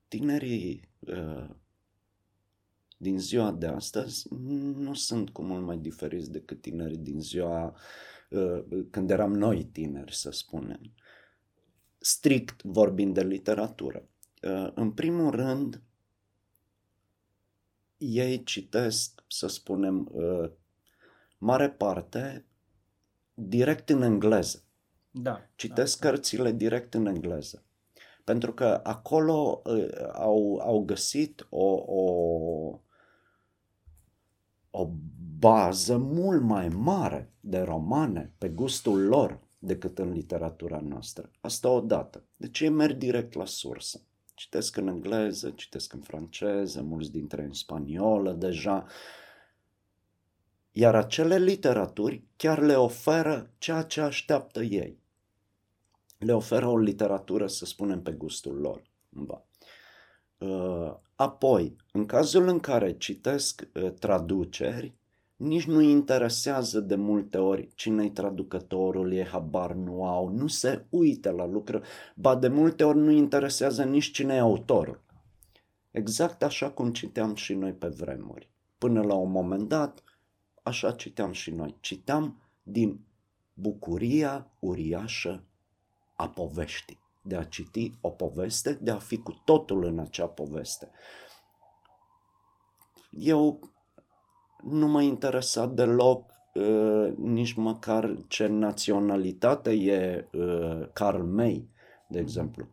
tinerii 0.09 0.89
uh, 0.99 1.49
din 2.97 3.19
ziua 3.19 3.53
de 3.53 3.67
astăzi 3.67 4.27
nu 4.77 4.95
sunt 4.95 5.31
cu 5.31 5.43
mult 5.43 5.65
mai 5.65 5.79
diferiți 5.79 6.31
decât 6.31 6.61
tinerii 6.61 6.99
din 6.99 7.21
ziua 7.21 7.77
când 8.91 9.11
eram 9.11 9.33
noi 9.33 9.65
tineri, 9.65 10.15
să 10.15 10.31
spunem 10.31 10.95
strict 12.05 12.63
vorbind 12.63 13.15
de 13.15 13.23
literatură. 13.23 14.09
Uh, 14.43 14.71
în 14.75 14.93
primul 14.93 15.31
rând, 15.31 15.83
ei 17.97 18.43
citesc, 18.43 19.25
să 19.29 19.47
spunem, 19.47 20.09
uh, 20.13 20.51
mare 21.39 21.71
parte 21.71 22.47
direct 23.35 23.91
în 23.91 24.03
engleză. 24.03 24.63
Da. 25.11 25.41
Citesc 25.55 25.99
da, 25.99 26.09
cărțile 26.09 26.53
direct 26.53 26.95
în 26.95 27.07
engleză. 27.07 27.63
Pentru 28.25 28.53
că 28.53 28.81
acolo 28.83 29.63
uh, 29.65 29.89
au, 30.13 30.61
au 30.63 30.81
găsit 30.85 31.47
o, 31.51 31.67
o, 31.87 32.03
o 34.71 34.91
bază 35.39 35.97
mult 35.97 36.43
mai 36.43 36.69
mare 36.69 37.33
de 37.41 37.59
romane 37.59 38.33
pe 38.39 38.49
gustul 38.49 39.07
lor 39.07 39.41
decât 39.59 39.99
în 39.99 40.13
literatura 40.13 40.81
noastră. 40.81 41.31
Asta 41.41 41.69
odată. 41.69 42.25
Deci 42.37 42.61
ei 42.61 42.69
merg 42.69 42.97
direct 42.97 43.35
la 43.35 43.45
sursă. 43.45 44.01
Citesc 44.35 44.77
în 44.77 44.89
engleză, 44.89 45.51
citesc 45.51 45.93
în 45.93 46.01
franceză, 46.01 46.83
mulți 46.83 47.11
dintre 47.11 47.43
în 47.43 47.53
spaniolă 47.53 48.33
deja. 48.33 48.87
Iar 50.77 50.95
acele 50.95 51.39
literaturi 51.39 52.25
chiar 52.37 52.59
le 52.59 52.75
oferă 52.75 53.51
ceea 53.59 53.83
ce 53.83 54.01
așteaptă 54.01 54.63
ei. 54.63 55.03
le 56.19 56.35
oferă 56.35 56.67
o 56.67 56.79
literatură, 56.79 57.47
să 57.47 57.65
spunem, 57.65 58.03
pe 58.03 58.13
gustul 58.13 58.55
lor. 58.55 58.83
Ba. 59.09 59.45
Uh, 60.39 60.95
apoi, 61.15 61.77
în 61.93 62.07
cazul 62.07 62.49
în 62.49 62.61
care 62.61 62.97
citesc 62.97 63.69
uh, 63.75 63.91
traduceri, 63.91 64.95
nici 65.37 65.65
nu 65.65 65.81
interesează 65.81 66.81
de 66.81 66.95
multe 66.95 67.39
ori 67.39 67.69
cine-i 67.75 68.11
traducătorul, 68.11 69.13
e 69.13 69.25
habar 69.25 69.73
nu 69.73 70.07
au, 70.07 70.29
nu 70.29 70.47
se 70.47 70.85
uită 70.89 71.31
la 71.31 71.47
lucruri, 71.47 71.87
ba 72.15 72.37
de 72.37 72.49
multe 72.49 72.85
ori 72.85 72.99
nu 72.99 73.11
interesează 73.11 73.85
nici 73.85 74.11
cine 74.11 74.35
e 74.35 74.39
autorul. 74.39 75.01
Exact 75.91 76.43
așa 76.43 76.71
cum 76.71 76.93
citeam 76.93 77.35
și 77.35 77.55
noi 77.55 77.73
pe 77.73 77.87
vremuri. 77.87 78.51
Până 78.79 79.03
la 79.03 79.15
un 79.15 79.31
moment 79.31 79.69
dat, 79.69 80.03
așa 80.65 80.93
citeam 80.93 81.33
și 81.33 81.51
noi. 81.51 81.77
Citeam 81.81 82.43
din 82.63 83.01
bucuria 83.55 84.51
uriașă 84.59 85.45
a 86.15 86.29
poveștii, 86.29 86.99
de 87.23 87.37
a 87.37 87.45
citi 87.45 87.93
o 88.01 88.09
poveste, 88.09 88.73
de 88.73 88.91
a 88.91 88.99
fi 88.99 89.19
cu 89.19 89.43
totul 89.45 89.85
în 89.85 89.99
acea 89.99 90.27
poveste. 90.27 90.91
Eu 93.11 93.71
nu 94.63 94.87
mă 94.87 95.03
interesa 95.03 95.67
deloc 95.67 96.31
uh, 96.55 97.13
nici 97.17 97.53
măcar 97.53 98.17
ce 98.29 98.47
naționalitate 98.47 99.71
e 99.71 100.29
uh, 100.33 100.89
Carl 100.93 101.23
May, 101.23 101.69
de 102.09 102.19
exemplu. 102.19 102.69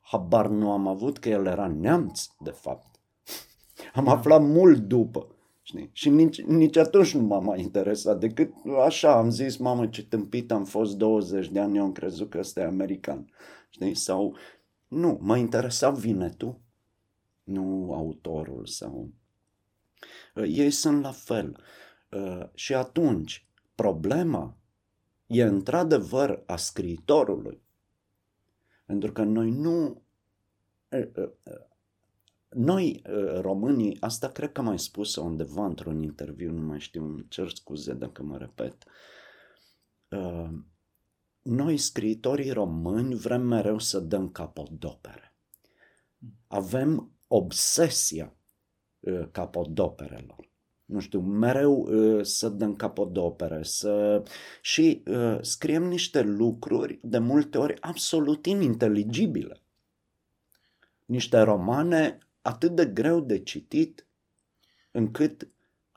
Habar 0.00 0.46
nu 0.46 0.70
am 0.70 0.86
avut 0.86 1.18
că 1.18 1.28
el 1.28 1.46
era 1.46 1.66
neamț, 1.66 2.26
de 2.38 2.50
fapt. 2.50 3.00
Am 3.94 4.08
aflat 4.08 4.42
mult 4.42 4.78
după. 4.78 5.35
Știi? 5.68 5.90
Și 5.92 6.08
nici, 6.08 6.42
nici 6.42 6.76
atunci 6.76 7.14
nu 7.14 7.22
m-a 7.22 7.38
mai 7.38 7.60
interesat, 7.60 8.18
decât 8.18 8.52
așa 8.84 9.18
am 9.18 9.30
zis, 9.30 9.56
mamă 9.56 9.86
ce 9.86 10.06
tâmpit 10.06 10.52
am 10.52 10.64
fost 10.64 10.96
20 10.96 11.48
de 11.48 11.60
ani, 11.60 11.76
eu 11.76 11.82
am 11.82 11.92
crezut 11.92 12.30
că 12.30 12.38
ăsta 12.38 12.60
e 12.60 12.64
american. 12.64 13.30
Știi? 13.68 13.94
Sau, 13.94 14.36
nu, 14.88 15.18
mă 15.20 15.36
interesa 15.36 15.90
vinetul, 15.90 16.60
nu 17.42 17.92
autorul 17.92 18.66
sau... 18.66 19.10
Ei 20.34 20.70
sunt 20.70 21.02
la 21.02 21.12
fel. 21.12 21.60
Și 22.54 22.74
atunci, 22.74 23.46
problema 23.74 24.56
e 25.26 25.42
într-adevăr 25.42 26.42
a 26.46 26.56
scriitorului. 26.56 27.62
Pentru 28.84 29.12
că 29.12 29.22
noi 29.22 29.50
nu 29.50 30.02
noi, 32.48 33.02
uh, 33.10 33.40
românii, 33.40 33.96
asta 34.00 34.28
cred 34.28 34.52
că 34.52 34.60
am 34.60 34.66
mai 34.66 34.78
spus 34.78 35.16
undeva 35.16 35.64
într-un 35.64 36.02
interviu, 36.02 36.52
nu 36.52 36.66
mai 36.66 36.80
știu, 36.80 37.04
îmi 37.04 37.26
cer 37.28 37.48
scuze 37.48 37.92
dacă 37.92 38.22
mă 38.22 38.36
repet. 38.36 38.84
Uh, 40.08 40.50
noi, 41.42 41.76
scriitorii 41.76 42.50
români, 42.50 43.14
vrem 43.14 43.42
mereu 43.42 43.78
să 43.78 44.00
dăm 44.00 44.28
capodopere. 44.28 45.34
Avem 46.46 47.10
obsesia 47.26 48.36
uh, 49.00 49.28
capodoperelor. 49.30 50.50
Nu 50.84 51.00
știu, 51.00 51.20
mereu 51.20 51.88
să 52.22 52.48
dăm 52.48 52.76
capodopere, 52.76 53.62
să... 53.62 54.22
și 54.62 55.02
uh, 55.06 55.38
scriem 55.40 55.82
niște 55.82 56.22
lucruri, 56.22 56.98
de 57.02 57.18
multe 57.18 57.58
ori, 57.58 57.80
absolut 57.80 58.46
ininteligibile. 58.46 59.62
Niște 61.04 61.40
romane 61.40 62.25
atât 62.46 62.74
de 62.74 62.86
greu 62.86 63.20
de 63.20 63.38
citit 63.38 64.06
încât 64.90 65.48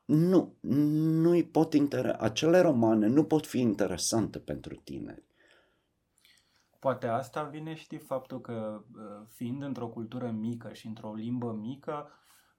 nu, 0.06 0.56
nu-i 1.22 1.44
pot 1.44 1.74
inter... 1.74 2.16
acele 2.20 2.60
romane 2.60 3.08
nu 3.08 3.24
pot 3.24 3.46
fi 3.46 3.60
interesante 3.60 4.40
pentru 4.40 4.76
tineri. 4.76 5.24
Poate 6.80 7.08
asta 7.08 7.44
vine, 7.44 7.74
știi, 7.74 7.98
faptul 7.98 8.42
că 8.42 8.84
uh, 8.96 9.26
fiind 9.28 9.64
într-o 9.64 9.88
cultură 9.88 10.30
mică 10.30 10.74
și 10.74 10.88
într-o 10.88 11.14
limbă 11.14 11.52
mică, 11.52 12.10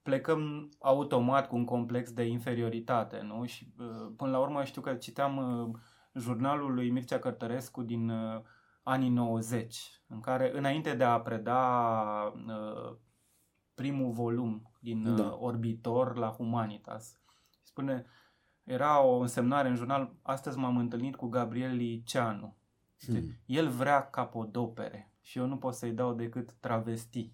plecăm 0.03 0.71
automat 0.79 1.49
cu 1.49 1.57
un 1.57 1.65
complex 1.65 2.13
de 2.13 2.23
inferioritate, 2.23 3.21
nu? 3.21 3.45
Și 3.45 3.75
uh, 3.79 4.13
până 4.17 4.31
la 4.31 4.39
urmă 4.39 4.65
știu 4.65 4.83
că 4.83 4.95
citeam 4.95 5.37
uh, 5.37 5.79
jurnalul 6.15 6.75
lui 6.75 6.91
Mircea 6.91 7.19
Cărtărescu 7.19 7.83
din 7.83 8.13
anii 8.83 9.11
90, 9.11 10.03
în 10.07 10.21
care 10.21 10.57
înainte 10.57 10.95
de 10.95 11.05
a 11.05 11.21
preda 11.21 12.33
primul 13.81 14.11
volum 14.13 14.71
din 14.81 15.17
da. 15.17 15.23
Uh, 15.23 15.37
Orbitor 15.41 16.17
la 16.17 16.29
Humanitas. 16.29 17.19
Spune, 17.63 18.07
era 18.65 19.03
o 19.03 19.19
însemnare 19.19 19.69
în 19.69 19.75
jurnal, 19.75 20.15
astăzi 20.23 20.59
m-am 20.59 20.77
întâlnit 20.77 21.17
cu 21.17 21.27
Gabriel 21.27 21.75
Liceanu. 21.75 22.57
Hmm. 23.07 23.23
El 23.47 23.69
vrea 23.69 24.11
capodopere 24.11 25.13
și 25.21 25.39
eu 25.39 25.47
nu 25.47 25.57
pot 25.57 25.75
să-i 25.75 25.93
dau 25.93 26.13
decât 26.13 26.53
travesti. 26.53 27.33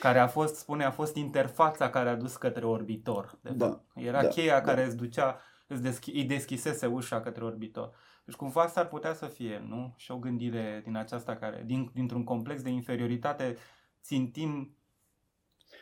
Care 0.00 0.18
a 0.18 0.26
fost, 0.26 0.54
spune, 0.54 0.84
a 0.84 0.90
fost 0.90 1.16
interfața 1.16 1.90
care 1.90 2.08
a 2.08 2.16
dus 2.16 2.36
către 2.36 2.66
orbitor. 2.66 3.38
De 3.42 3.50
da, 3.50 3.84
Era 3.94 4.22
da, 4.22 4.28
cheia 4.28 4.60
da. 4.60 4.66
care 4.66 4.84
îți 4.84 4.96
ducea, 4.96 5.40
îți 5.66 5.82
deschi, 5.82 6.10
îi 6.10 6.24
deschisese 6.24 6.86
ușa 6.86 7.20
către 7.20 7.44
orbitor. 7.44 7.94
Deci 8.24 8.34
cumva 8.34 8.62
asta 8.62 8.80
ar 8.80 8.88
putea 8.88 9.14
să 9.14 9.26
fie, 9.26 9.64
nu? 9.66 9.94
Și 9.96 10.10
o 10.10 10.18
gândire 10.18 10.80
din 10.84 10.96
aceasta 10.96 11.36
care, 11.36 11.62
din, 11.66 11.90
dintr-un 11.94 12.24
complex 12.24 12.62
de 12.62 12.70
inferioritate, 12.70 13.56
țintim 14.02 14.76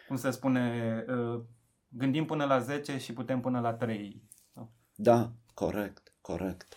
cum 0.06 0.16
se 0.16 0.30
spune, 0.30 1.04
uh, 1.08 1.42
gândim 1.88 2.24
până 2.24 2.44
la 2.44 2.58
10 2.58 2.98
și 2.98 3.12
putem 3.12 3.40
până 3.40 3.60
la 3.60 3.74
3. 3.74 4.30
Da, 4.94 5.32
corect, 5.54 6.14
corect. 6.20 6.74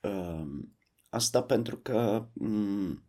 Um, 0.00 0.76
asta 1.08 1.42
pentru 1.42 1.76
că 1.76 2.28
mm, 2.32 3.04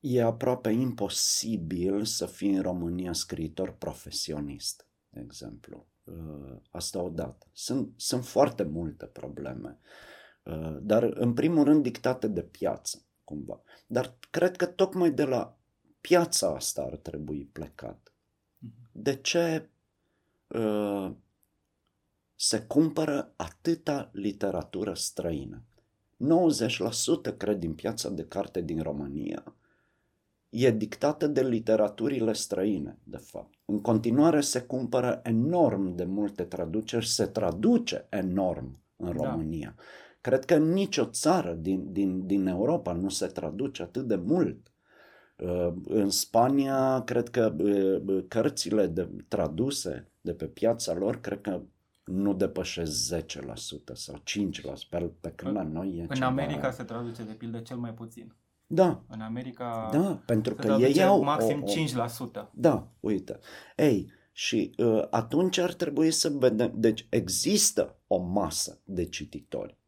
e 0.00 0.22
aproape 0.22 0.70
imposibil 0.70 2.04
să 2.04 2.26
fii 2.26 2.54
în 2.54 2.62
România 2.62 3.12
scriitor 3.12 3.72
profesionist, 3.72 4.86
de 5.08 5.20
exemplu. 5.20 5.86
Uh, 6.04 6.56
asta 6.70 7.02
odată. 7.02 7.46
Sunt, 7.52 7.92
sunt 7.96 8.24
foarte 8.24 8.62
multe 8.62 9.06
probleme, 9.06 9.78
uh, 10.42 10.76
dar 10.80 11.02
în 11.02 11.34
primul 11.34 11.64
rând 11.64 11.82
dictate 11.82 12.28
de 12.28 12.42
piață, 12.42 13.02
cumva. 13.24 13.62
Dar 13.86 14.16
cred 14.30 14.56
că 14.56 14.66
tocmai 14.66 15.10
de 15.10 15.24
la 15.24 15.59
piața 16.00 16.54
asta 16.54 16.82
ar 16.82 16.96
trebui 16.96 17.48
plecat. 17.52 18.12
Mhm. 18.58 18.90
De 18.92 19.16
ce 19.16 19.68
uh, 20.46 21.12
se 22.34 22.62
cumpără 22.62 23.32
atâta 23.36 24.10
literatură 24.12 24.94
străină? 24.94 25.62
90% 27.32 27.36
cred 27.36 27.58
din 27.58 27.74
piața 27.74 28.08
de 28.08 28.24
carte 28.24 28.60
din 28.60 28.82
România 28.82 29.54
e 30.48 30.70
dictată 30.70 31.26
de 31.26 31.42
literaturile 31.42 32.32
străine, 32.32 32.98
de 33.04 33.16
fapt. 33.16 33.58
În 33.64 33.80
continuare 33.80 34.40
se 34.40 34.62
cumpără 34.62 35.20
enorm 35.24 35.94
de 35.94 36.04
multe 36.04 36.44
traduceri, 36.44 37.06
se 37.06 37.26
traduce 37.26 38.06
enorm 38.08 38.82
în 38.96 39.16
da. 39.16 39.24
România. 39.24 39.74
Da. 39.76 39.82
Cred 40.20 40.44
că 40.44 40.56
nicio 40.56 41.04
țară 41.04 41.52
din, 41.52 41.92
din, 41.92 42.26
din 42.26 42.46
Europa 42.46 42.92
nu 42.92 43.08
se 43.08 43.26
traduce 43.26 43.82
atât 43.82 44.06
de 44.06 44.16
mult 44.16 44.56
Uh, 44.56 44.69
în 45.84 46.10
Spania, 46.10 47.02
cred 47.04 47.28
că 47.28 47.54
uh, 47.58 48.24
cărțile 48.28 48.86
de, 48.86 49.08
traduse 49.28 50.12
de 50.20 50.34
pe 50.34 50.46
piața 50.46 50.94
lor, 50.94 51.20
cred 51.20 51.40
că 51.40 51.62
nu 52.04 52.34
depășesc 52.34 53.14
10% 53.16 53.20
sau 53.92 54.16
5%, 54.16 54.20
pe, 54.90 55.10
pe 55.20 55.30
când 55.30 55.54
la 55.54 55.62
noi 55.62 55.96
e 55.96 56.00
În 56.00 56.08
ceva... 56.08 56.26
America 56.26 56.70
se 56.70 56.82
traduce 56.82 57.22
de 57.22 57.32
pildă 57.32 57.58
cel 57.58 57.76
mai 57.76 57.94
puțin. 57.94 58.34
Da. 58.66 59.02
În 59.08 59.20
America 59.20 59.88
da, 59.92 60.22
pentru 60.26 60.54
că 60.54 60.76
ei 60.80 61.02
au 61.02 61.22
maxim 61.22 61.62
o, 61.62 61.70
o... 61.70 62.46
5%. 62.46 62.50
Da, 62.52 62.88
uite. 63.00 63.38
Ei, 63.76 64.12
și 64.32 64.74
uh, 64.78 65.06
atunci 65.10 65.58
ar 65.58 65.72
trebui 65.72 66.10
să 66.10 66.28
vedem, 66.28 66.72
deci 66.74 67.06
există 67.10 67.96
o 68.06 68.18
masă 68.18 68.80
de 68.84 69.04
cititori, 69.04 69.78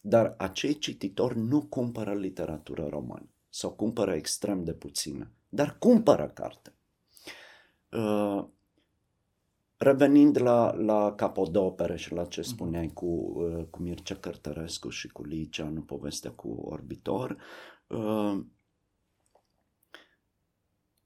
dar 0.00 0.34
acei 0.38 0.78
cititori 0.78 1.38
nu 1.38 1.62
cumpără 1.62 2.14
literatură 2.14 2.86
română 2.90 3.32
sau 3.54 3.70
cumpără 3.70 4.14
extrem 4.14 4.64
de 4.64 4.72
puțină, 4.72 5.30
dar 5.48 5.76
cumpără 5.78 6.30
carte. 6.34 6.74
Uh, 7.90 8.44
revenind 9.76 10.40
la, 10.40 10.74
la 10.74 11.14
capodopere 11.14 11.96
și 11.96 12.12
la 12.12 12.24
ce 12.24 12.40
mhm. 12.40 12.48
spuneai 12.48 12.90
cu, 12.94 13.06
uh, 13.06 13.64
cu 13.70 13.82
Mircea 13.82 14.14
Cărtărescu 14.14 14.88
și 14.88 15.08
cu 15.08 15.24
Liceanu, 15.24 15.80
povestea 15.80 16.30
cu 16.30 16.48
Orbitor, 16.48 17.36
uh, 17.86 18.40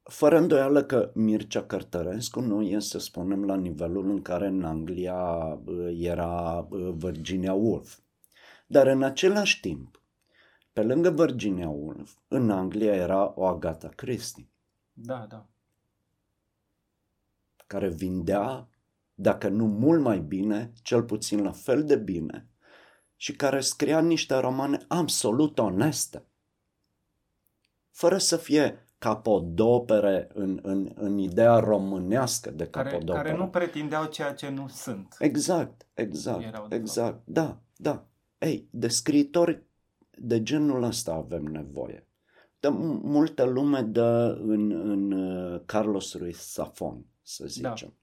fără 0.03 0.39
îndoială 0.39 0.85
că 0.85 1.11
Mircea 1.15 1.63
Cărtărescu 1.63 2.41
nu 2.41 2.63
e, 2.63 2.81
să 2.81 2.99
spunem, 2.99 3.45
la 3.45 3.57
nivelul 3.57 4.11
în 4.11 4.23
care 4.23 4.47
în 4.47 4.65
Anglia 4.65 5.59
uh, 5.65 5.97
era 5.99 6.67
uh, 6.71 6.93
Virginia 6.97 7.53
Woolf. 7.53 7.99
Dar 8.67 8.87
în 8.87 9.03
același 9.03 9.61
timp, 9.61 10.01
pe 10.77 10.83
lângă 10.83 11.11
Virginia 11.11 11.69
Woolf, 11.69 12.17
în 12.29 12.51
Anglia 12.51 12.95
era 12.95 13.33
o 13.37 13.47
Agatha 13.47 13.89
Christie. 13.89 14.49
Da, 14.93 15.27
da. 15.29 15.47
Care 17.67 17.89
vindea, 17.89 18.69
dacă 19.15 19.49
nu 19.49 19.67
mult 19.67 20.01
mai 20.01 20.19
bine, 20.19 20.73
cel 20.83 21.03
puțin 21.03 21.43
la 21.43 21.51
fel 21.51 21.85
de 21.85 21.97
bine, 21.97 22.49
și 23.17 23.37
care 23.37 23.61
scria 23.61 24.01
niște 24.01 24.35
romane 24.35 24.79
absolut 24.89 25.59
oneste, 25.59 26.25
fără 27.91 28.19
să 28.19 28.37
fie 28.37 28.87
capodopere 28.99 30.29
în, 30.35 30.61
în, 30.63 30.93
în 30.95 31.19
ideea 31.19 31.59
românească 31.59 32.51
de 32.51 32.67
care, 32.67 32.91
capodopere. 32.91 33.29
care 33.29 33.37
nu 33.37 33.49
pretindeau 33.49 34.05
ceea 34.05 34.35
ce 34.35 34.49
nu 34.49 34.69
sunt. 34.69 35.17
Exact, 35.19 35.87
exact, 35.95 36.43
Erau, 36.43 36.67
de 36.69 36.75
exact, 36.75 37.21
da, 37.25 37.61
da. 37.77 38.07
Ei, 38.39 38.69
de 38.71 38.89
scriitori 38.89 39.66
de 40.17 40.43
genul 40.43 40.83
ăsta 40.83 41.13
avem 41.13 41.43
nevoie. 41.43 42.07
De 42.61 42.69
multă 43.03 43.45
lume 43.45 43.83
dă 43.83 44.39
în, 44.43 44.71
în 44.71 45.13
uh, 45.13 45.61
Carlos 45.65 46.15
Ruiz 46.15 46.37
Safon, 46.37 47.05
să 47.23 47.43
Da. 47.61 47.71
zicem. 47.71 47.95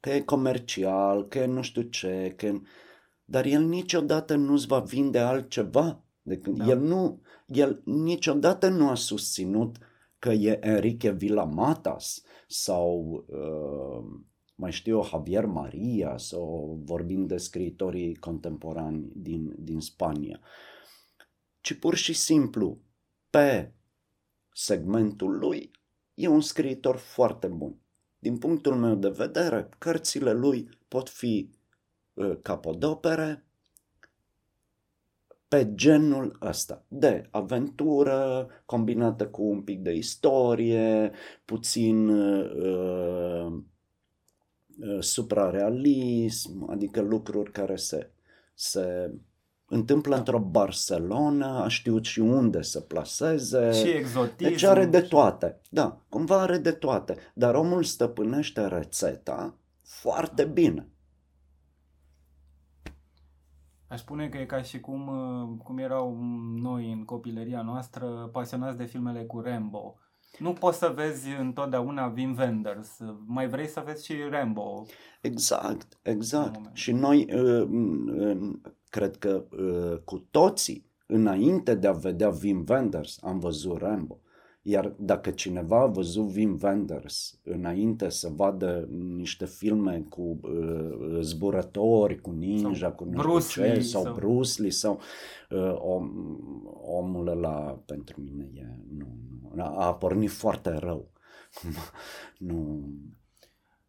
Că 0.00 0.10
e 0.10 0.20
comercial, 0.20 1.26
că 1.28 1.38
e 1.38 1.46
nu 1.46 1.62
știu 1.62 1.82
ce, 1.82 2.34
că 2.36 2.46
e... 2.46 2.60
dar 3.24 3.44
el 3.44 3.62
niciodată 3.62 4.34
nu-ți 4.34 4.66
va 4.66 4.80
vinde 4.80 5.18
altceva. 5.18 6.00
Decât, 6.22 6.56
Da. 6.56 6.64
el, 6.64 6.78
nu, 6.78 7.20
el 7.46 7.82
niciodată 7.84 8.68
nu 8.68 8.88
a 8.88 8.94
susținut 8.94 9.76
că 10.18 10.30
e 10.30 10.58
Enrique 10.66 11.10
Villamatas 11.10 12.22
sau 12.46 13.24
uh, 13.28 14.20
mai 14.56 14.72
știu 14.72 14.96
eu, 14.96 15.04
Javier 15.04 15.44
Maria 15.44 16.16
sau 16.16 16.78
vorbim 16.84 17.26
de 17.26 17.36
scriitorii 17.36 18.14
contemporani 18.14 19.12
din, 19.14 19.54
din 19.58 19.80
Spania, 19.80 20.40
ci 21.60 21.78
pur 21.78 21.94
și 21.94 22.12
simplu 22.12 22.80
pe 23.30 23.72
segmentul 24.52 25.38
lui 25.38 25.70
e 26.14 26.28
un 26.28 26.40
scriitor 26.40 26.96
foarte 26.96 27.46
bun. 27.46 27.80
Din 28.18 28.38
punctul 28.38 28.74
meu 28.74 28.94
de 28.94 29.08
vedere, 29.08 29.68
cărțile 29.78 30.32
lui 30.32 30.68
pot 30.88 31.08
fi 31.08 31.50
uh, 32.14 32.38
capodopere 32.42 33.46
pe 35.48 35.74
genul 35.74 36.38
ăsta 36.42 36.84
de 36.88 37.28
aventură 37.30 38.48
combinată 38.64 39.28
cu 39.28 39.42
un 39.42 39.62
pic 39.62 39.80
de 39.80 39.92
istorie, 39.92 41.12
puțin 41.44 42.08
uh, 42.08 42.50
uh, 42.54 43.62
suprarealism, 45.00 46.70
adică 46.70 47.00
lucruri 47.00 47.52
care 47.52 47.76
se, 47.76 48.10
se 48.54 49.14
întâmplă 49.68 50.16
într-o 50.16 50.38
Barcelona, 50.38 51.62
a 51.62 51.68
știut 51.68 52.04
și 52.04 52.20
unde 52.20 52.62
să 52.62 52.80
placeze. 52.80 53.72
Și 53.72 53.88
exotism. 53.88 54.50
Deci 54.50 54.62
are 54.62 54.86
de 54.86 55.00
toate. 55.00 55.60
Da, 55.70 56.00
cumva 56.08 56.40
are 56.40 56.58
de 56.58 56.72
toate. 56.72 57.16
Dar 57.34 57.54
omul 57.54 57.82
stăpânește 57.82 58.66
rețeta 58.66 59.54
foarte 59.82 60.44
bine. 60.44 60.88
Aș 63.88 64.00
spune 64.00 64.28
că 64.28 64.38
e 64.38 64.44
ca 64.44 64.62
și 64.62 64.80
cum, 64.80 65.06
uh, 65.06 65.58
cum 65.64 65.78
erau 65.78 66.16
noi 66.56 66.92
în 66.92 67.04
copilăria 67.04 67.62
noastră 67.62 68.28
pasionați 68.32 68.76
de 68.76 68.84
filmele 68.84 69.24
cu 69.24 69.40
Rambo. 69.40 69.96
Nu 70.38 70.52
poți 70.52 70.78
să 70.78 70.92
vezi 70.94 71.28
întotdeauna 71.38 72.12
Wim 72.16 72.36
Wenders, 72.38 72.98
mai 73.26 73.48
vrei 73.48 73.68
să 73.68 73.82
vezi 73.86 74.04
și 74.04 74.14
Rambo. 74.30 74.86
Exact, 75.20 75.98
Un 76.04 76.12
exact. 76.12 76.54
moment. 76.54 76.76
Și 76.76 76.92
noi, 76.92 77.26
uh, 77.34 77.68
uh, 78.16 78.52
cred 78.88 79.16
că 79.16 79.44
uh, 79.50 79.98
cu 80.04 80.26
toții, 80.30 80.84
înainte 81.06 81.74
de 81.74 81.86
a 81.86 81.92
vedea 81.92 82.32
Wim 82.42 82.64
Wenders, 82.68 83.18
am 83.22 83.38
văzut 83.38 83.78
Rambo. 83.78 84.20
Iar 84.68 84.94
dacă 84.98 85.30
cineva 85.30 85.80
a 85.80 85.86
văzut 85.86 86.34
Wim 86.34 86.58
Wenders 86.62 87.40
înainte 87.44 88.08
să 88.08 88.28
vadă 88.28 88.88
niște 88.90 89.44
filme 89.46 90.00
cu 90.08 90.38
uh, 90.42 91.18
zburători, 91.20 92.20
cu 92.20 92.30
ninja, 92.30 92.74
Sau 92.86 92.92
cu 92.92 93.04
nu 93.04 93.10
Bruce 93.10 93.46
știu 93.48 93.62
ce, 93.62 93.68
Lee 93.68 93.80
sau 93.80 94.02
sau- 94.02 94.14
Bruce 94.14 94.60
Lee, 94.62 94.70
sau 94.70 95.00
uh, 95.50 95.74
om, 95.78 96.10
omul 96.82 97.28
ăla 97.28 97.82
pentru 97.86 98.20
mine 98.20 98.50
e, 98.54 98.66
nu, 98.98 99.06
nu, 99.54 99.64
a 99.64 99.94
pornit 99.94 100.30
foarte 100.30 100.70
rău. 100.70 101.10
nu, 102.38 102.88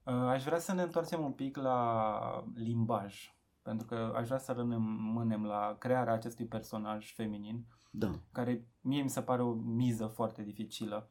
Uh, 0.03 0.13
Aș 0.13 0.43
vrea 0.43 0.59
să 0.59 0.73
ne 0.73 0.81
întoarcem 0.81 1.23
un 1.23 1.31
pic 1.31 1.57
la 1.57 1.89
limbaj, 2.55 3.35
pentru 3.61 3.85
că 3.87 4.13
aș 4.15 4.25
vrea 4.25 4.37
să 4.37 4.51
rămânem 4.51 5.45
la 5.45 5.75
crearea 5.79 6.13
acestui 6.13 6.45
personaj 6.45 7.13
feminin, 7.13 7.65
da. 7.97 8.19
care 8.31 8.67
mie 8.81 9.01
mi 9.01 9.09
se 9.09 9.21
pare 9.21 9.41
o 9.41 9.53
miză 9.53 10.07
foarte 10.07 10.43
dificilă. 10.43 11.09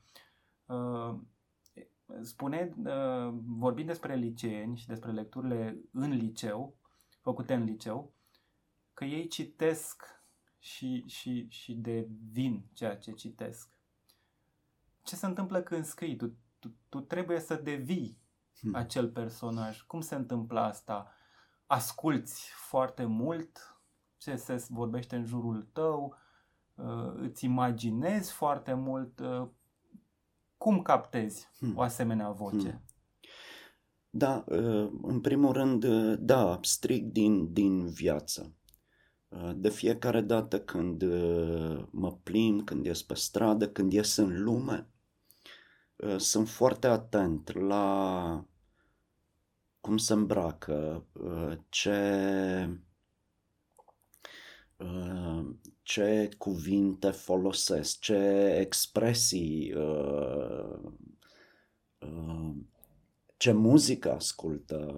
Uh, 0.66 1.14
Spune, 2.20 2.75
uh, 2.85 3.35
vorbind 3.46 3.87
despre 3.87 4.14
liceeni 4.14 4.77
și 4.77 4.87
despre 4.87 5.12
lecturile 5.12 5.81
în 5.92 6.11
liceu, 6.11 6.77
făcute 7.20 7.55
în 7.55 7.64
liceu, 7.64 8.14
că 8.94 9.05
ei 9.05 9.29
citesc 9.29 10.03
și, 10.59 11.05
și, 11.07 11.46
și 11.49 11.75
devin 11.75 12.64
ceea 12.72 12.96
ce 12.96 13.12
citesc. 13.12 13.70
Ce 15.03 15.16
se 15.16 15.27
întâmplă 15.27 15.61
când 15.61 15.85
scrii? 15.85 16.16
Tu, 16.16 16.35
tu, 16.59 16.75
tu 16.88 17.01
trebuie 17.01 17.40
să 17.40 17.55
devii 17.55 18.25
Hmm. 18.61 18.75
acel 18.75 19.09
personaj. 19.09 19.83
Cum 19.83 20.01
se 20.01 20.14
întâmplă 20.14 20.61
asta? 20.61 21.12
Asculți 21.66 22.51
foarte 22.68 23.05
mult 23.05 23.81
ce 24.16 24.37
se 24.37 24.66
vorbește 24.68 25.16
în 25.16 25.25
jurul 25.25 25.62
tău, 25.72 26.05
uh, 26.05 26.25
îți 27.16 27.44
imaginezi 27.44 28.32
foarte 28.32 28.74
mult. 28.74 29.20
uh, 29.20 29.46
Cum 30.56 30.82
captezi 30.82 31.48
Hmm. 31.58 31.76
o 31.76 31.80
asemenea 31.80 32.30
voce? 32.30 32.68
Hmm. 32.70 32.82
Da, 34.10 34.44
uh, 34.48 34.90
în 35.02 35.20
primul 35.20 35.52
rând, 35.52 35.84
uh, 35.84 36.14
da, 36.18 36.58
strict 36.62 37.12
din, 37.12 37.52
din 37.52 37.86
viață. 37.86 38.52
Uh, 39.28 39.50
De 39.54 39.68
fiecare 39.68 40.20
dată 40.20 40.60
când 40.60 41.02
uh, 41.02 41.86
mă 41.90 42.12
plimb, 42.22 42.64
când 42.64 42.84
ies 42.84 43.02
pe 43.02 43.14
stradă, 43.14 43.68
când 43.68 43.92
ies 43.92 44.16
în 44.16 44.42
lume, 44.42 44.88
uh, 45.96 46.16
sunt 46.16 46.48
foarte 46.48 46.86
atent 46.86 47.52
la 47.52 48.44
cum 49.80 49.96
se 49.96 50.12
îmbracă, 50.12 51.06
uh, 51.12 51.58
ce, 51.68 51.90
uh, 52.68 52.76
ce 55.82 56.28
cuvinte 56.38 57.10
folosesc, 57.10 57.98
ce 57.98 58.56
expresii, 58.60 59.72
uh, 59.72 60.78
uh, 61.98 62.54
ce 63.36 63.52
muzică 63.52 64.12
ascultă, 64.12 64.94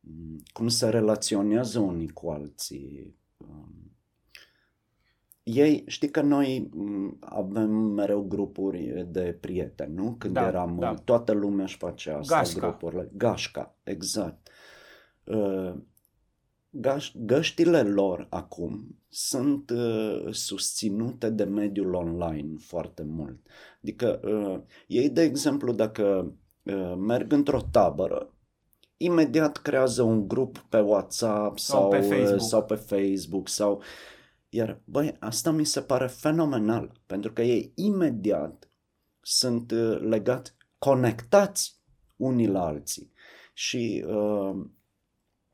mm, 0.00 0.42
cum 0.52 0.68
se 0.68 0.88
relaționează 0.88 1.78
unii 1.78 2.08
cu 2.08 2.30
alții. 2.30 3.16
Um, 3.36 3.74
Ei, 5.42 5.84
știi 5.86 6.10
că 6.10 6.20
noi 6.20 6.68
mm, 6.72 7.16
avem 7.20 7.70
mereu 7.70 8.22
grupuri 8.22 9.04
de 9.08 9.36
prieteni, 9.40 9.94
nu? 9.94 10.14
Când 10.18 10.34
Da, 10.34 10.46
eram, 10.46 10.78
da. 10.78 10.94
toată 10.94 11.32
lumea 11.32 11.64
își 11.64 11.76
face 11.76 12.10
asta, 12.10 12.36
Gașca. 12.36 12.60
grupurile. 12.60 13.10
Gașca, 13.16 13.76
exact. 13.82 14.48
Uh, 15.24 15.72
gaș- 15.74 15.89
găștile 17.14 17.82
lor 17.82 18.26
acum 18.30 18.98
sunt 19.08 19.70
uh, 19.70 20.26
susținute 20.30 21.30
de 21.30 21.44
mediul 21.44 21.94
online 21.94 22.56
foarte 22.58 23.02
mult. 23.02 23.46
Adică 23.82 24.20
uh, 24.24 24.60
ei, 24.86 25.10
de 25.10 25.22
exemplu, 25.22 25.72
dacă 25.72 26.32
uh, 26.62 26.94
merg 26.96 27.32
într-o 27.32 27.60
tabără, 27.70 28.34
imediat 28.96 29.56
creează 29.56 30.02
un 30.02 30.28
grup 30.28 30.58
pe 30.58 30.78
WhatsApp 30.78 31.58
sau, 31.58 31.80
Sau 31.80 31.88
pe 31.90 31.98
uh, 31.98 32.04
Facebook. 32.04 32.40
sau 32.40 32.64
pe 32.64 32.74
Facebook 32.74 33.48
sau 33.48 33.82
iar, 34.48 34.80
băi, 34.84 35.16
asta 35.18 35.50
mi 35.50 35.64
se 35.64 35.80
pare 35.80 36.06
fenomenal, 36.06 36.92
pentru 37.06 37.32
că 37.32 37.42
ei 37.42 37.72
imediat 37.74 38.68
sunt 39.20 39.70
uh, 39.70 39.98
legați, 40.00 40.54
conectați 40.78 41.80
unii 42.16 42.46
la 42.46 42.64
alții. 42.64 43.12
Și 43.52 44.04
uh, 44.06 44.66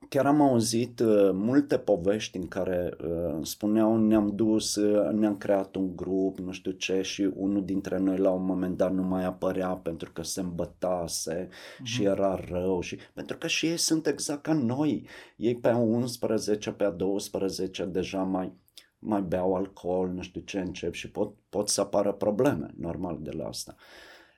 chiar 0.09 0.27
am 0.27 0.41
auzit 0.41 1.01
uh, 1.01 1.31
multe 1.33 1.79
povești 1.79 2.37
în 2.37 2.49
care 2.49 2.97
uh, 3.05 3.39
spuneau 3.43 3.97
ne-am 3.97 4.33
dus, 4.35 4.75
uh, 4.75 5.13
ne-am 5.13 5.37
creat 5.37 5.75
un 5.75 5.97
grup, 5.97 6.39
nu 6.39 6.53
știu 6.53 6.71
ce, 6.71 7.03
și 7.03 7.31
unul 7.35 7.65
dintre 7.65 7.99
noi 7.99 8.17
la 8.17 8.31
un 8.31 8.45
moment 8.45 8.77
dat 8.77 8.93
nu 8.93 9.03
mai 9.03 9.25
apărea 9.25 9.69
pentru 9.69 10.13
că 10.13 10.23
se 10.23 10.41
îmbătase 10.41 11.49
și 11.83 12.01
Mhm. 12.03 12.11
era 12.11 12.41
rău. 12.51 12.81
Și, 12.81 12.99
pentru 13.15 13.39
că 13.39 13.47
și 13.47 13.67
ei 13.67 13.77
sunt 13.77 14.07
exact 14.07 14.43
ca 14.43 14.53
noi. 14.53 15.07
Ei 15.37 15.57
pe 15.57 15.69
a 15.69 15.77
11, 15.77 16.71
pe 16.73 16.85
a 16.85 16.91
12 16.91 17.85
deja 17.85 18.23
mai 18.23 18.53
mai 18.99 19.23
beau 19.23 19.55
alcool, 19.55 20.09
nu 20.09 20.23
știu 20.23 20.41
ce, 20.41 20.59
încep 20.59 20.93
și 20.93 21.11
pot, 21.11 21.35
pot 21.49 21.69
să 21.69 21.81
apară 21.81 22.13
probleme, 22.13 22.71
normal, 22.77 23.19
de 23.21 23.31
la 23.31 23.47
asta. 23.47 23.75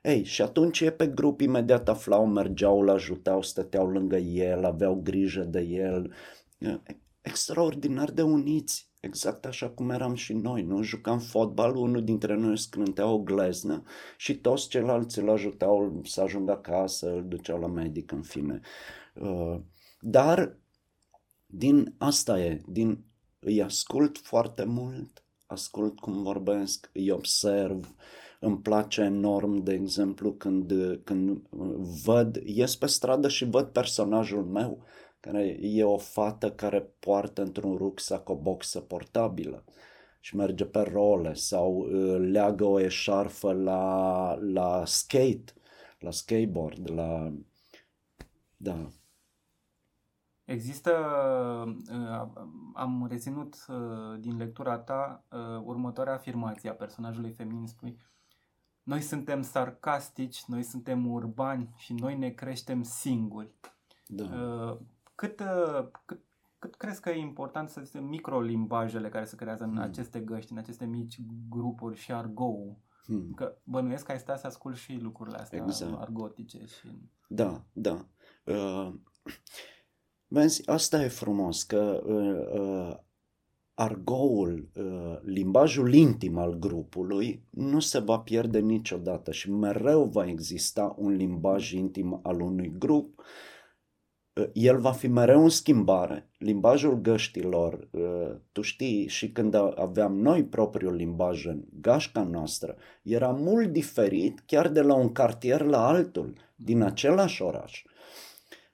Ei, 0.03 0.23
și 0.23 0.41
atunci 0.41 0.79
e 0.79 0.91
pe 0.91 1.07
grup, 1.07 1.41
imediat 1.41 1.89
aflau, 1.89 2.25
mergeau, 2.25 2.81
îl 2.81 2.89
ajutau, 2.89 3.41
stăteau 3.41 3.87
lângă 3.87 4.17
el, 4.17 4.65
aveau 4.65 4.95
grijă 4.95 5.43
de 5.43 5.61
el. 5.61 6.13
E, 6.57 6.79
Extraordinar 7.21 8.11
de 8.11 8.21
uniți, 8.21 8.89
exact 8.99 9.45
așa 9.45 9.69
cum 9.69 9.89
eram 9.89 10.13
și 10.13 10.33
noi, 10.33 10.61
nu? 10.61 10.81
Jucam 10.81 11.19
fotbal, 11.19 11.75
unul 11.75 12.03
dintre 12.03 12.35
noi 12.35 12.57
scrântea 12.57 13.07
o 13.07 13.19
gleznă 13.19 13.83
și 14.17 14.37
toți 14.37 14.69
ceilalți 14.69 15.19
îl 15.19 15.29
ajutau 15.29 16.01
să 16.05 16.21
ajungă 16.21 16.51
acasă, 16.51 17.13
îl 17.13 17.27
duceau 17.27 17.59
la 17.59 17.67
medic, 17.67 18.11
în 18.11 18.21
fine. 18.21 18.59
Uh, 19.13 19.59
Dar 19.99 20.57
din 21.45 21.95
asta 21.97 22.39
e, 22.39 22.61
din 22.67 23.03
îi 23.39 23.61
ascult 23.61 24.17
foarte 24.17 24.63
mult, 24.63 25.23
ascult 25.45 25.99
cum 25.99 26.23
vorbesc, 26.23 26.89
îi 26.93 27.09
observ, 27.11 27.95
îmi 28.39 28.59
place 28.59 29.01
enorm, 29.01 29.63
de 29.63 29.73
exemplu, 29.73 30.33
când, 30.33 30.73
când 31.03 31.47
văd, 32.03 32.35
ies 32.35 32.75
pe 32.75 32.85
stradă 32.85 33.27
și 33.27 33.45
văd 33.45 33.67
personajul 33.67 34.45
meu, 34.45 34.83
care 35.19 35.57
e 35.61 35.83
o 35.83 35.97
fată 35.97 36.51
care 36.51 36.81
poartă 36.99 37.41
într-un 37.41 37.75
rucsac 37.75 38.29
o 38.29 38.35
boxă 38.35 38.79
portabilă 38.79 39.63
și 40.19 40.35
merge 40.35 40.65
pe 40.65 40.79
role 40.79 41.33
sau 41.33 41.75
uh, 41.75 42.17
leagă 42.31 42.65
o 42.65 42.79
eșarfă 42.79 43.53
la, 43.53 44.33
la 44.33 44.85
skate, 44.85 45.53
la 45.99 46.11
skateboard, 46.11 46.89
la... 46.91 47.33
Da. 48.57 48.89
Există, 50.45 50.91
uh, 51.91 52.43
am 52.73 53.07
reținut 53.09 53.65
uh, 53.67 54.19
din 54.19 54.37
lectura 54.37 54.77
ta 54.77 55.23
următoarea 55.63 56.13
afirmație 56.13 56.69
a 56.69 56.73
personajului 56.73 57.31
feminin, 57.31 57.67
spui 57.67 57.97
noi 58.89 59.01
suntem 59.01 59.41
sarcastici, 59.41 60.43
noi 60.43 60.63
suntem 60.63 61.11
urbani 61.11 61.73
și 61.75 61.93
noi 61.93 62.17
ne 62.17 62.29
creștem 62.29 62.83
singuri. 62.83 63.51
Da. 64.07 64.25
Cât, 65.15 65.41
cât 66.05 66.21
cât 66.59 66.75
crezi 66.75 67.01
că 67.01 67.09
e 67.09 67.17
important 67.17 67.69
să 67.69 67.79
fie 67.79 67.99
microlimbajele 67.99 69.09
care 69.09 69.25
se 69.25 69.35
creează 69.35 69.63
în 69.63 69.69
hmm. 69.69 69.81
aceste 69.81 70.19
găști, 70.19 70.51
în 70.51 70.57
aceste 70.57 70.85
mici 70.85 71.21
grupuri 71.49 71.97
și 71.97 72.11
argou? 72.11 72.77
Hmm. 73.05 73.33
Că 73.35 73.57
bănuiesc 73.63 74.05
că 74.05 74.11
ai 74.11 74.19
stat 74.19 74.39
să 74.39 74.47
ascult 74.47 74.75
și 74.75 74.93
lucrurile 75.01 75.37
astea 75.37 75.63
exact. 75.63 75.99
argotice. 75.99 76.65
Și... 76.65 76.87
Da, 77.27 77.63
da. 77.73 78.05
Uh, 78.43 78.93
vezi, 80.35 80.69
asta 80.69 81.03
e 81.03 81.07
frumos, 81.07 81.63
că 81.63 82.01
uh, 82.05 82.59
uh, 82.59 82.97
argoul, 83.79 84.69
uh, 84.75 85.17
limbajul 85.21 85.93
intim 85.93 86.37
al 86.37 86.53
grupului 86.53 87.43
nu 87.49 87.79
se 87.79 87.99
va 87.99 88.19
pierde 88.19 88.59
niciodată 88.59 89.31
și 89.31 89.51
mereu 89.51 90.03
va 90.03 90.25
exista 90.25 90.95
un 90.97 91.11
limbaj 91.11 91.71
intim 91.71 92.19
al 92.23 92.41
unui 92.41 92.73
grup 92.77 93.21
el 94.53 94.79
va 94.79 94.91
fi 94.91 95.07
mereu 95.07 95.43
în 95.43 95.49
schimbare. 95.49 96.29
Limbajul 96.37 97.01
găștilor, 97.01 97.87
uh, 97.91 98.35
tu 98.51 98.61
știi, 98.61 99.07
și 99.07 99.31
când 99.31 99.55
aveam 99.75 100.19
noi 100.19 100.45
propriul 100.45 100.93
limbaj 100.93 101.45
în 101.45 101.63
gașca 101.81 102.23
noastră, 102.23 102.75
era 103.03 103.29
mult 103.29 103.71
diferit 103.71 104.43
chiar 104.45 104.69
de 104.69 104.81
la 104.81 104.93
un 104.93 105.11
cartier 105.11 105.61
la 105.61 105.87
altul, 105.87 106.33
din 106.55 106.81
același 106.81 107.41
oraș. 107.41 107.83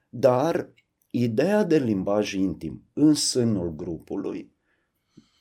Dar 0.08 0.74
ideea 1.10 1.64
de 1.64 1.78
limbaj 1.78 2.32
intim 2.32 2.82
în 2.92 3.14
sânul 3.14 3.74
grupului 3.74 4.55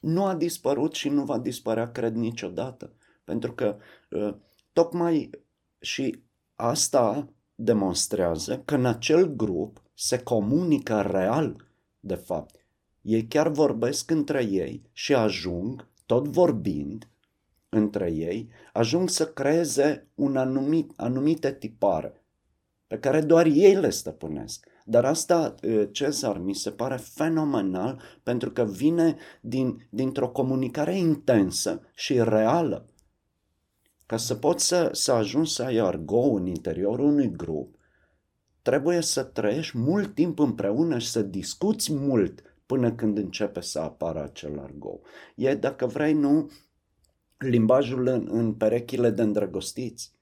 nu 0.05 0.25
a 0.25 0.35
dispărut 0.35 0.93
și 0.93 1.09
nu 1.09 1.23
va 1.23 1.39
dispărea, 1.39 1.91
cred, 1.91 2.15
niciodată. 2.15 2.93
Pentru 3.23 3.53
că 3.53 3.77
uh, 4.09 4.35
tocmai 4.73 5.29
și 5.79 6.23
asta 6.55 7.29
demonstrează 7.55 8.61
că 8.65 8.75
în 8.75 8.85
acel 8.85 9.35
grup 9.35 9.81
se 9.93 10.19
comunică 10.23 11.01
real, 11.01 11.67
de 11.99 12.15
fapt. 12.15 12.65
Ei 13.01 13.27
chiar 13.27 13.47
vorbesc 13.47 14.11
între 14.11 14.43
ei 14.43 14.89
și 14.91 15.15
ajung, 15.15 15.87
tot 16.05 16.27
vorbind 16.27 17.07
între 17.69 18.11
ei, 18.11 18.49
ajung 18.73 19.09
să 19.09 19.27
creeze 19.27 20.07
un 20.15 20.37
anumit, 20.37 20.91
anumite 20.95 21.53
tipare 21.53 22.25
pe 22.87 22.99
care 22.99 23.21
doar 23.21 23.45
ei 23.45 23.75
le 23.75 23.89
stăpânesc. 23.89 24.67
Dar 24.87 25.05
asta, 25.05 25.55
Cezar, 25.91 26.37
mi 26.37 26.55
se 26.55 26.71
pare 26.71 26.95
fenomenal 26.95 28.01
pentru 28.23 28.51
că 28.51 28.63
vine 28.63 29.17
din, 29.41 29.87
dintr-o 29.89 30.29
comunicare 30.29 30.97
intensă 30.97 31.81
și 31.95 32.23
reală. 32.23 32.85
Ca 34.05 34.17
să 34.17 34.35
poți 34.35 34.67
să, 34.67 34.89
să 34.91 35.11
ajungi 35.11 35.53
să 35.53 35.63
ai 35.63 35.77
argo 35.77 36.19
în 36.19 36.45
interiorul 36.45 37.05
unui 37.05 37.31
grup, 37.31 37.75
trebuie 38.61 39.01
să 39.01 39.23
trăiești 39.23 39.77
mult 39.77 40.13
timp 40.13 40.39
împreună 40.39 40.97
și 40.97 41.09
să 41.09 41.21
discuți 41.21 41.93
mult 41.93 42.41
până 42.65 42.91
când 42.91 43.17
începe 43.17 43.61
să 43.61 43.79
apară 43.79 44.23
acel 44.23 44.59
argou. 44.59 45.01
E, 45.35 45.55
dacă 45.55 45.85
vrei, 45.85 46.13
nu, 46.13 46.51
limbajul 47.37 48.07
în, 48.07 48.27
în 48.31 48.53
perechile 48.53 49.09
de 49.09 49.21
îndrăgostiți. 49.21 50.14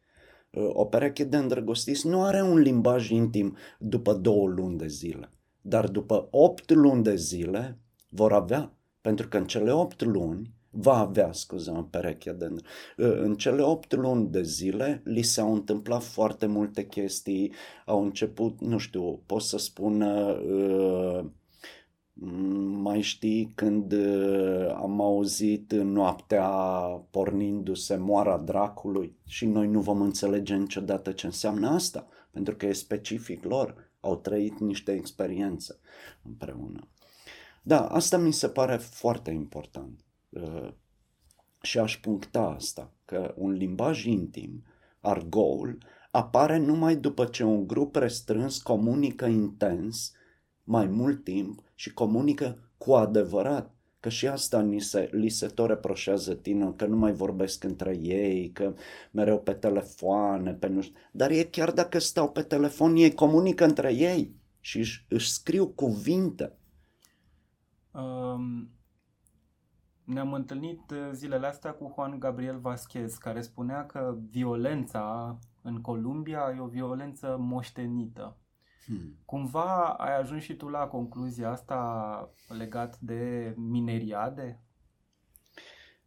O 0.56 0.86
pereche 0.86 1.24
de 1.24 1.38
îndrăgostiți 1.38 2.08
nu 2.08 2.24
are 2.24 2.41
un 2.41 2.58
limbaj 2.58 3.10
intim 3.10 3.58
după 3.80 4.14
două 4.14 4.47
luni 4.47 4.78
de 4.78 4.88
zile, 4.88 5.30
dar 5.62 5.88
după 5.88 6.28
opt 6.32 6.72
luni 6.72 7.04
de 7.04 7.16
zile 7.16 7.78
vor 8.10 8.34
avea, 8.34 8.74
pentru 9.01 9.28
că 9.28 9.38
în 9.38 9.45
cele 9.45 9.72
opt 9.72 10.04
luni 10.04 10.54
va 10.70 10.97
avea, 10.97 11.32
scuze 11.32 11.88
perechea 11.89 12.34
de... 12.34 12.56
În 12.95 13.36
cele 13.36 13.62
opt 13.62 13.93
luni 13.93 14.28
de 14.28 14.41
zile 14.41 15.01
li 15.04 15.22
s-au 15.22 15.54
întâmplat 15.54 16.04
foarte 16.04 16.45
multe 16.45 16.86
chestii, 16.86 17.54
au 17.86 18.04
început, 18.04 18.62
nu 18.62 18.78
știu, 18.78 19.22
pot 19.26 19.41
să 19.41 19.58
spun, 19.58 20.01
uh, 20.01 21.26
mai 22.82 23.01
știi 23.01 23.51
când 23.55 23.91
uh, 23.91 24.74
am 24.76 25.01
auzit 25.01 25.74
noaptea 25.74 26.47
pornindu-se 27.11 27.95
moara 27.95 28.38
dracului 28.38 29.16
și 29.26 29.45
noi 29.45 29.68
nu 29.68 29.82
vom 29.82 30.01
înțelege 30.01 30.55
niciodată 30.55 31.11
ce 31.11 31.26
înseamnă 31.26 31.70
asta, 31.70 32.07
pentru 32.32 32.55
că 32.55 32.66
e 32.66 32.74
specific 32.74 33.43
lor, 33.43 33.91
au 33.99 34.16
trăit 34.16 34.59
niște 34.59 34.91
experiențe 34.91 35.80
împreună. 36.24 36.88
Da, 37.61 37.88
asta 37.88 38.18
mi 38.18 38.34
se 38.34 38.49
pare 38.49 38.76
foarte 38.76 39.32
important. 39.32 40.05
Uh, 40.30 40.74
și 41.61 41.80
aș 41.80 41.97
puncta 41.97 42.41
asta, 42.41 42.93
că 43.05 43.34
un 43.38 43.51
limbaj 43.51 44.05
intim, 44.05 44.64
argoul, 44.99 45.78
apare 46.11 46.57
numai 46.57 46.95
după 46.95 47.26
ce 47.26 47.43
un 47.43 47.68
grup 47.68 47.95
restrâns 47.95 48.61
comunică 48.61 49.26
intens 49.26 50.14
mai 50.64 50.86
mult 50.86 51.24
timp 51.24 51.64
și 51.84 51.94
comunică 51.94 52.72
cu 52.78 52.94
adevărat. 52.94 53.76
Că 54.00 54.10
și 54.10 54.28
asta 54.28 54.62
ni 54.62 54.80
se, 54.80 55.10
li 55.12 55.30
se 55.30 55.48
tot 55.48 55.68
reproșează 55.68 56.36
tine, 56.36 56.72
că 56.72 56.86
nu 56.86 56.96
mai 56.96 57.14
vorbesc 57.14 57.64
între 57.64 57.98
ei, 57.98 58.52
că 58.52 58.74
mereu 59.12 59.40
pe 59.40 59.54
telefoane, 59.54 60.54
pe 60.54 60.68
nu 60.68 60.82
știu. 60.82 60.96
Dar 61.12 61.32
ei 61.32 61.50
chiar 61.50 61.72
dacă 61.72 62.00
stau 62.00 62.32
pe 62.32 62.42
telefon, 62.42 62.96
ei 62.96 63.14
comunică 63.14 63.64
între 63.64 63.94
ei 63.94 64.36
și 64.60 64.78
își, 64.78 65.06
își 65.10 65.32
scriu 65.32 65.68
cuvinte. 65.68 66.58
Um, 67.92 68.70
ne-am 70.04 70.34
întâlnit 70.34 70.92
uh, 70.92 71.10
zilele 71.14 71.48
astea 71.48 71.72
cu 71.72 71.92
Juan 71.96 72.20
Gabriel 72.20 72.60
Vasquez, 72.60 73.16
care 73.16 73.42
spunea 73.42 73.86
că 73.86 74.18
violența 74.30 75.38
în 75.62 75.82
Columbia 75.82 76.54
e 76.56 76.60
o 76.60 76.68
violență 76.68 77.38
moștenită. 77.40 78.38
Hmm. 78.86 79.18
Cumva 79.26 79.86
ai 79.88 80.20
ajuns 80.20 80.44
și 80.44 80.56
tu 80.56 80.68
la 80.68 80.88
concluzia 80.88 81.52
asta 81.52 82.30
legat 82.58 83.00
de 83.00 83.54
mineriade? 83.58 84.62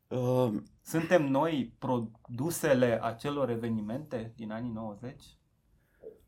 Uh, 0.08 0.54
Suntem 0.82 1.30
noi 1.30 1.74
produsele 1.78 2.98
acelor 3.02 3.50
evenimente 3.50 4.32
din 4.36 4.52
anii 4.52 4.70
90? 4.70 5.24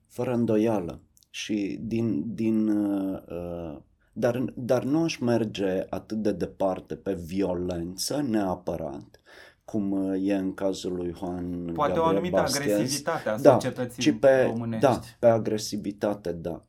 Fără 0.07 0.35
îndoială. 0.35 1.03
Și 1.31 1.79
din, 1.81 2.35
din 2.35 2.69
uh, 2.69 3.23
uh 3.29 3.87
dar, 4.19 4.45
dar 4.55 4.85
nu 4.85 5.03
aș 5.03 5.17
merge 5.17 5.87
atât 5.91 6.23
de 6.23 6.33
departe 6.33 6.97
pe 6.97 7.15
violență 7.15 8.21
neapărat, 8.21 9.18
cum 9.71 9.91
uh, 9.91 10.21
e 10.29 10.35
în 10.35 10.55
cazul 10.55 10.93
lui 10.95 11.13
Juan 11.17 11.65
Poate 11.65 11.93
Gabriel 11.93 12.01
o 12.01 12.05
anumită 12.05 12.37
Vasquez. 12.37 12.73
agresivitate 12.73 13.29
a 13.29 13.39
da, 13.39 13.53
societății 13.53 14.03
ci 14.03 14.19
pe, 14.19 14.43
românești. 14.43 14.87
Da, 14.87 15.01
pe 15.19 15.27
agresivitate, 15.27 16.33
da. 16.33 16.65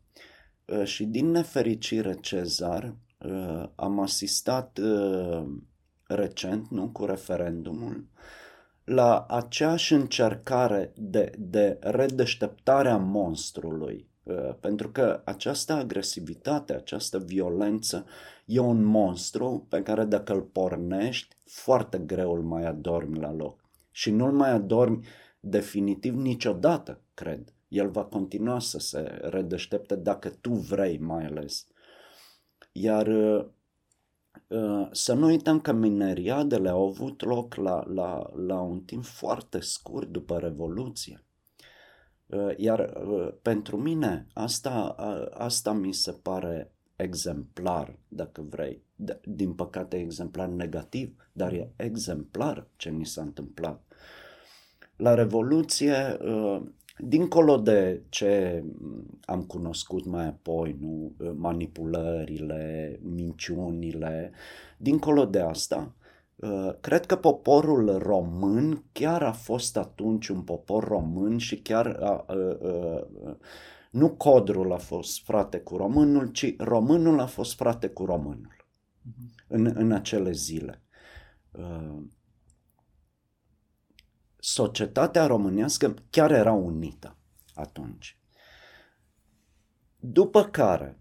Uh, 0.66 0.84
și 0.84 1.06
din 1.06 1.32
nefericire, 1.32 2.18
Cezar, 2.22 2.95
uh, 3.18 3.70
am 3.76 4.00
asistat 4.00 4.80
recent, 6.04 6.70
nu, 6.70 6.89
cu 6.89 7.06
referendumul, 7.06 8.08
la 8.84 9.26
aceeași 9.30 9.93
încercare 9.93 10.93
de, 10.95 11.32
de 11.38 11.78
redeșteptare 11.82 12.89
a 12.89 12.97
monstrului 12.97 14.09
Uh, 14.09 14.09
pentru 14.60 14.90
că 14.92 15.22
această 15.26 15.74
agresivitate, 15.74 16.74
această 16.74 17.20
violență 17.20 18.06
e 18.46 18.60
un 18.60 18.84
monstru 18.84 19.66
pe 19.70 19.82
care 19.82 20.04
dacă 20.06 20.34
îl 20.34 20.42
pornești, 20.42 21.36
foarte 21.46 21.98
greu 21.98 22.34
îl 22.34 22.42
mai 22.42 22.66
adormi 22.66 23.20
la 23.20 23.34
loc. 23.34 23.64
Și 23.92 24.12
nu 24.12 24.26
îl 24.26 24.32
mai 24.32 24.50
adormi 24.50 25.06
definitiv 25.40 26.16
niciodată, 26.16 27.02
cred. 27.14 27.54
El 27.68 27.90
va 27.90 28.04
continua 28.04 28.60
să 28.60 28.80
se 28.80 29.00
redeștepte 29.22 29.96
dacă 29.96 30.30
tu 30.30 30.54
vrei 30.54 30.98
mai 30.98 31.26
ales. 31.26 31.68
Iar 32.72 33.08
uh, 33.08 33.46
uh, 34.48 34.88
să 34.92 35.14
nu 35.14 35.26
uităm 35.26 35.60
că 35.60 35.72
mineriadele 35.72 36.70
au 36.70 36.88
avut 36.88 37.24
loc 37.24 37.56
la, 37.56 37.84
la, 37.94 38.30
la 38.36 38.62
un 38.62 38.80
timp 38.80 39.04
foarte 39.04 39.60
scurt 39.60 40.08
după 40.08 40.38
Revoluție. 40.38 41.24
Uh, 42.30 42.58
iar 42.58 42.94
uh, 43.08 43.34
pentru 43.42 43.78
mine 43.78 44.28
asta, 44.34 44.96
asta 45.34 45.72
mi 45.72 45.94
se 45.94 46.12
pare 46.12 46.72
exemplar, 46.96 47.96
dacă 48.08 48.46
vrei. 48.50 48.82
Din 49.24 49.54
păcate 49.54 49.98
exemplar 49.98 50.48
negativ, 50.48 51.30
dar 51.32 51.54
e 51.54 51.72
exemplar 51.76 52.68
ce 52.76 52.90
ni 52.90 53.06
s-a 53.06 53.22
întâmplat. 53.22 53.84
La 54.96 55.14
Revoluție, 55.14 56.18
uh, 56.22 56.62
dincolo 56.98 57.58
de 57.58 58.04
ce 58.10 58.64
am 59.26 59.42
cunoscut 59.44 60.06
mai 60.06 60.28
apoi, 60.28 60.78
nu, 60.80 61.16
manipulările, 61.36 63.00
minciunile, 63.04 64.32
dincolo 64.78 65.26
de 65.26 65.40
asta, 65.40 65.94
uh, 65.96 65.99
cred 66.82 67.06
că 67.06 67.16
poporul 67.16 67.98
român 67.98 68.84
chiar 68.92 69.24
a 69.24 69.32
fost 69.32 69.78
atunci 69.78 70.28
un 70.28 70.42
popor 70.42 70.84
român 70.84 71.38
și 71.38 71.62
chiar 71.62 71.86
a, 71.86 72.06
a, 72.06 72.26
a, 72.28 73.08
nu 73.92 74.10
codrul 74.10 74.74
a 74.74 74.78
fost 74.78 75.24
frate 75.24 75.60
cu 75.60 75.78
românul, 75.78 76.32
ci 76.32 76.56
românul 76.58 77.20
a 77.20 77.26
fost 77.26 77.56
frate 77.56 77.90
cu 77.90 78.06
românul 78.06 78.66
uh-huh. 78.66 79.48
în, 79.48 79.72
în 79.76 79.92
acele 79.92 80.32
zile. 80.32 80.82
Uh, 81.52 82.02
societatea 84.40 85.26
românească 85.26 85.94
chiar 86.10 86.32
era 86.32 86.52
unită 86.52 87.18
atunci. 87.54 88.20
După 90.00 90.44
care, 90.44 91.00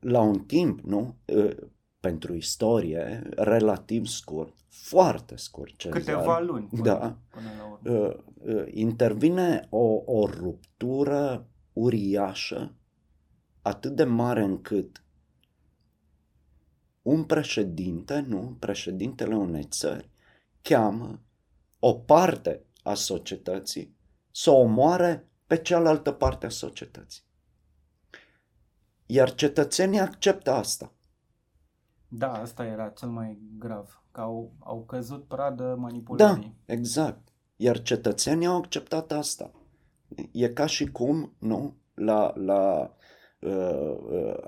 la 0.00 0.20
un 0.20 0.38
timp, 0.38 0.80
nu, 0.80 1.16
pentru 2.04 2.34
istorie, 2.34 3.28
relativ 3.36 4.06
scurt, 4.06 4.54
foarte 4.68 5.36
scurt, 5.36 5.76
Cezar, 5.76 5.98
câteva 5.98 6.40
luni 6.40 6.66
până, 6.66 6.82
da, 6.82 7.16
până 7.30 7.48
la 7.58 7.64
urmă. 7.64 8.66
intervine 8.70 9.66
o, 9.70 10.02
o 10.04 10.26
ruptură 10.26 11.48
uriașă, 11.72 12.74
atât 13.62 13.96
de 13.96 14.04
mare 14.04 14.42
încât 14.42 15.02
un 17.02 17.24
președinte, 17.24 18.24
nu, 18.28 18.56
președintele 18.58 19.36
unei 19.36 19.64
țări, 19.64 20.10
cheamă 20.62 21.22
o 21.78 21.92
parte 21.94 22.64
a 22.82 22.94
societății 22.94 23.96
să 24.30 24.50
omoare 24.50 25.28
pe 25.46 25.56
cealaltă 25.56 26.12
parte 26.12 26.46
a 26.46 26.48
societății. 26.48 27.22
Iar 29.06 29.34
cetățenii 29.34 29.98
acceptă 29.98 30.50
asta. 30.50 30.92
Da, 32.16 32.32
asta 32.32 32.64
era 32.64 32.88
cel 32.88 33.08
mai 33.08 33.38
grav, 33.58 34.04
că 34.12 34.20
au, 34.20 34.52
au 34.58 34.84
căzut 34.84 35.24
pradă 35.24 35.76
manipulării. 35.78 36.56
Da, 36.66 36.72
exact. 36.72 37.28
Iar 37.56 37.82
cetățenii 37.82 38.46
au 38.46 38.56
acceptat 38.56 39.12
asta. 39.12 39.50
E 40.32 40.48
ca 40.48 40.66
și 40.66 40.90
cum, 40.90 41.34
nu, 41.38 41.76
la, 41.94 42.32
la 42.36 42.94
uh, 43.38 43.96
uh, 44.10 44.44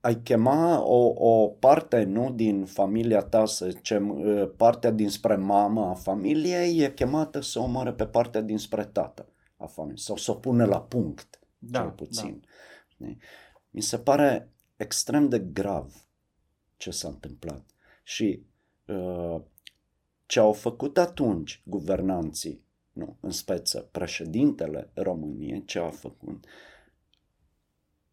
ai 0.00 0.22
chema 0.22 0.84
o, 0.84 1.12
o 1.14 1.48
parte 1.48 2.02
nu 2.02 2.32
din 2.32 2.64
familia 2.64 3.22
ta, 3.22 3.46
să 3.46 3.68
zicem, 3.68 4.08
uh, 4.08 4.50
partea 4.56 4.90
dinspre 4.90 5.36
mamă 5.36 5.86
a 5.86 5.94
familiei, 5.94 6.78
e 6.78 6.92
chemată 6.92 7.40
să 7.40 7.58
o 7.58 7.62
omoare 7.62 7.92
pe 7.92 8.06
partea 8.06 8.40
dinspre 8.40 8.84
tată 8.84 9.26
a 9.56 9.66
familiei 9.66 10.00
sau 10.00 10.16
să 10.16 10.30
o 10.30 10.34
pune 10.34 10.64
la 10.64 10.82
punct, 10.82 11.38
da, 11.58 11.78
cel 11.78 11.90
puțin. 11.90 12.44
Da. 12.96 13.06
Mi 13.70 13.80
se 13.80 13.98
pare 13.98 14.52
extrem 14.82 15.28
de 15.28 15.38
grav 15.38 16.06
ce 16.76 16.90
s-a 16.90 17.08
întâmplat 17.08 17.64
și 18.02 18.46
uh, 18.86 19.40
ce 20.26 20.38
au 20.38 20.52
făcut 20.52 20.98
atunci 20.98 21.62
guvernanții, 21.64 22.64
nu, 22.92 23.16
în 23.20 23.30
speță 23.30 23.80
președintele 23.80 24.90
României, 24.94 25.64
ce 25.64 25.78
a 25.78 25.90
făcut, 25.90 26.46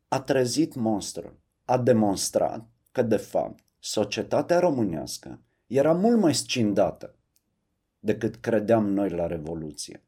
a 0.07 0.21
trezit 0.21 0.75
monstrul 0.75 1.39
a 1.65 1.77
demonstrat 1.77 2.67
că, 2.91 3.01
de 3.01 3.17
fapt, 3.17 3.63
societatea 3.79 4.59
românească 4.59 5.41
era 5.67 5.93
mult 5.93 6.19
mai 6.19 6.35
scindată 6.35 7.15
decât 7.99 8.35
credeam 8.35 8.85
noi 8.85 9.09
la 9.09 9.27
Revoluție. 9.27 10.03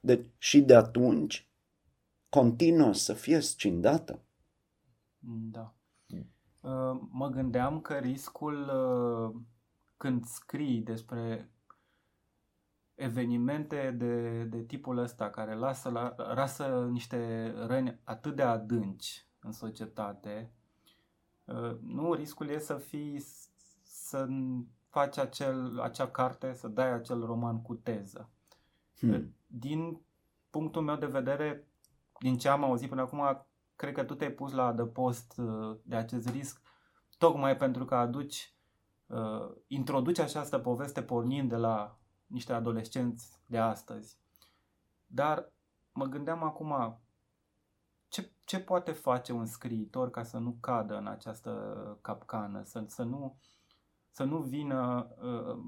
Deci, 0.00 0.26
și 0.38 0.60
de 0.60 0.74
atunci 0.74 1.48
continuă 2.28 2.92
să 2.92 3.12
fie 3.12 3.40
scindată. 3.40 4.22
Da. 5.26 5.74
Uh, 6.60 7.00
mă 7.10 7.28
gândeam 7.28 7.80
că 7.80 7.94
riscul 7.94 8.68
uh, 8.68 9.40
când 9.96 10.24
scrii 10.24 10.80
despre 10.80 11.50
evenimente 12.94 13.90
de, 13.90 14.44
de 14.44 14.62
tipul 14.62 14.98
ăsta 14.98 15.30
care 15.30 15.54
lasă, 15.54 15.90
la, 15.90 16.14
lasă 16.16 16.88
niște 16.90 17.50
răni 17.66 18.00
atât 18.04 18.36
de 18.36 18.42
adânci 18.42 19.26
în 19.40 19.52
societate, 19.52 20.52
uh, 21.44 21.76
nu, 21.80 22.12
riscul 22.12 22.48
e 22.48 22.58
să 22.58 22.74
fii, 22.74 23.20
să 23.82 24.26
faci 24.88 25.18
acel, 25.18 25.80
acea 25.80 26.08
carte, 26.08 26.52
să 26.52 26.68
dai 26.68 26.92
acel 26.92 27.24
roman 27.24 27.62
cu 27.62 27.74
teză. 27.74 28.30
Hmm. 28.98 29.10
Uh, 29.10 29.24
din 29.46 30.00
punctul 30.50 30.82
meu 30.82 30.96
de 30.96 31.06
vedere, 31.06 31.68
din 32.18 32.38
ce 32.38 32.48
am 32.48 32.64
auzit 32.64 32.88
până 32.88 33.00
acum, 33.00 33.46
cred 33.76 33.94
că 33.94 34.04
tu 34.04 34.14
te-ai 34.14 34.30
pus 34.30 34.52
la 34.52 34.66
adăpost 34.66 35.34
uh, 35.38 35.76
de 35.82 35.96
acest 35.96 36.28
risc, 36.28 36.62
tocmai 37.18 37.56
pentru 37.56 37.84
că 37.84 37.94
aduci, 37.94 38.54
introduci 39.66 40.18
această 40.18 40.58
poveste 40.58 41.02
pornind 41.02 41.48
de 41.48 41.56
la 41.56 41.98
niște 42.26 42.52
adolescenți 42.52 43.40
de 43.46 43.58
astăzi. 43.58 44.18
Dar 45.06 45.52
mă 45.92 46.04
gândeam 46.04 46.42
acum, 46.42 47.00
ce, 48.08 48.32
ce 48.44 48.60
poate 48.60 48.92
face 48.92 49.32
un 49.32 49.46
scriitor 49.46 50.10
ca 50.10 50.22
să 50.22 50.38
nu 50.38 50.56
cadă 50.60 50.96
în 50.96 51.06
această 51.06 51.50
capcană, 52.00 52.62
să, 52.62 52.84
să, 52.86 53.02
nu, 53.02 53.36
să 54.10 54.24
nu 54.24 54.38
vină 54.38 55.08
uh, 55.22 55.58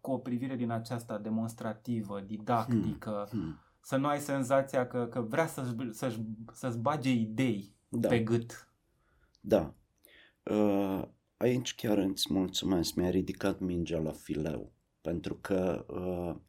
cu 0.00 0.10
o 0.10 0.18
privire 0.18 0.56
din 0.56 0.70
aceasta 0.70 1.18
demonstrativă, 1.18 2.20
didactică, 2.20 3.26
hmm. 3.30 3.40
Hmm. 3.40 3.60
Să 3.86 3.96
nu 3.96 4.06
ai 4.06 4.20
senzația 4.20 4.86
că, 4.86 5.06
că 5.06 5.20
vrea 5.20 5.46
să-și, 5.46 5.74
să-și, 5.90 6.20
să-și 6.52 6.76
bage 6.76 7.10
idei 7.10 7.74
da. 7.88 8.08
pe 8.08 8.18
gât. 8.18 8.68
Da. 9.40 9.74
Uh, 10.42 11.02
aici 11.36 11.74
chiar 11.74 11.98
îți 11.98 12.32
mulțumesc, 12.32 12.94
mi-a 12.94 13.10
ridicat 13.10 13.58
mingea 13.58 13.98
la 13.98 14.12
fileu, 14.12 14.72
pentru 15.00 15.34
că 15.34 15.86
uh, 15.88 16.40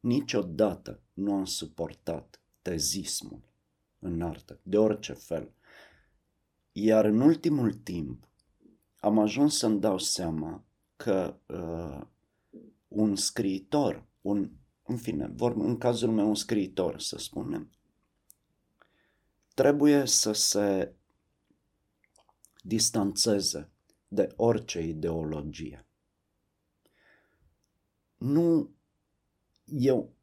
niciodată 0.00 1.02
nu 1.12 1.34
am 1.34 1.44
suportat 1.44 2.40
tezismul 2.62 3.42
în 3.98 4.22
artă, 4.22 4.60
de 4.62 4.78
orice 4.78 5.12
fel. 5.12 5.52
Iar 6.72 7.04
în 7.04 7.20
ultimul 7.20 7.72
timp 7.72 8.28
am 8.96 9.18
ajuns 9.18 9.58
să-mi 9.58 9.80
dau 9.80 9.98
seama 9.98 10.64
că 10.96 11.36
uh, 11.46 12.06
un 12.88 13.16
scriitor, 13.16 14.06
un, 14.20 14.50
în 14.86 14.96
fine, 14.96 15.26
vorb, 15.34 15.60
în 15.60 15.78
cazul 15.78 16.10
meu 16.10 16.28
un 16.28 16.34
scriitor, 16.34 17.00
să 17.00 17.18
spunem, 17.18 17.70
trebuie 19.54 20.06
să 20.06 20.32
se 20.32 20.94
distanțeze 22.62 23.70
de 24.08 24.32
orice 24.36 24.80
ideologie. 24.80 25.86
Nu, 28.16 28.74
eu 29.64 30.14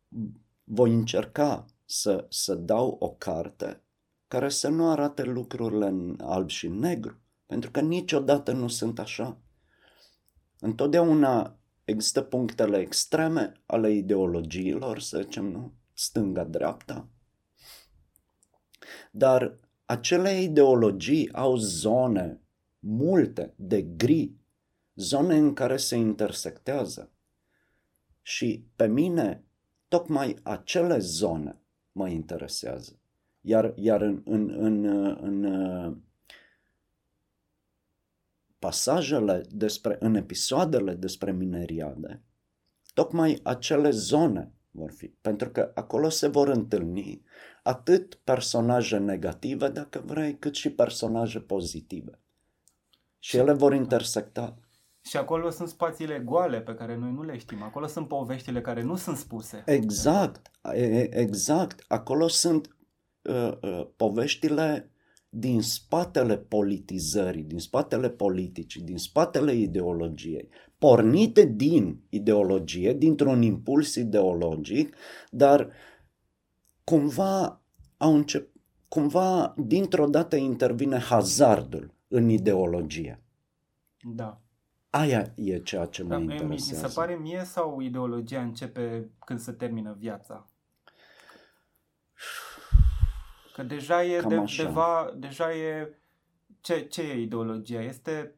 voi 0.63 0.93
încerca 0.93 1.65
să, 1.85 2.25
să 2.29 2.55
dau 2.55 2.97
o 2.99 3.09
carte 3.09 3.81
care 4.27 4.49
să 4.49 4.69
nu 4.69 4.89
arate 4.89 5.23
lucrurile 5.23 5.87
în 5.87 6.19
alb 6.21 6.49
și 6.49 6.67
negru, 6.67 7.19
pentru 7.45 7.71
că 7.71 7.81
niciodată 7.81 8.51
nu 8.51 8.67
sunt 8.67 8.99
așa. 8.99 9.41
Întotdeauna 10.59 11.60
există 11.91 12.21
punctele 12.21 12.77
extreme 12.77 13.61
ale 13.65 13.91
ideologiilor, 13.91 14.99
să 14.99 15.21
zicem, 15.21 15.45
nu? 15.45 15.73
Stânga-dreapta. 15.93 17.07
Dar 19.11 19.55
acele 19.85 20.41
ideologii 20.41 21.33
au 21.33 21.55
zone 21.55 22.41
multe 22.79 23.53
de 23.55 23.81
gri, 23.81 24.31
zone 24.95 25.37
în 25.37 25.53
care 25.53 25.77
se 25.77 25.95
intersectează. 25.95 27.11
Și 28.21 28.65
pe 28.75 28.87
mine, 28.87 29.43
tocmai 29.87 30.37
acele 30.43 30.99
zone 30.99 31.61
mă 31.91 32.07
interesează. 32.07 32.99
Iar, 33.41 33.73
iar 33.75 34.01
în, 34.01 34.21
în, 34.25 34.49
în, 34.49 34.85
în 35.21 35.45
pasajele 38.61 39.45
despre, 39.49 39.97
în 39.99 40.15
episoadele 40.15 40.93
despre 40.93 41.31
mineriade, 41.31 42.21
tocmai 42.93 43.39
acele 43.43 43.89
zone 43.89 44.53
vor 44.71 44.91
fi, 44.91 45.07
pentru 45.07 45.49
că 45.49 45.71
acolo 45.75 46.09
se 46.09 46.27
vor 46.27 46.47
întâlni 46.47 47.23
atât 47.63 48.15
personaje 48.15 48.97
negative, 48.97 49.69
dacă 49.69 50.03
vrei, 50.05 50.37
cât 50.37 50.55
și 50.55 50.69
personaje 50.69 51.39
pozitive. 51.39 52.19
Și 53.19 53.37
ele 53.37 53.53
vor 53.53 53.73
intersecta. 53.73 54.57
Și 55.01 55.17
acolo 55.17 55.49
sunt 55.49 55.67
spațiile 55.67 56.19
goale 56.19 56.61
pe 56.61 56.73
care 56.73 56.95
noi 56.95 57.11
nu 57.11 57.23
le 57.23 57.37
știm. 57.37 57.63
Acolo 57.63 57.87
sunt 57.87 58.07
poveștile 58.07 58.61
care 58.61 58.81
nu 58.81 58.95
sunt 58.95 59.17
spuse. 59.17 59.63
Exact, 59.65 60.51
exact. 61.09 61.85
Acolo 61.87 62.27
sunt 62.27 62.75
uh, 63.21 63.51
uh, 63.61 63.87
poveștile 63.95 64.91
din 65.33 65.61
spatele 65.61 66.37
politizării, 66.37 67.43
din 67.43 67.59
spatele 67.59 68.09
politicii, 68.09 68.81
din 68.81 68.97
spatele 68.97 69.53
ideologiei, 69.53 70.49
pornite 70.77 71.45
din 71.45 72.01
ideologie, 72.09 72.93
dintr-un 72.93 73.41
impuls 73.41 73.95
ideologic, 73.95 74.95
dar 75.29 75.69
cumva 76.83 77.61
au 77.97 78.15
încep, 78.15 78.49
cumva 78.87 79.53
dintr-o 79.57 80.05
dată 80.05 80.35
intervine 80.35 80.97
hazardul 80.97 81.93
în 82.07 82.29
ideologie. 82.29 83.23
Da. 84.01 84.41
Aia 84.89 85.33
e 85.35 85.59
ceea 85.59 85.85
ce 85.85 86.03
da, 86.03 86.17
mă 86.17 86.23
mi- 86.23 86.31
interesează. 86.31 86.85
Mi 86.85 86.89
se 86.89 86.99
pare 86.99 87.15
mie 87.15 87.43
sau 87.43 87.79
ideologia 87.79 88.41
începe 88.41 89.11
când 89.25 89.39
se 89.39 89.51
termină 89.51 89.95
viața? 89.99 90.50
Că 93.53 93.63
deja 93.63 94.03
e 94.03 94.17
Cam 94.19 94.29
de, 94.29 94.35
așa. 94.35 94.63
deva, 94.63 95.13
deja 95.17 95.53
e 95.55 95.93
ce, 96.61 96.79
ce 96.79 97.01
e 97.01 97.21
ideologia? 97.21 97.81
Este 97.81 98.35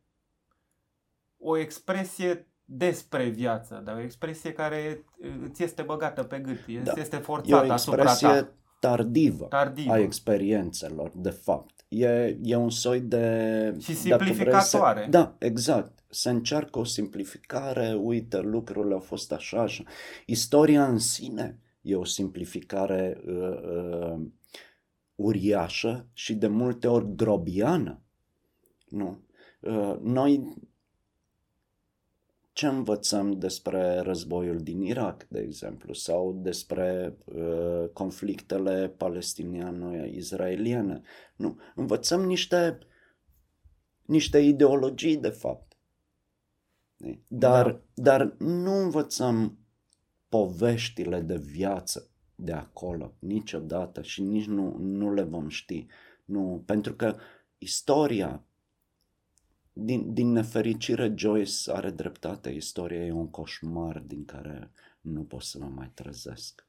o 1.37 1.57
expresie 1.57 2.47
despre 2.65 3.29
viață, 3.29 3.81
dar 3.85 3.95
o 3.95 3.99
expresie 4.01 4.53
care 4.53 5.05
îți 5.43 5.63
este 5.63 5.81
băgată 5.81 6.23
pe 6.23 6.39
gât, 6.39 6.57
este, 6.67 6.81
Da. 6.83 7.01
este 7.01 7.15
E 7.15 7.19
o 7.19 7.21
forțată 7.21 7.71
asupra 7.71 8.01
expresie 8.01 8.41
ta. 8.41 8.51
tardivă 8.79 9.45
Tardivă. 9.45 9.91
a 9.91 9.97
experiențelor, 9.99 11.11
de 11.15 11.29
fapt. 11.29 11.85
E, 11.87 12.37
e 12.41 12.55
un 12.55 12.69
soi 12.69 13.01
de... 13.01 13.75
Și 13.79 13.93
dacă 14.07 14.23
vrei 14.23 14.33
simplificatoare. 14.33 15.01
Să, 15.03 15.09
da, 15.09 15.35
exact. 15.39 15.99
Se 16.09 16.29
încearcă 16.29 16.79
o 16.79 16.83
simplificare, 16.83 17.93
uite, 17.93 18.39
lucrurile 18.39 18.93
au 18.93 18.99
fost 18.99 19.31
așa, 19.31 19.61
așa. 19.61 19.83
Istoria 20.25 20.87
în 20.87 20.97
sine 20.97 21.59
e 21.81 21.95
o 21.95 22.03
simplificare 22.05 23.21
uh, 23.25 23.33
uh, 24.13 24.19
uriașă 25.15 26.07
și 26.13 26.35
de 26.35 26.47
multe 26.47 26.87
ori 26.87 27.15
grobiană. 27.15 28.01
Nu? 28.89 29.19
Uh, 29.59 29.97
noi 30.01 30.55
ce 32.53 32.67
învățăm 32.67 33.31
despre 33.31 33.99
războiul 33.99 34.57
din 34.57 34.81
Irak, 34.81 35.27
de 35.27 35.39
exemplu, 35.39 35.93
sau 35.93 36.33
despre 36.33 37.17
uh, 37.25 37.89
conflictele 37.93 38.89
palestiniano-izraeliene? 38.89 41.01
Nu, 41.35 41.59
învățăm 41.75 42.21
niște, 42.21 42.77
niște 44.05 44.39
ideologii, 44.39 45.17
de 45.17 45.29
fapt. 45.29 45.77
Dar, 47.27 47.71
da. 47.71 47.81
dar 47.93 48.35
nu 48.37 48.71
învățăm 48.71 49.57
poveștile 50.29 51.21
de 51.21 51.37
viață 51.37 52.12
de 52.43 52.53
acolo, 52.53 53.13
niciodată 53.19 54.01
și 54.01 54.21
nici 54.21 54.45
nu, 54.45 54.77
nu 54.77 55.13
le 55.13 55.23
vom 55.23 55.47
ști. 55.47 55.85
Nu, 56.25 56.63
pentru 56.65 56.93
că 56.93 57.15
istoria 57.57 58.43
din, 59.73 60.13
din 60.13 60.31
nefericire, 60.31 61.13
Joyce 61.15 61.71
are 61.71 61.89
dreptate. 61.89 62.49
Istoria 62.49 63.05
e 63.05 63.11
un 63.11 63.29
coșmar 63.29 63.99
din 63.99 64.25
care 64.25 64.71
nu 65.01 65.23
pot 65.23 65.41
să 65.41 65.57
mă 65.59 65.71
mai 65.75 65.91
trezesc. 65.93 66.67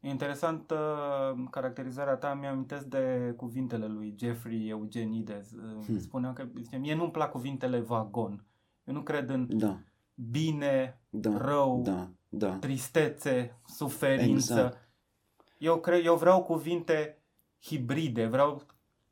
E 0.00 0.08
interesant 0.08 0.70
uh, 0.70 1.44
caracterizarea 1.50 2.16
ta, 2.16 2.34
mi-amintesc 2.34 2.84
de 2.84 3.34
cuvintele 3.36 3.86
lui 3.86 4.14
Jeffrey 4.18 4.68
Eugenides. 4.68 5.50
Uh, 5.52 5.84
Hmm. 5.86 5.98
Spunea 5.98 6.32
că, 6.32 6.46
zice, 6.56 6.76
mie 6.76 6.94
nu-mi 6.94 7.10
plac 7.10 7.30
cuvintele 7.30 7.80
vagon. 7.80 8.44
Eu 8.84 8.94
nu 8.94 9.02
cred 9.02 9.28
în 9.28 9.58
Da, 9.58 9.80
bine, 10.14 11.00
da, 11.10 11.36
rău, 11.36 11.82
da, 11.82 12.10
da. 12.38 12.56
tristețe, 12.56 13.60
suferință. 13.66 14.52
Exact. 14.52 14.88
Eu, 15.58 15.80
cred, 15.80 16.04
eu 16.04 16.16
vreau 16.16 16.42
cuvinte 16.42 17.22
hibride, 17.62 18.26
vreau 18.26 18.62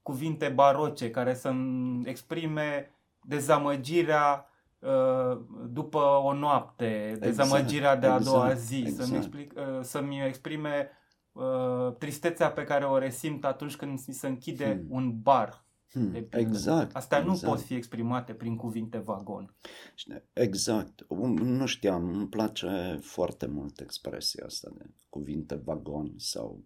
cuvinte 0.02 0.48
baroce 0.48 1.10
care 1.10 1.34
să-mi 1.34 2.06
exprime 2.06 2.90
dezamăgirea 3.20 4.46
uh, 4.78 5.40
după 5.68 5.98
o 5.98 6.32
noapte, 6.32 7.16
dezamăgirea 7.20 7.96
de 7.96 8.06
a 8.06 8.20
doua 8.20 8.50
exact, 8.50 8.60
zi, 8.60 8.78
exact. 8.78 9.08
să-mi, 9.08 9.16
explic, 9.16 9.52
uh, 9.56 9.78
să-mi 9.80 10.26
exprime 10.26 10.90
uh, 11.32 11.92
tristețea 11.98 12.50
pe 12.50 12.64
care 12.64 12.84
o 12.84 12.98
resimt 12.98 13.44
atunci 13.44 13.76
când 13.76 13.90
mi 14.06 14.14
se 14.14 14.26
închide 14.26 14.72
Hmm. 14.72 14.86
un 14.96 15.20
bar. 15.22 15.64
Hmm, 15.92 16.12
de 16.12 16.22
pildă. 16.22 16.38
exact. 16.48 16.96
Astea 16.96 17.22
nu 17.22 17.32
exact. 17.32 17.52
pot 17.52 17.62
fi 17.62 17.74
exprimate 17.74 18.32
prin 18.32 18.56
cuvinte 18.56 18.98
vagon. 18.98 19.54
Exact. 20.32 21.04
Um, 21.08 21.36
Nu 21.36 21.66
știam, 21.66 22.08
îmi 22.08 22.28
place 22.28 22.98
foarte 23.02 23.46
mult 23.46 23.80
expresia 23.80 24.44
asta 24.46 24.70
de 24.78 24.84
cuvinte 25.08 25.54
vagon 25.54 26.14
sau 26.16 26.64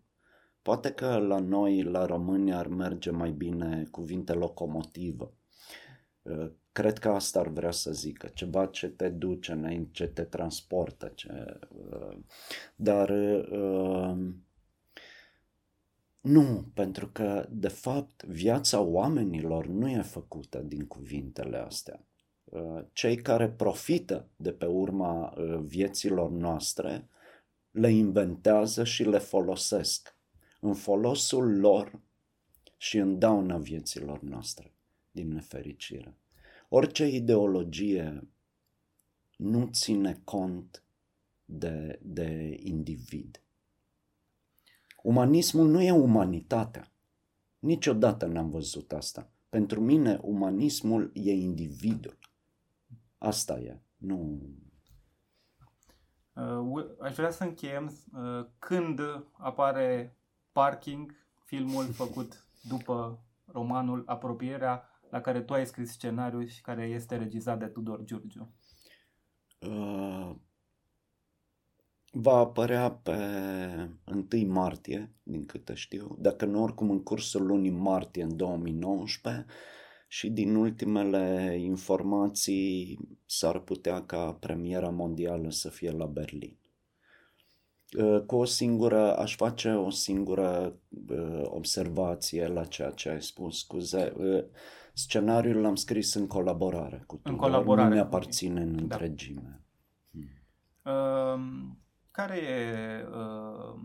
poate 0.62 0.90
că 0.90 1.16
la 1.16 1.38
noi, 1.38 1.82
la 1.82 2.06
români, 2.06 2.52
ar 2.52 2.66
merge 2.66 3.10
mai 3.10 3.30
bine 3.30 3.88
cuvinte 3.90 4.32
locomotivă. 4.32 5.32
Uh, 6.22 6.50
Cred 6.76 6.98
că 6.98 7.08
asta 7.08 7.40
ar 7.40 7.48
vrea 7.48 7.70
să 7.70 7.92
zică, 7.92 8.30
ceva 8.34 8.66
ce 8.66 8.88
te 8.88 9.08
duce 9.08 9.52
înainte, 9.52 9.88
ce 9.92 10.06
te 10.06 10.22
transportă, 10.22 11.12
ce... 11.14 11.58
uh, 11.90 12.18
dar 12.76 13.08
uh, 13.50 14.18
nu, 16.26 16.70
pentru 16.74 17.08
că, 17.08 17.46
de 17.50 17.68
fapt, 17.68 18.22
viața 18.22 18.80
oamenilor 18.80 19.66
nu 19.66 19.88
e 19.88 20.02
făcută 20.02 20.58
din 20.58 20.86
cuvintele 20.86 21.56
astea. 21.56 22.06
Uh, 22.44 22.84
Cei 22.92 23.16
care 23.16 23.48
profită 23.50 24.28
de 24.36 24.52
pe 24.52 24.66
urma 24.66 25.34
uh, 25.36 25.58
vieților 25.58 26.30
noastre 26.30 27.08
le 27.70 27.90
inventează 27.90 28.84
și 28.84 29.04
le 29.04 29.18
folosesc 29.18 30.16
în 30.60 30.74
folosul 30.74 31.58
lor 31.58 32.00
și 32.76 32.96
în 32.96 33.18
dauna 33.18 33.56
vieților 33.58 34.20
noastre, 34.20 34.74
din 35.10 35.32
nefericire. 35.32 36.18
Orice 36.68 37.06
ideologie 37.06 38.28
nu 39.36 39.68
ține 39.72 40.20
cont 40.24 40.82
de, 41.44 41.98
de 42.02 42.56
individ. 42.62 43.40
Umanismul 45.06 45.68
nu 45.68 45.82
e 45.82 45.90
umanitatea. 45.90 46.92
Niciodată 47.58 48.26
n-am 48.26 48.50
văzut 48.50 48.92
asta. 48.92 49.30
Pentru 49.48 49.80
mine, 49.80 50.18
umanismul 50.22 51.10
e 51.14 51.32
individul. 51.32 52.18
Asta 53.18 53.58
e. 53.58 53.80
Nu. 53.96 54.40
Uh, 56.32 56.84
aș 57.00 57.14
vrea 57.14 57.30
să 57.30 57.44
încheiem 57.44 57.92
uh, 58.12 58.46
când 58.58 59.00
apare 59.32 60.16
Parking, 60.52 61.14
filmul 61.44 61.84
făcut 61.84 62.46
după 62.68 63.24
romanul 63.44 64.02
Apropierea, 64.06 64.88
la 65.10 65.20
care 65.20 65.42
tu 65.42 65.52
ai 65.52 65.66
scris 65.66 65.90
scenariul 65.90 66.46
și 66.46 66.60
care 66.60 66.84
este 66.84 67.16
regizat 67.16 67.58
de 67.58 67.66
Tudor 67.66 68.04
Giurgiu. 68.04 68.52
Uh, 69.60 70.34
va 72.18 72.32
apărea 72.36 72.90
pe 72.90 73.16
1 74.32 74.46
martie, 74.52 75.12
din 75.22 75.46
câte 75.46 75.74
știu, 75.74 76.16
dacă 76.20 76.44
nu 76.44 76.62
oricum 76.62 76.90
în 76.90 77.02
cursul 77.02 77.46
lunii 77.46 77.70
martie 77.70 78.22
în 78.22 78.36
2019 78.36 79.46
și 80.08 80.30
din 80.30 80.54
ultimele 80.54 81.56
informații 81.60 82.98
s-ar 83.26 83.58
putea 83.58 84.02
ca 84.04 84.32
premiera 84.32 84.88
mondială 84.90 85.50
să 85.50 85.68
fie 85.68 85.90
la 85.90 86.06
Berlin. 86.06 86.56
Uh, 87.98 88.20
Cu 88.26 88.36
o 88.36 88.44
singură, 88.44 89.16
aș 89.16 89.36
face 89.36 89.68
o 89.70 89.90
singură 89.90 90.76
uh, 91.08 91.40
observație 91.42 92.46
la 92.46 92.64
ceea 92.64 92.90
ce 92.90 93.08
ai 93.08 93.22
spus, 93.22 93.58
scuze. 93.58 94.12
Uh, 94.18 94.44
Scenariul 94.94 95.60
l-am 95.60 95.74
scris 95.74 96.14
în 96.14 96.26
colaborare 96.26 97.04
cu 97.06 97.16
Tudor, 97.16 97.38
colaborare 97.38 97.82
nu 97.88 97.88
cu- 97.88 97.94
mi-aparține 97.94 98.60
în 98.60 98.76
Da. 98.76 98.82
întregime. 98.82 99.60
Uh, 100.84 101.40
care 102.16 102.36
e 102.36 103.06
uh, 103.06 103.80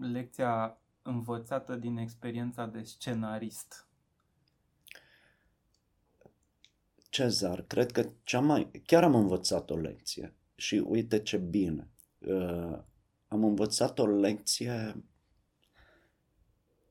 lecția 0.00 0.78
învățată 1.02 1.76
din 1.76 1.96
experiența 1.96 2.66
de 2.66 2.82
scenarist? 2.82 3.88
Cezar, 7.10 7.62
cred 7.62 7.92
că 7.92 8.10
cea 8.22 8.40
mai... 8.40 8.70
Chiar 8.86 9.04
am 9.04 9.14
învățat 9.14 9.70
o 9.70 9.76
lecție 9.76 10.34
și 10.54 10.74
uite 10.74 11.22
ce 11.22 11.36
bine. 11.36 11.90
Uh, 12.18 12.78
am 13.28 13.44
învățat 13.44 13.98
o 13.98 14.06
lecție 14.06 15.04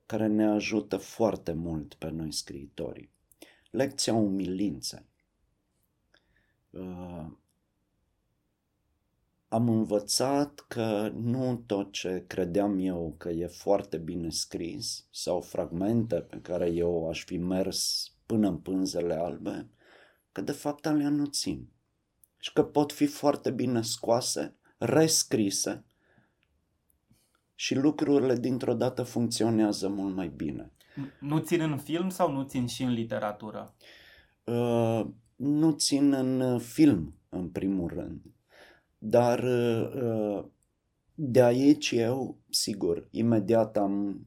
care 0.06 0.26
ne 0.26 0.44
ajută 0.44 0.96
foarte 0.96 1.52
mult 1.52 1.94
pe 1.94 2.10
noi 2.10 2.32
scriitorii. 2.32 3.10
Lecția 3.70 4.14
umilinței. 4.14 5.08
Uh, 6.70 7.26
am 9.48 9.68
învățat 9.68 10.64
că 10.68 11.12
nu 11.14 11.62
tot 11.66 11.92
ce 11.92 12.24
credeam 12.26 12.78
eu 12.78 13.14
că 13.16 13.28
e 13.28 13.46
foarte 13.46 13.96
bine 13.96 14.30
scris 14.30 15.06
sau 15.10 15.40
fragmente 15.40 16.16
pe 16.16 16.40
care 16.42 16.70
eu 16.70 17.08
aș 17.08 17.24
fi 17.24 17.36
mers 17.36 18.12
până 18.26 18.48
în 18.48 18.58
pânzele 18.58 19.14
albe, 19.14 19.68
că 20.32 20.40
de 20.40 20.52
fapt 20.52 20.86
alea 20.86 21.08
nu 21.08 21.24
țin 21.26 21.68
și 22.38 22.52
că 22.52 22.62
pot 22.62 22.92
fi 22.92 23.06
foarte 23.06 23.50
bine 23.50 23.82
scoase, 23.82 24.56
rescrise 24.78 25.84
și 27.54 27.74
lucrurile 27.74 28.36
dintr-o 28.36 28.74
dată 28.74 29.02
funcționează 29.02 29.88
mult 29.88 30.14
mai 30.14 30.28
bine. 30.28 30.72
Nu 31.20 31.38
țin 31.38 31.60
în 31.60 31.78
film 31.78 32.08
sau 32.08 32.32
nu 32.32 32.42
țin 32.42 32.66
și 32.66 32.82
în 32.82 32.92
literatură? 32.92 33.74
Uh, 34.44 35.06
nu 35.36 35.70
țin 35.70 36.12
în 36.12 36.58
film, 36.58 37.14
în 37.28 37.48
primul 37.48 37.88
rând. 37.88 38.20
Dar 38.98 39.42
uh, 39.42 40.44
de 41.14 41.42
aici 41.42 41.90
eu, 41.90 42.38
sigur, 42.50 43.08
imediat 43.10 43.76
am 43.76 44.26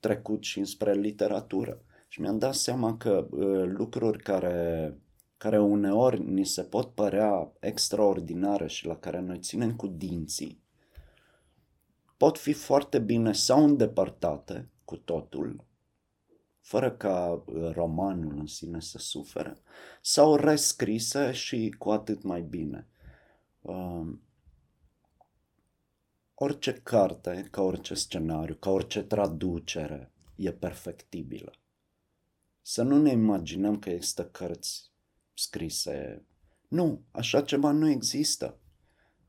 trecut 0.00 0.42
și 0.42 0.64
spre 0.64 0.92
literatură. 0.92 1.82
Și 2.08 2.20
mi-am 2.20 2.38
dat 2.38 2.54
seama 2.54 2.96
că 2.96 3.26
uh, 3.30 3.64
lucruri 3.66 4.22
care, 4.22 4.98
care 5.36 5.60
uneori 5.60 6.22
ni 6.24 6.44
se 6.44 6.62
pot 6.62 6.94
părea 6.94 7.52
extraordinare 7.60 8.66
și 8.66 8.86
la 8.86 8.96
care 8.96 9.20
noi 9.20 9.38
ținem 9.38 9.76
cu 9.76 9.86
dinții, 9.86 10.62
pot 12.16 12.38
fi 12.38 12.52
foarte 12.52 12.98
bine 12.98 13.32
sau 13.32 13.64
îndepărtate 13.64 14.68
cu 14.84 14.96
totul, 14.96 15.64
fără 16.60 16.90
ca 16.90 17.44
uh, 17.46 17.70
romanul 17.72 18.36
în 18.38 18.46
sine 18.46 18.80
să 18.80 18.98
sufere, 18.98 19.56
sau 20.02 20.36
rescrise 20.36 21.32
și 21.32 21.74
cu 21.78 21.90
atât 21.90 22.22
mai 22.22 22.42
bine. 22.42 22.88
Uh, 23.64 24.18
orice 26.34 26.72
carte, 26.72 27.48
ca 27.50 27.62
orice 27.62 27.94
scenariu, 27.94 28.54
ca 28.54 28.70
orice 28.70 29.02
traducere, 29.02 30.12
e 30.36 30.52
perfectibilă. 30.52 31.52
Să 32.62 32.82
nu 32.82 33.02
ne 33.02 33.10
imaginăm 33.10 33.78
că 33.78 33.90
există 33.90 34.26
cărți 34.26 34.90
scrise. 35.34 36.26
Nu, 36.68 37.02
așa 37.10 37.42
ceva 37.42 37.70
nu 37.70 37.88
există. 37.88 38.58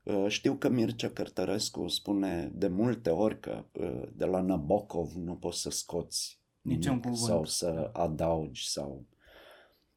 Uh, 0.02 0.24
știu 0.28 0.56
că 0.56 0.68
Mircea 0.68 1.10
Cărtărescu 1.10 1.88
spune 1.88 2.50
de 2.54 2.68
multe 2.68 3.10
ori 3.10 3.40
că 3.40 3.64
uh, 3.72 4.08
de 4.12 4.24
la 4.24 4.40
Nabokov 4.40 5.12
nu 5.12 5.36
poți 5.36 5.60
să 5.60 5.70
scoți 5.70 6.40
nimic 6.60 7.16
sau 7.16 7.44
să 7.44 7.90
adaugi 7.92 8.68
sau... 8.70 9.04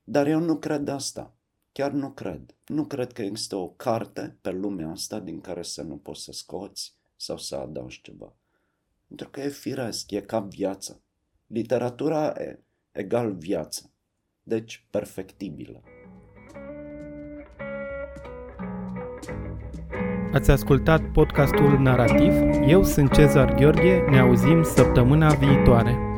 Dar 0.03 0.27
eu 0.27 0.39
nu 0.39 0.57
cred 0.57 0.87
asta. 0.87 1.33
Chiar 1.79 1.91
nu 1.91 2.09
cred. 2.09 2.55
Nu 2.65 2.85
cred 2.85 3.11
că 3.13 3.21
există 3.21 3.55
o 3.55 3.67
carte 3.67 4.37
pe 4.41 4.51
lumea 4.51 4.89
asta 4.89 5.19
din 5.19 5.41
care 5.41 5.61
să 5.61 5.81
nu 5.81 5.95
poți 5.95 6.23
să 6.23 6.31
scoți 6.31 6.93
sau 7.15 7.37
să 7.37 7.55
adaugi 7.55 8.01
ceva. 8.01 8.33
Pentru 9.07 9.29
că 9.29 9.41
e 9.41 9.47
firesc, 9.47 10.11
e 10.11 10.21
ca 10.21 10.39
viața. 10.39 10.99
Literatura 11.47 12.25
e 12.27 12.59
egal 12.91 13.33
viață. 13.33 13.91
Deci 14.43 14.87
perfectibilă. 14.89 15.83
Ați 20.33 20.51
ascultat 20.51 21.11
podcastul 21.11 21.79
Narativ? 21.79 22.33
Eu 22.67 22.83
sunt 22.83 23.13
Cezar 23.13 23.55
Gheorghe, 23.55 24.05
ne 24.09 24.19
auzim 24.19 24.63
săptămâna 24.63 25.33
viitoare. 25.33 26.08